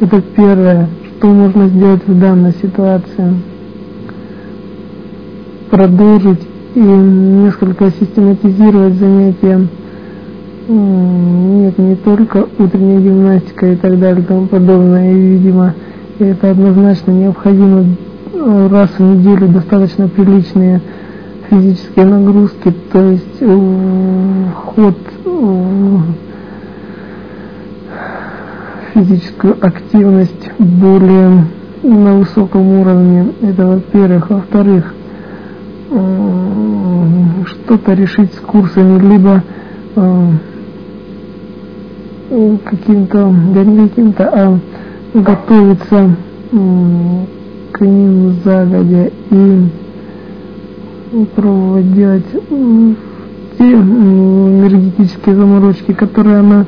Это 0.00 0.20
первое, 0.20 0.88
что 1.18 1.28
можно 1.28 1.68
сделать 1.68 2.06
в 2.06 2.18
данной 2.18 2.52
ситуации. 2.54 3.34
Продолжить 5.70 6.40
и 6.74 6.80
несколько 6.80 7.90
систематизировать 7.90 8.94
занятия 8.94 9.68
нет, 10.68 11.78
не 11.78 11.96
только 11.96 12.46
утренняя 12.58 13.00
гимнастика 13.00 13.72
и 13.72 13.76
так 13.76 13.98
далее 13.98 14.22
и 14.22 14.26
тому 14.26 14.46
подобное. 14.46 15.12
И, 15.12 15.16
видимо, 15.16 15.74
это 16.18 16.50
однозначно 16.50 17.10
необходимо 17.10 17.84
э, 18.32 18.68
раз 18.70 18.90
в 18.90 19.00
неделю 19.00 19.48
достаточно 19.48 20.08
приличные 20.08 20.80
физические 21.50 22.06
нагрузки, 22.06 22.72
то 22.92 23.02
есть 23.10 23.36
э, 23.40 24.44
вход 24.54 24.96
в 25.24 26.02
физическую 28.94 29.56
активность 29.60 30.50
более 30.58 31.46
на 31.82 32.14
высоком 32.14 32.80
уровне. 32.80 33.32
Это 33.42 33.66
во-первых. 33.66 34.30
Во-вторых, 34.30 34.94
э, 35.90 35.98
что-то 37.46 37.94
решить 37.94 38.32
с 38.34 38.38
курсами, 38.38 39.00
либо 39.00 39.42
каким-то, 42.64 43.34
да 43.54 43.64
не 43.64 43.88
каким-то, 43.88 44.28
а 44.32 44.58
готовиться 45.12 46.16
к 46.50 47.80
ним 47.80 48.36
загодя 48.42 49.10
и 49.30 49.66
пробовать 51.34 51.92
делать 51.92 52.24
те 53.58 53.72
энергетические 53.72 55.34
заморочки, 55.36 55.92
которые 55.92 56.38
она 56.38 56.64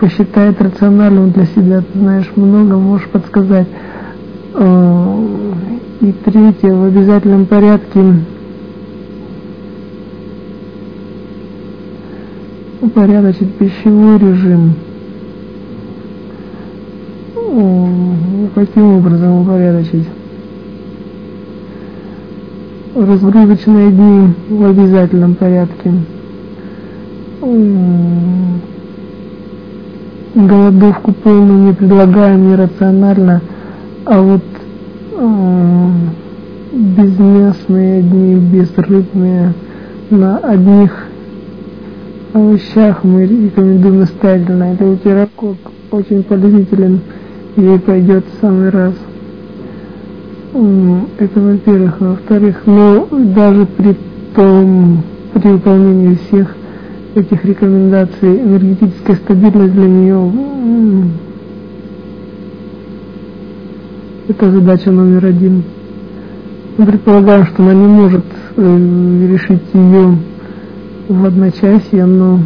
посчитает 0.00 0.60
рациональным 0.60 1.30
для 1.30 1.46
себя. 1.46 1.82
Ты 1.92 1.98
знаешь, 1.98 2.30
много 2.34 2.76
можешь 2.76 3.08
подсказать. 3.08 3.68
А, 4.54 5.24
и 6.00 6.12
третье, 6.24 6.74
в 6.74 6.84
обязательном 6.84 7.46
порядке 7.46 8.00
упорядочить 12.80 13.54
пищевой 13.54 14.18
режим– 14.18 14.74
каким 18.54 18.98
образом 18.98 19.40
упорядочить? 19.40 20.06
Разгрузочные 22.94 23.90
дни 23.92 24.34
в 24.50 24.64
обязательном 24.64 25.34
порядке. 25.34 25.92
Голодовку 30.34 31.12
полную 31.12 31.68
не 31.68 31.72
предлагаем 31.72 32.50
нерационально, 32.50 33.40
а 34.04 34.20
вот 34.20 34.42
безместные 36.72 38.02
дни, 38.02 38.34
безрыбные, 38.34 39.54
на 40.10 40.38
одних 40.38 41.06
овощах 42.34 43.02
мы 43.02 43.24
рекомендуем 43.24 44.00
настоятельно. 44.00 44.64
Это 44.74 44.84
утирокок 44.84 45.56
очень 45.90 46.22
полезителен 46.22 47.00
ей 47.56 47.78
пойдет 47.78 48.24
в 48.26 48.40
самый 48.40 48.70
раз. 48.70 48.94
Это 51.18 51.40
во-первых. 51.40 52.00
Во-вторых, 52.00 52.62
но 52.66 53.08
даже 53.10 53.66
при 53.66 53.96
том, 54.34 55.02
при 55.34 55.48
выполнении 55.48 56.18
всех 56.26 56.54
этих 57.14 57.44
рекомендаций, 57.44 58.40
энергетическая 58.40 59.16
стабильность 59.16 59.72
для 59.72 59.88
нее 59.88 60.32
это 64.28 64.50
задача 64.50 64.90
номер 64.90 65.24
один. 65.24 65.62
Мы 66.76 66.86
предполагаем, 66.86 67.46
что 67.46 67.62
она 67.62 67.74
не 67.74 67.86
может 67.86 68.24
э, 68.56 69.28
решить 69.32 69.62
ее 69.72 70.18
в 71.08 71.24
одночасье, 71.24 72.04
но 72.04 72.40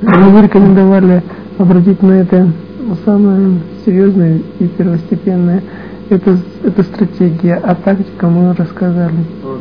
мы 0.00 0.42
рекомендовали 0.42 1.22
обратить 1.58 2.02
на 2.02 2.12
это 2.12 2.48
самое 3.04 3.60
серьезное 3.84 4.40
и 4.58 4.66
первостепенное 4.66 5.62
это, 6.12 6.38
это 6.62 6.82
стратегия, 6.82 7.60
а 7.62 7.74
тактика 7.74 8.26
мы 8.28 8.54
рассказали. 8.54 9.14
Угу. 9.42 9.58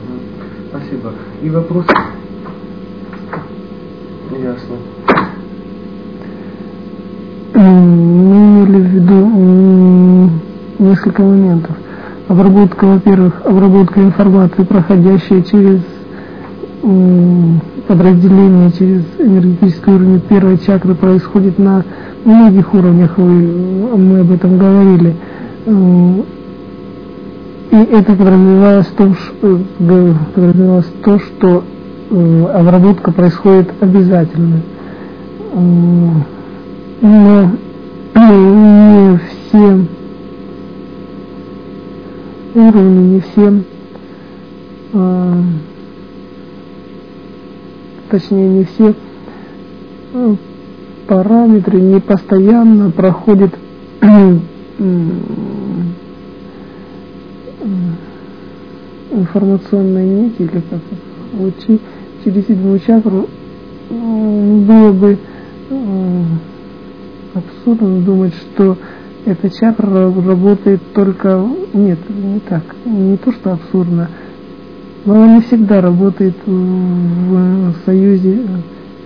Спасибо. 0.69 1.13
И 1.41 1.49
вопрос... 1.49 1.85
Ясно. 4.31 4.75
Мы 7.53 8.65
имели 8.65 8.81
в 8.81 8.87
виду 8.87 10.31
несколько 10.79 11.21
моментов. 11.21 11.75
Обработка, 12.27 12.85
во-первых, 12.85 13.41
обработка 13.45 14.01
информации, 14.01 14.63
проходящая 14.63 15.43
через 15.43 15.81
подразделение, 17.91 18.71
через 18.71 19.03
энергетический 19.19 19.93
уровень 19.93 20.21
первой 20.21 20.57
чакры 20.59 20.95
происходит 20.95 21.59
на 21.59 21.83
многих 22.23 22.73
уровнях, 22.73 23.17
мы 23.17 24.19
об 24.21 24.31
этом 24.31 24.57
говорили. 24.57 25.13
И 27.71 27.75
это 27.75 28.13
подразумевалось 28.13 28.87
что, 28.87 29.13
э, 29.41 30.13
подразумевалось 30.33 30.91
то, 31.03 31.19
что 31.19 31.63
э, 32.09 32.45
обработка 32.53 33.11
происходит 33.11 33.71
обязательно. 33.81 34.61
Но 37.01 37.51
не 38.15 39.19
все 39.19 39.85
уровни, 42.55 43.13
не 43.15 43.19
все, 43.19 43.63
э, 44.93 45.41
точнее 48.11 48.49
не 48.49 48.65
все 48.65 48.93
параметры 51.07 51.81
не 51.81 51.99
постоянно 51.99 52.91
проходят 52.91 53.53
информационной 59.11 60.05
нити, 60.05 60.41
или 60.43 60.61
как 60.69 60.79
лучи 61.33 61.79
через 62.23 62.47
седьмую 62.47 62.79
чакру, 62.79 63.27
было 63.89 64.91
бы 64.93 65.17
абсурдно 67.33 68.01
думать, 68.01 68.33
что 68.35 68.77
эта 69.25 69.49
чакра 69.49 70.13
работает 70.13 70.81
только... 70.93 71.45
Нет, 71.73 71.99
не 72.09 72.39
так. 72.39 72.63
Не 72.85 73.17
то, 73.17 73.31
что 73.31 73.53
абсурдно. 73.53 74.09
Но 75.05 75.15
она 75.15 75.35
не 75.35 75.41
всегда 75.41 75.81
работает 75.81 76.35
в 76.45 77.73
союзе 77.85 78.43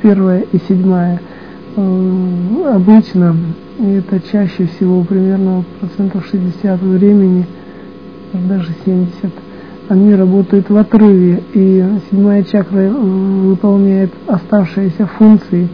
первая 0.01 0.45
и 0.51 0.57
седьмая. 0.67 1.22
Обычно, 1.76 3.35
это 3.80 4.19
чаще 4.31 4.67
всего 4.67 5.03
примерно 5.03 5.63
процентов 5.80 6.26
60 6.30 6.81
времени, 6.81 7.45
даже 8.34 8.69
70, 8.85 9.31
они 9.88 10.15
работают 10.15 10.69
в 10.69 10.77
отрыве, 10.77 11.43
и 11.53 11.84
седьмая 12.09 12.43
чакра 12.43 12.80
э, 12.80 12.89
выполняет 12.89 14.11
оставшиеся 14.26 15.05
функции. 15.05 15.69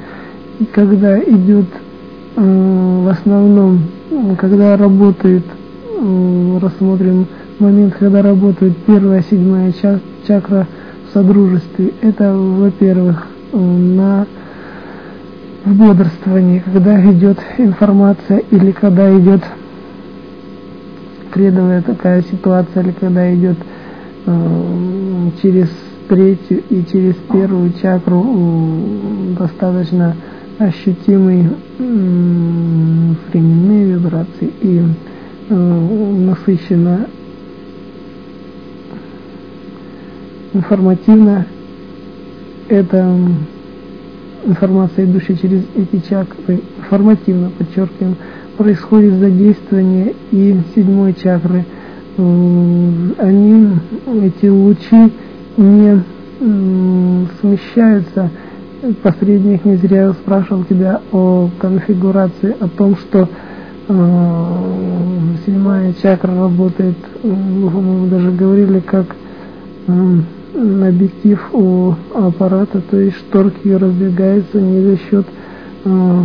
И 0.59 0.65
когда 0.65 1.17
идет 1.19 1.67
э, 2.35 3.01
в 3.05 3.07
основном, 3.07 3.79
когда 4.37 4.75
работает, 4.75 5.45
э, 5.97 6.59
рассмотрим 6.61 7.27
момент, 7.61 7.95
когда 7.97 8.21
работает 8.21 8.75
первая 8.85 9.23
седьмая 9.29 9.73
чакра 10.27 10.67
в 11.07 11.13
содружестве, 11.13 11.93
это, 12.01 12.35
во-первых, 12.35 13.27
на 13.53 14.27
в 15.63 15.73
бодрствовании, 15.75 16.63
когда 16.73 16.99
идет 17.11 17.37
информация 17.59 18.39
или 18.49 18.71
когда 18.71 19.15
идет 19.17 19.43
кредовая 21.31 21.83
такая 21.83 22.23
ситуация, 22.23 22.83
или 22.83 22.91
когда 22.91 23.33
идет 23.33 23.57
Э, 24.25 25.29
через 25.41 25.69
третью 26.07 26.61
и 26.69 26.85
через 26.91 27.15
первую 27.31 27.71
чакру 27.81 28.23
э, 28.23 29.35
достаточно 29.39 30.15
ощутимый 30.59 31.47
временные 33.29 33.93
вибрации 33.93 34.51
и 34.61 34.81
э, 35.49 35.55
насыщенно 35.55 37.07
информативно. 40.53 41.45
Это 42.67 43.17
информация, 44.45 45.05
идущая 45.05 45.35
через 45.35 45.63
эти 45.75 46.01
чакры, 46.07 46.61
информативно, 46.77 47.51
подчеркиваем, 47.57 48.15
происходит 48.57 49.15
задействование 49.15 50.13
и 50.31 50.57
седьмой 50.75 51.13
чакры– 51.13 51.65
они, 52.17 53.69
эти 54.21 54.47
лучи 54.47 55.11
не 55.57 56.03
смещаются. 57.39 58.29
Посредник 59.03 59.63
не 59.63 59.75
зря 59.75 60.11
спрашивал 60.13 60.63
тебя 60.63 61.01
о 61.11 61.49
конфигурации, 61.59 62.55
о 62.59 62.67
том, 62.67 62.95
что 62.95 63.29
э, 63.87 64.45
седьмая 65.45 65.93
чакра 66.01 66.35
работает, 66.35 66.97
мы 67.23 68.07
даже 68.09 68.31
говорили, 68.31 68.79
как 68.79 69.05
э, 69.87 70.17
объектив 70.53 71.39
у 71.53 71.93
аппарата, 72.13 72.81
то 72.81 72.99
есть 72.99 73.17
шторки 73.17 73.69
разбегаются 73.69 74.59
не 74.59 74.83
за 74.83 74.97
счет 74.97 75.25
э, 75.85 76.23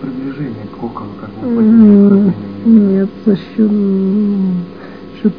приближения 0.00 0.66
к 0.66 0.82
околу, 0.82 1.10
как 1.20 1.30
бы 1.30 2.32
нет, 2.64 3.08
за 3.26 3.36
счет, 3.36 3.70
счет 5.20 5.32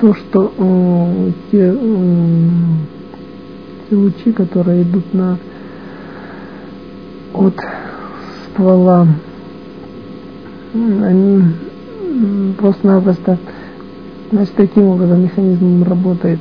то, 0.00 0.14
что 0.14 0.52
э, 0.56 1.30
те, 1.50 1.74
э, 1.74 2.48
те 3.88 3.96
лучи, 3.96 4.32
которые 4.32 4.82
идут 4.82 5.14
на 5.14 5.38
от 7.32 7.56
ствола, 8.52 9.06
они 10.74 11.44
просто-напросто 12.58 13.38
Значит, 14.30 14.54
таким 14.56 14.88
образом 14.88 15.22
механизм 15.22 15.82
работает. 15.84 16.38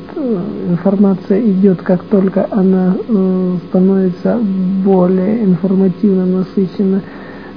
Информация 0.70 1.40
идет, 1.42 1.82
как 1.82 2.04
только 2.04 2.46
она 2.52 2.98
э, 3.08 3.58
становится 3.70 4.40
более 4.84 5.46
информативно 5.46 6.26
насыщена, 6.26 7.02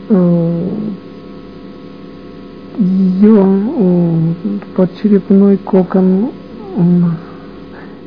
э, 0.08 0.68
ее 2.78 4.34
подчерепной 4.76 5.56
кокон 5.58 6.30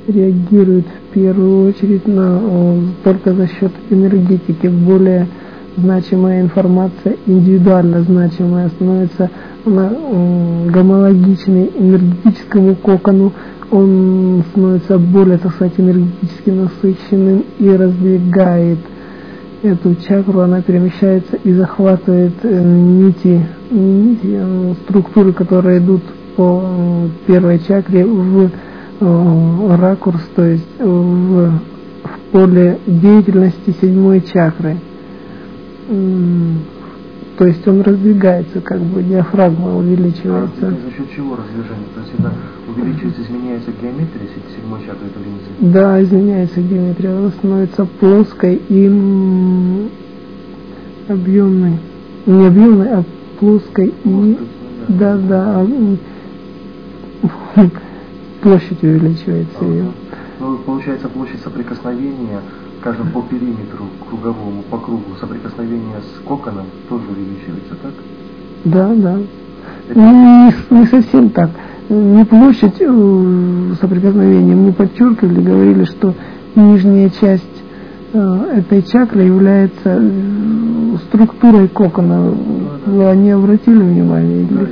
реагирует 0.08 0.86
в 0.86 1.14
первую 1.14 1.70
очередь 1.70 2.08
на, 2.08 2.40
только 3.04 3.34
за 3.34 3.48
счет 3.48 3.72
энергетики. 3.90 4.68
Более 4.68 5.28
значимая 5.78 6.42
информация, 6.42 7.18
индивидуально 7.26 8.02
значимая, 8.04 8.70
становится 8.70 9.30
она, 9.66 9.92
гомологичной 10.70 11.72
энергетическому 11.76 12.76
кокону, 12.76 13.32
он 13.72 14.44
становится 14.52 15.00
более, 15.00 15.38
так 15.38 15.54
сказать, 15.54 15.74
энергетически 15.78 16.50
насыщенным 16.50 17.44
и 17.60 17.70
раздвигает 17.70 18.80
эту 19.64 19.96
чакру, 19.96 20.42
она 20.42 20.62
перемещается 20.62 21.38
и 21.44 21.54
захватывает 21.54 22.34
э, 22.44 22.64
нити, 22.64 23.46
нити 23.72 24.20
э, 24.24 24.74
структуры, 24.84 25.32
которые 25.32 25.80
идут 25.80 26.04
по 26.36 26.64
э, 26.64 27.08
первой 27.26 27.60
чакре 27.60 28.06
в 28.06 28.52
ракурс, 29.00 30.22
то 30.36 30.46
есть 30.46 30.68
в, 30.80 31.50
в 31.50 32.32
поле 32.32 32.78
деятельности 32.86 33.76
седьмой 33.82 34.22
чакры. 34.22 34.78
То 37.38 37.48
есть 37.48 37.68
он 37.68 37.82
раздвигается, 37.82 38.62
как 38.62 38.80
бы 38.80 39.02
диафрагма 39.02 39.76
увеличивается. 39.78 40.68
А, 40.68 40.70
за 40.70 40.96
счет 40.96 41.12
чего 41.16 41.36
раздвижение? 41.36 41.88
То 41.96 42.02
есть 42.02 42.14
это 42.20 42.32
увеличивается, 42.68 43.22
изменяется 43.24 43.72
геометрия 43.82 44.28
седьмой 44.56 44.82
чакры 44.82 45.08
этого 45.08 45.24
линзы? 45.24 45.74
Да, 45.74 46.04
изменяется 46.04 46.62
геометрия. 46.62 47.18
Она 47.18 47.30
становится 47.30 47.86
плоской 47.86 48.62
и 48.70 49.90
объемной. 51.10 51.80
Не 52.28 52.48
объемной, 52.48 52.90
а 52.94 53.04
плоской 53.40 53.94
и... 54.04 54.38
Да, 54.90 55.18
да. 55.18 55.66
Площадь 58.42 58.84
увеличивается 58.84 59.58
ага. 59.60 59.70
ее. 59.70 59.86
Ну, 60.40 60.58
получается, 60.58 61.08
площадь 61.08 61.42
соприкосновения 61.42 62.42
скажем, 62.84 63.12
по 63.12 63.22
периметру 63.22 63.86
круговому, 64.10 64.62
по 64.70 64.78
кругу 64.78 65.16
соприкосновения 65.20 66.02
с 66.02 66.28
коконом 66.28 66.66
тоже 66.90 67.04
увеличивается, 67.10 67.76
так? 67.82 67.94
Да, 68.66 68.94
да. 68.94 69.18
Это... 69.90 70.00
Не, 70.00 70.54
не 70.70 70.86
совсем 70.88 71.30
так. 71.30 71.50
Не 71.88 72.26
площадь 72.26 72.82
э, 72.82 73.74
соприкосновения. 73.80 74.56
Мы 74.56 74.74
подчеркивали, 74.74 75.42
говорили, 75.42 75.86
что 75.86 76.14
нижняя 76.56 77.10
часть 77.22 77.44
этой 78.14 78.84
чакры 78.84 79.24
является 79.24 80.04
структурой 81.08 81.68
кокона. 81.70 82.34
Вы 82.86 83.16
не 83.16 83.32
обратили 83.32 83.78
внимания? 83.78 84.48
Да, 84.52 84.68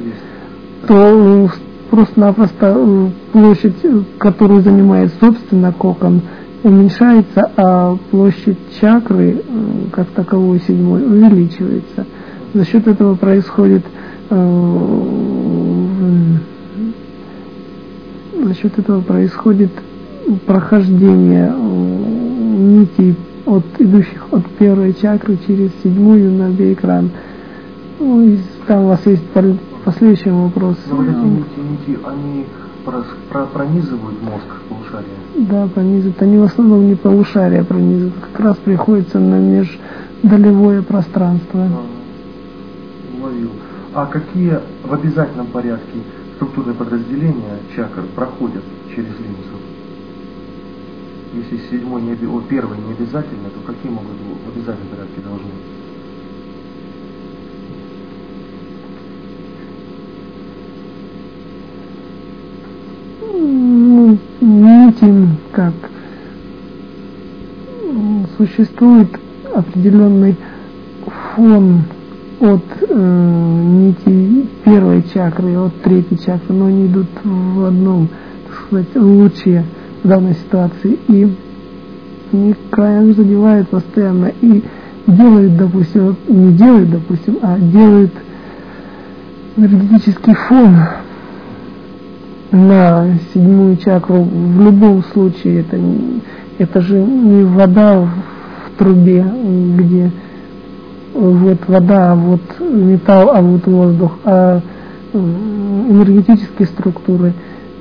то 0.88 1.50
просто-напросто 1.90 3.10
площадь, 3.32 3.76
которую 4.20 4.62
занимает 4.62 5.12
собственно 5.20 5.74
кокон, 5.74 6.22
уменьшается, 6.64 7.52
а 7.58 7.98
площадь 8.12 8.58
чакры, 8.80 9.42
как 9.92 10.08
таковой 10.10 10.60
седьмой, 10.60 11.04
увеличивается. 11.04 12.06
За 12.54 12.66
счет 12.66 12.88
этого 12.88 13.16
происходит 13.16 13.84
за 18.44 18.54
счет 18.56 18.80
этого 18.80 19.02
происходит 19.02 19.72
прохождение 20.46 21.54
нитей 21.54 23.16
от 23.46 23.66
идущих 23.80 24.28
от 24.32 24.46
первой 24.52 24.94
чакры 24.94 25.38
через 25.46 25.72
седьмую 25.84 26.32
на 26.32 26.50
биэкран. 26.50 27.10
Ну, 28.00 28.22
и 28.24 28.38
там 28.68 28.86
у 28.86 28.88
вас 28.90 29.06
есть 29.06 29.24
последующий 29.84 30.32
вопрос. 30.32 30.78
Но 30.90 30.96
вот 30.98 31.08
эти 31.08 31.16
нити, 31.16 31.60
нити, 31.60 32.00
они 32.06 32.46
пронизывают 33.30 34.22
мозг 34.22 34.48
полушария? 34.70 35.20
Да, 35.36 35.68
пронизывают. 35.68 36.22
Они 36.22 36.38
в 36.38 36.44
основном 36.44 36.88
не 36.88 36.95
полушария 36.95 37.64
пронизывают. 37.64 38.16
Как 38.32 38.40
раз 38.40 38.58
приходится 38.58 39.20
на 39.20 39.36
междолевое 39.36 40.82
пространство. 40.82 41.62
А, 41.62 43.18
уловил. 43.18 43.52
А 43.94 44.06
какие 44.06 44.60
в 44.84 44.94
обязательном 44.94 45.48
порядке 45.48 45.99
структурные 46.36 46.76
подразделения 46.76 47.60
чакр 47.76 48.03
проходят 48.16 48.64
через 48.90 49.18
линзу? 49.20 49.60
Если 51.34 51.58
седьмой 51.70 52.02
не, 52.02 52.14
о, 52.14 52.41
первый 52.41 52.78
не 52.78 52.91
обязательно, 52.91 53.49
то 53.53 53.62
какие 53.66 53.91
могут 53.91 54.12
в 54.12 54.56
обязательном 54.56 54.88
порядке 54.90 55.22
должны 55.22 55.45
быть? 55.45 55.82
ну, 64.41 64.90
нити 65.02 65.38
как 65.52 65.73
существует 68.38 69.10
определенный 69.53 70.36
фон 71.36 71.84
от 72.40 72.64
э, 72.90 73.64
нити 73.64 74.48
первой 74.64 75.03
чакры, 75.14 75.57
от 75.57 75.76
третьей 75.82 76.18
чакры, 76.18 76.56
но 76.56 76.65
они 76.68 76.88
идут 76.88 77.07
в 77.23 77.65
одном, 77.65 78.10
так 78.48 78.57
сказать, 78.65 78.95
луче 78.95 79.64
в 80.03 80.07
данной 80.07 80.34
ситуации. 80.34 80.98
И 81.07 81.32
они 82.32 82.56
краем 82.69 83.14
задевают 83.14 83.69
постоянно 83.69 84.32
и 84.41 84.64
делают, 85.06 85.57
допустим, 85.57 86.15
не 86.28 86.53
делают, 86.53 86.90
допустим, 86.90 87.38
а 87.41 87.60
делают 87.60 88.11
энергетический 89.57 90.34
фон 90.34 90.78
на 92.52 93.18
седьмую 93.34 93.78
чакру. 93.78 94.23
В 94.23 94.61
любом 94.61 95.03
случае 95.03 95.61
это, 95.61 95.80
это 96.57 96.82
же 96.82 97.02
не 97.02 97.44
вода 97.44 97.99
в 97.99 98.78
трубе, 98.78 99.26
где 99.78 100.11
вот 101.14 101.60
вода, 101.68 102.11
а 102.11 102.15
вот 102.15 102.41
металл, 102.60 103.32
а 103.34 103.41
вот 103.41 103.65
воздух, 103.68 104.18
а 104.23 104.61
энергетические 105.14 106.68
структуры. 106.68 107.34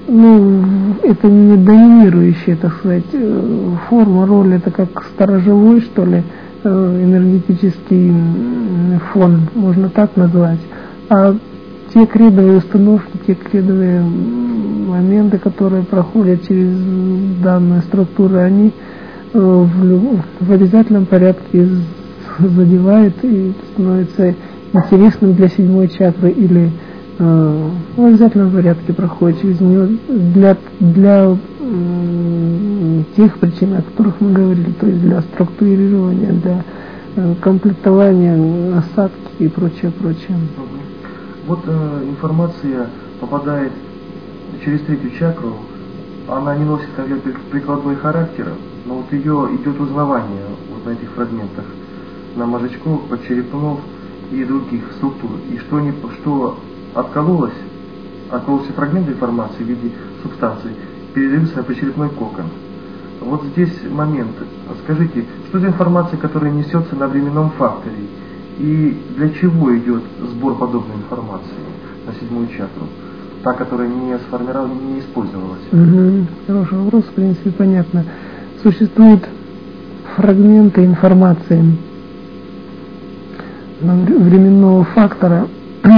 Ну, 0.09 0.65
это 1.05 1.29
не 1.29 1.57
доминирующая, 1.57 2.57
так 2.57 2.75
сказать, 2.79 3.05
э, 3.13 3.71
форма, 3.89 4.27
роль, 4.27 4.55
это 4.55 4.73
как 4.73 5.05
сторожевой, 5.15 5.83
что 5.83 6.05
ли, 6.05 6.25
э, 6.65 7.01
энергетический 7.05 8.13
фон, 9.13 9.43
можно 9.55 9.89
так 9.89 10.17
назвать. 10.17 10.59
А 11.09 11.37
те 11.93 12.07
кредовые 12.07 12.59
установки, 12.59 13.11
те 13.27 13.35
кредовые 13.35 14.01
моменты, 14.01 15.39
которые 15.39 15.83
проходят 15.83 16.47
через 16.47 16.77
данные 17.43 17.81
структуры, 17.83 18.39
они 18.39 18.73
э, 19.33 19.39
в, 19.39 20.21
в 20.41 20.53
обязательном 20.53 21.07
порядке 21.07 21.69
задевают 22.39 23.15
и 23.23 23.53
становятся 23.73 24.35
интересным 24.73 25.35
для 25.35 25.49
седьмой 25.49 25.89
чакры 25.89 26.31
или 26.31 26.71
э, 27.19 27.69
в 27.97 28.05
обязательном 28.05 28.53
порядке 28.53 28.93
проходит 28.93 29.41
через 29.41 29.61
нее 29.61 29.99
для, 30.09 30.57
для 30.79 31.37
э, 31.61 33.03
тех 33.17 33.39
причин, 33.39 33.75
о 33.75 33.83
которых 33.83 34.21
мы 34.21 34.33
говорили, 34.33 34.73
то 34.79 34.87
есть 34.87 35.01
для 35.01 35.21
структурирования, 35.23 36.33
для 36.33 36.65
комплектования 37.43 38.37
насадки 38.37 39.19
и 39.41 39.49
прочее, 39.49 39.91
прочее. 39.91 40.37
Вот 41.51 41.65
э, 41.67 42.05
информация 42.09 42.91
попадает 43.19 43.73
через 44.65 44.83
третью 44.83 45.11
чакру, 45.19 45.57
она 46.29 46.55
не 46.55 46.65
носит 46.65 46.91
как 46.95 47.07
прикладной 47.51 47.97
характер, 47.97 48.53
но 48.87 48.99
вот 48.99 49.13
ее 49.13 49.49
идет 49.57 49.81
узнавание 49.81 50.45
вот 50.73 50.87
на 50.87 50.91
этих 50.91 51.11
фрагментах, 51.11 51.65
на 52.37 52.47
мозжечков, 52.47 53.01
подчерепнов 53.09 53.81
и 54.31 54.45
других 54.45 54.93
структур. 54.93 55.33
И 55.51 55.59
что, 55.59 55.81
не, 55.81 55.93
что 56.21 56.57
откололось, 56.95 57.59
откололся 58.31 58.73
фрагмент 58.73 59.09
информации 59.09 59.65
в 59.65 59.67
виде 59.67 59.91
субстанции, 60.23 60.77
передается 61.15 61.57
на 61.57 61.63
почерепной 61.65 62.11
кокон. 62.11 62.45
Вот 63.23 63.43
здесь 63.43 63.77
момент. 63.91 64.37
Скажите, 64.85 65.25
что 65.49 65.59
за 65.59 65.67
информация, 65.67 66.17
которая 66.17 66.53
несется 66.53 66.95
на 66.95 67.09
временном 67.09 67.51
факторе? 67.51 67.97
И 68.61 68.95
для 69.17 69.31
чего 69.31 69.75
идет 69.79 70.03
сбор 70.21 70.55
подобной 70.57 70.97
информации 70.97 71.57
на 72.07 72.13
седьмую 72.13 72.47
чакру? 72.49 72.87
Та, 73.43 73.55
которая 73.55 73.89
не 73.89 74.19
сформировалась, 74.19 74.73
не 74.83 75.01
использовалась. 75.01 75.63
Угу. 75.73 76.27
Хороший 76.47 76.79
вопрос, 76.79 77.05
в 77.05 77.13
принципе, 77.13 77.51
понятно. 77.53 78.05
Существуют 78.63 79.27
фрагменты 80.15 80.85
информации 80.85 81.79
временного 83.81 84.85
фактора, 84.85 85.49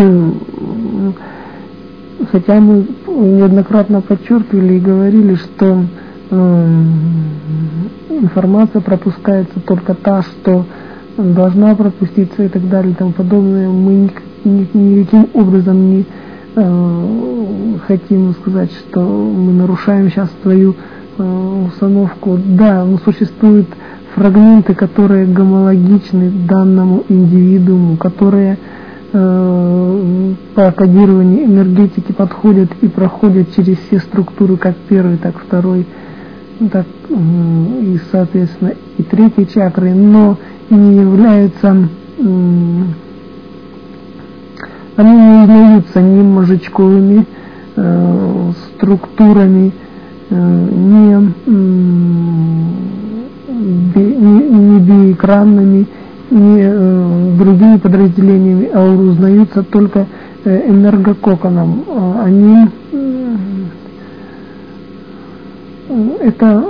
хотя 2.30 2.60
мы 2.60 2.86
неоднократно 3.09 4.02
подчеркивали 4.02 4.74
и 4.74 4.80
говорили, 4.80 5.34
что 5.34 5.84
э, 6.30 6.84
информация 8.10 8.80
пропускается 8.80 9.59
только 9.66 9.94
та, 9.94 10.22
что 10.22 10.64
должна 11.16 11.74
пропуститься 11.74 12.44
и 12.44 12.48
так 12.48 12.68
далее 12.68 12.93
и 12.93 12.94
тому 12.94 13.12
подобное. 13.12 13.68
Мы 13.68 14.10
никаким 14.44 15.28
образом 15.34 15.90
не 15.90 16.05
э, 16.55 17.78
хотим 17.86 18.32
сказать, 18.34 18.70
что 18.72 19.01
мы 19.01 19.52
нарушаем 19.52 20.10
сейчас 20.10 20.30
свою 20.43 20.74
э, 21.18 21.64
установку. 21.68 22.39
Да, 22.44 22.84
но 22.84 22.98
существуют 22.98 23.68
фрагменты, 24.14 24.74
которые 24.74 25.26
гомологичны 25.26 26.30
данному 26.48 27.05
индивидууму, 27.09 27.97
которые 27.97 28.59
э, 29.12 30.32
по 30.55 30.72
кодированию 30.72 31.47
энергетики 31.47 32.12
подходят 32.12 32.70
и 32.80 32.89
проходят 32.89 33.55
через 33.55 33.78
все 33.78 33.98
структуры, 33.98 34.56
как 34.56 34.76
первый, 34.89 35.16
так 35.16 35.39
второй, 35.39 35.86
так 36.70 36.86
и, 37.09 37.98
соответственно, 38.10 38.72
и 38.98 39.02
третьей 39.02 39.47
чакры, 39.47 39.93
но 39.94 40.39
не 40.70 40.97
являются, 40.97 41.70
они 44.97 45.10
не 45.10 45.43
являются 45.43 46.01
ни 46.01 46.22
э, 47.76 48.52
структурами, 48.76 49.72
э, 50.30 50.68
ни, 50.70 51.32
не, 53.94 54.48
не 54.48 54.78
биэкранными, 54.80 55.86
ни 56.30 56.59
э, 56.60 57.36
другими 57.39 57.76
подразделениями, 57.78 58.70
а 58.72 58.84
узнаются 58.90 59.62
только 59.62 60.06
э, 60.44 60.70
энергококоном. 60.70 61.84
Они 62.22 62.68
это 66.20 66.64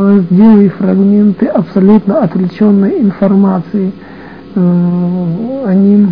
разделы 0.00 0.66
и 0.66 0.68
фрагменты 0.68 1.46
абсолютно 1.46 2.22
отвлеченной 2.22 3.00
информации. 3.00 3.92
Э, 4.54 5.64
они, 5.66 6.06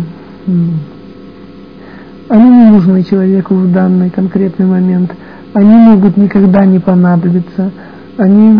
они 2.29 2.49
не 2.49 2.71
нужны 2.71 3.03
человеку 3.03 3.55
в 3.55 3.71
данный 3.71 4.09
конкретный 4.09 4.65
момент. 4.65 5.11
Они 5.53 5.75
могут 5.75 6.17
никогда 6.17 6.65
не 6.65 6.79
понадобиться. 6.79 7.71
Они, 8.17 8.59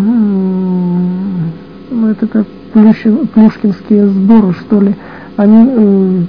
ну, 1.91 2.07
это 2.09 2.27
как 2.27 2.45
плюшкинские 2.73 4.07
сборы, 4.07 4.53
что 4.53 4.81
ли. 4.81 4.95
Они 5.37 5.67
э, 5.67 6.23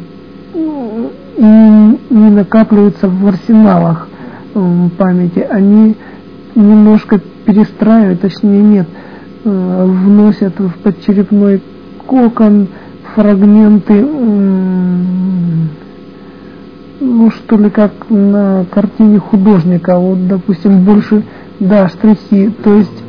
не, 1.39 2.31
накапливаются 2.31 3.09
в 3.09 3.27
арсеналах 3.27 4.09
э, 4.55 4.89
памяти. 4.99 5.47
Они 5.51 5.97
немножко 6.55 7.21
перестраивать, 7.45 8.21
точнее 8.21 8.63
нет, 8.63 8.89
э, 9.45 9.85
вносят 9.85 10.59
в 10.59 10.73
подчерепной 10.83 11.63
кокон 12.07 12.69
фрагменты, 13.15 14.01
ну 17.01 17.31
что 17.31 17.57
ли, 17.57 17.71
как 17.71 17.93
на 18.09 18.65
картине 18.71 19.19
художника, 19.19 19.99
вот, 19.99 20.27
допустим, 20.29 20.85
больше, 20.85 21.25
да, 21.61 21.89
штрихи, 21.89 22.51
то 22.63 22.75
есть 22.75 23.03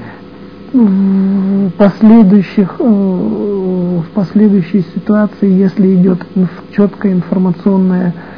в 0.73 1.69
последующих, 1.77 2.75
э, 2.79 2.83
в 2.83 4.05
последующей 4.13 4.83
ситуации, 4.95 5.51
если 5.51 5.95
идет 5.95 6.19
четкая 6.75 7.13
информационная 7.13 8.09
э, 8.09 8.32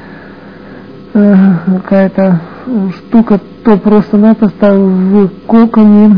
какая-то 1.15 2.41
штука, 2.97 3.39
то 3.63 3.77
просто-напросто 3.77 4.73
в 4.75 5.29
коконе 5.47 6.13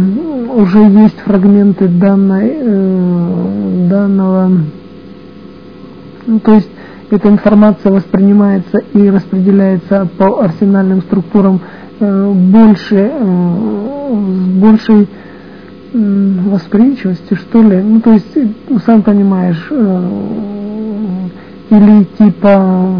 уже 0.55 0.79
есть 0.79 1.19
фрагменты 1.19 1.87
данной, 1.87 2.51
э, 2.59 3.87
данного, 3.89 4.51
ну, 6.25 6.39
то 6.39 6.53
есть 6.55 6.69
эта 7.11 7.29
информация 7.29 7.91
воспринимается 7.91 8.79
и 8.93 9.09
распределяется 9.09 10.07
по 10.17 10.41
арсенальным 10.41 11.01
структурам 11.01 11.61
больше, 11.99 13.11
с 14.09 14.59
большей 14.59 15.07
восприимчивости, 15.93 17.35
что 17.35 17.61
ли. 17.61 17.81
Ну, 17.81 18.01
то 18.01 18.13
есть, 18.13 18.37
сам 18.85 19.01
понимаешь, 19.03 19.67
э, 19.69 20.09
или 21.69 22.03
типа... 22.17 22.95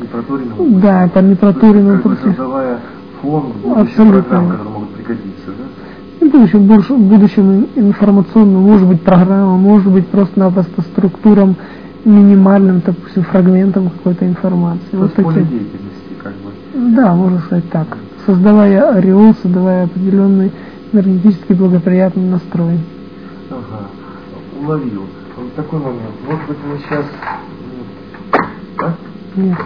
Непротуренного? 0.00 0.80
Да, 0.80 1.10
по 1.12 1.18
непротуренному 1.18 2.02
пути. 2.02 2.22
Создавая 2.22 2.80
фон 3.20 3.52
Абсолютно. 3.76 4.22
программ, 4.22 4.48
которые 4.50 4.72
могут 4.72 4.88
пригодиться, 4.90 5.50
да? 5.58 6.30
То 6.30 6.38
есть, 6.38 6.54
в 6.54 6.98
будущем, 7.08 7.66
информационно, 7.76 8.58
может 8.58 8.88
быть, 8.88 9.02
программа, 9.02 9.56
может 9.56 9.92
быть, 9.92 10.06
просто-напросто 10.08 10.82
структурам 10.82 11.56
минимальным, 12.04 12.82
допустим, 12.84 13.22
фрагментом 13.24 13.90
какой-то 13.90 14.26
информации. 14.26 14.90
То 14.90 14.98
вот 14.98 15.14
такие. 15.14 15.44
деятельности, 15.44 16.14
как 16.22 16.32
бы. 16.32 16.94
Да, 16.94 17.14
можно 17.14 17.40
сказать 17.40 17.68
так 17.70 17.98
создавая 18.26 18.90
ореол, 18.90 19.34
создавая 19.42 19.84
определенный 19.84 20.52
энергетически 20.92 21.52
благоприятный 21.52 22.30
настрой. 22.30 22.78
Ага, 23.50 23.88
уловил. 24.60 25.02
Такой 25.56 25.78
момент. 25.78 26.14
Может 26.26 26.46
быть 26.48 26.56
мы 26.64 26.78
сейчас... 26.78 27.04
Да? 28.78 28.96
Нет. 29.36 29.58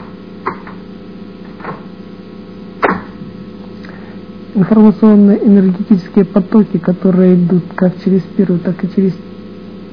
Информационные 4.54 5.46
энергетические 5.46 6.24
потоки, 6.24 6.78
которые 6.78 7.36
идут 7.36 7.64
как 7.74 8.02
через 8.04 8.22
первую, 8.36 8.60
так 8.60 8.82
и 8.84 8.94
через 8.94 9.14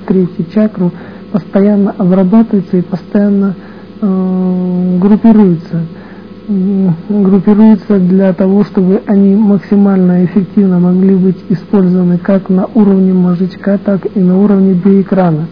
третью 0.06 0.46
чакру, 0.54 0.92
постоянно 1.32 1.92
обрабатываются 1.92 2.78
и 2.78 2.82
постоянно 2.82 3.56
э, 4.02 4.98
группируются 5.00 5.82
группируются 6.48 7.98
для 7.98 8.32
того, 8.34 8.64
чтобы 8.64 9.02
они 9.08 9.36
максимально 9.36 10.26
эффективно 10.26 10.80
могли 10.80 11.16
быть 11.16 11.38
использованы 11.50 12.18
как 12.18 12.50
на 12.50 12.68
уровне 12.74 13.14
мозжечка, 13.14 13.80
так 13.84 14.02
и 14.16 14.20
на 14.20 14.38
уровне 14.38 14.74
биэкрана. 14.74 15.48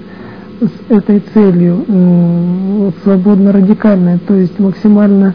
С 0.59 0.91
этой 0.91 1.21
целью 1.33 1.83
вот, 1.87 2.93
свободно-радикальная, 3.03 4.19
то 4.19 4.33
есть 4.35 4.59
максимально 4.59 5.33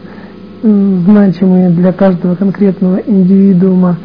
значимые 0.61 1.69
для 1.69 1.93
каждого 1.93 2.35
конкретного 2.35 2.97
индивидуума 2.97 3.97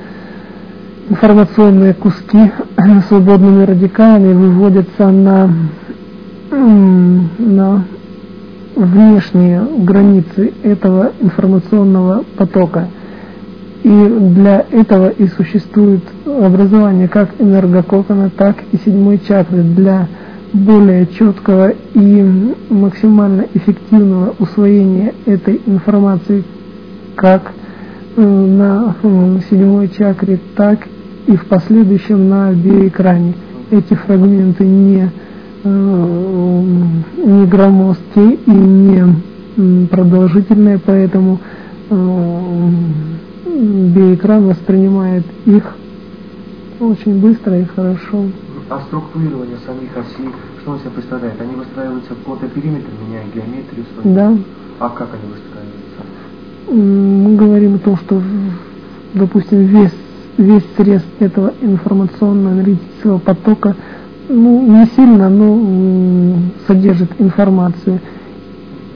информационные 1.09 1.95
куски 1.95 2.51
свободными 3.09 3.65
радикалами 3.65 4.33
выводятся 4.33 5.11
на, 5.11 5.51
на 6.51 7.85
внешние 8.75 9.63
границы 9.79 10.53
этого 10.63 11.13
информационного 11.21 12.25
потока. 12.37 12.89
И 13.83 14.07
для 14.35 14.65
этого 14.71 15.11
и 15.11 15.27
существует 15.29 16.03
образование 16.25 17.07
как 17.07 17.31
энергококона, 17.39 18.31
так 18.31 18.57
и 18.73 18.79
седьмой 18.79 19.21
чакры 19.29 19.63
для 19.63 20.09
более 20.55 21.07
четкого 21.07 21.75
и 21.95 22.53
максимально 22.71 23.47
эффективного 23.53 24.35
усвоения 24.39 25.13
этой 25.27 25.61
информации 25.67 26.45
как 27.17 27.53
э, 28.17 28.23
на 28.23 28.97
э, 29.03 29.39
седьмой 29.51 29.89
чакре, 29.89 30.41
так 30.57 30.89
и 31.27 31.37
в 31.37 31.45
последующем 31.47 32.31
на 32.31 32.53
биоэкране. 32.53 33.35
Эти 33.71 33.95
фрагменты 33.95 34.65
не 34.65 35.11
Э, 35.67 36.63
не 37.17 37.47
громоздкие 37.47 38.35
и 38.35 38.51
не 38.51 39.87
продолжительные, 39.87 40.79
поэтому 40.79 41.41
биоэкран 43.47 44.47
воспринимает 44.47 45.25
их 45.47 45.75
очень 46.81 47.19
быстро 47.19 47.59
и 47.59 47.65
хорошо. 47.65 48.27
А 48.71 48.81
структурирование 48.87 49.59
самих 49.67 49.97
осей, 49.97 50.31
что 50.61 50.73
он 50.73 50.79
себя 50.79 50.91
представляет? 50.91 51.41
Они 51.41 51.55
выстраиваются 51.55 52.15
по 52.15 52.37
периметр, 52.37 52.89
меняя 53.07 53.25
геометрию 53.35 53.85
свою? 53.95 54.15
Да. 54.15 54.35
А 54.81 54.89
как 54.89 55.09
они 55.13 55.33
выстраиваются? 55.33 56.03
Мы 56.71 57.37
говорим 57.37 57.75
о 57.75 57.79
том, 57.79 57.97
что, 57.99 58.23
допустим, 59.13 59.67
весь, 59.67 59.95
весь 60.39 60.65
срез 60.77 61.03
этого 61.19 61.53
информационно-аналитического 61.61 63.19
потока– 63.19 63.77
ну, 64.29 64.63
не 64.63 64.87
сильно, 64.97 65.29
но 65.29 66.39
содержит 66.67 67.11
информацию. 67.19 68.01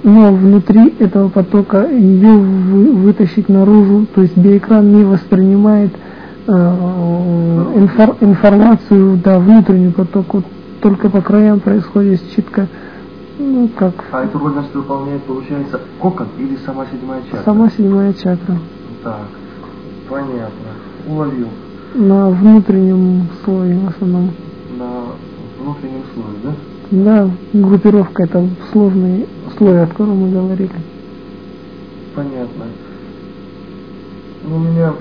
Но 0.02 0.32
внутри 0.32 0.94
этого 0.98 1.28
потока 1.28 1.86
ее 1.90 2.32
вытащить 2.32 3.48
наружу, 3.48 4.06
то 4.14 4.22
есть 4.22 4.36
биоэкран 4.36 4.94
не 4.94 5.04
воспринимает 5.04 5.90
э, 5.92 6.07
инфор, 6.48 8.16
информацию, 8.20 9.18
да, 9.22 9.38
внутренний 9.38 9.92
поток, 9.92 10.34
вот, 10.34 10.44
только 10.80 11.10
по 11.10 11.20
краям 11.20 11.60
происходит 11.60 12.22
читка, 12.34 12.66
ну 13.38 13.68
как. 13.76 13.94
А 14.12 14.24
эту 14.24 14.38
роль 14.38 14.54
нас 14.54 14.66
выполняет, 14.72 15.22
получается, 15.24 15.80
кокон 16.00 16.28
или 16.38 16.56
сама 16.64 16.86
седьмая 16.86 17.22
чакра? 17.22 17.42
Сама 17.44 17.70
седьмая 17.70 18.12
чакра. 18.14 18.58
Так, 19.04 19.28
понятно, 20.08 20.68
уловил. 21.06 21.48
На 21.94 22.30
внутреннем 22.30 23.28
слое 23.44 23.78
в 23.78 23.88
основном 23.88 24.30
на 24.78 25.02
внутреннем 25.60 26.02
слое, 26.14 26.36
да? 26.42 26.54
Да, 26.90 27.30
группировка 27.52 28.24
это 28.24 28.48
сложный 28.72 29.26
слой, 29.56 29.82
о 29.82 29.86
котором 29.86 30.18
мы 30.18 30.30
говорили. 30.30 30.70
Понятно. 32.14 32.64
Ну, 34.44 34.56
у 34.56 34.58
меня 34.58 34.92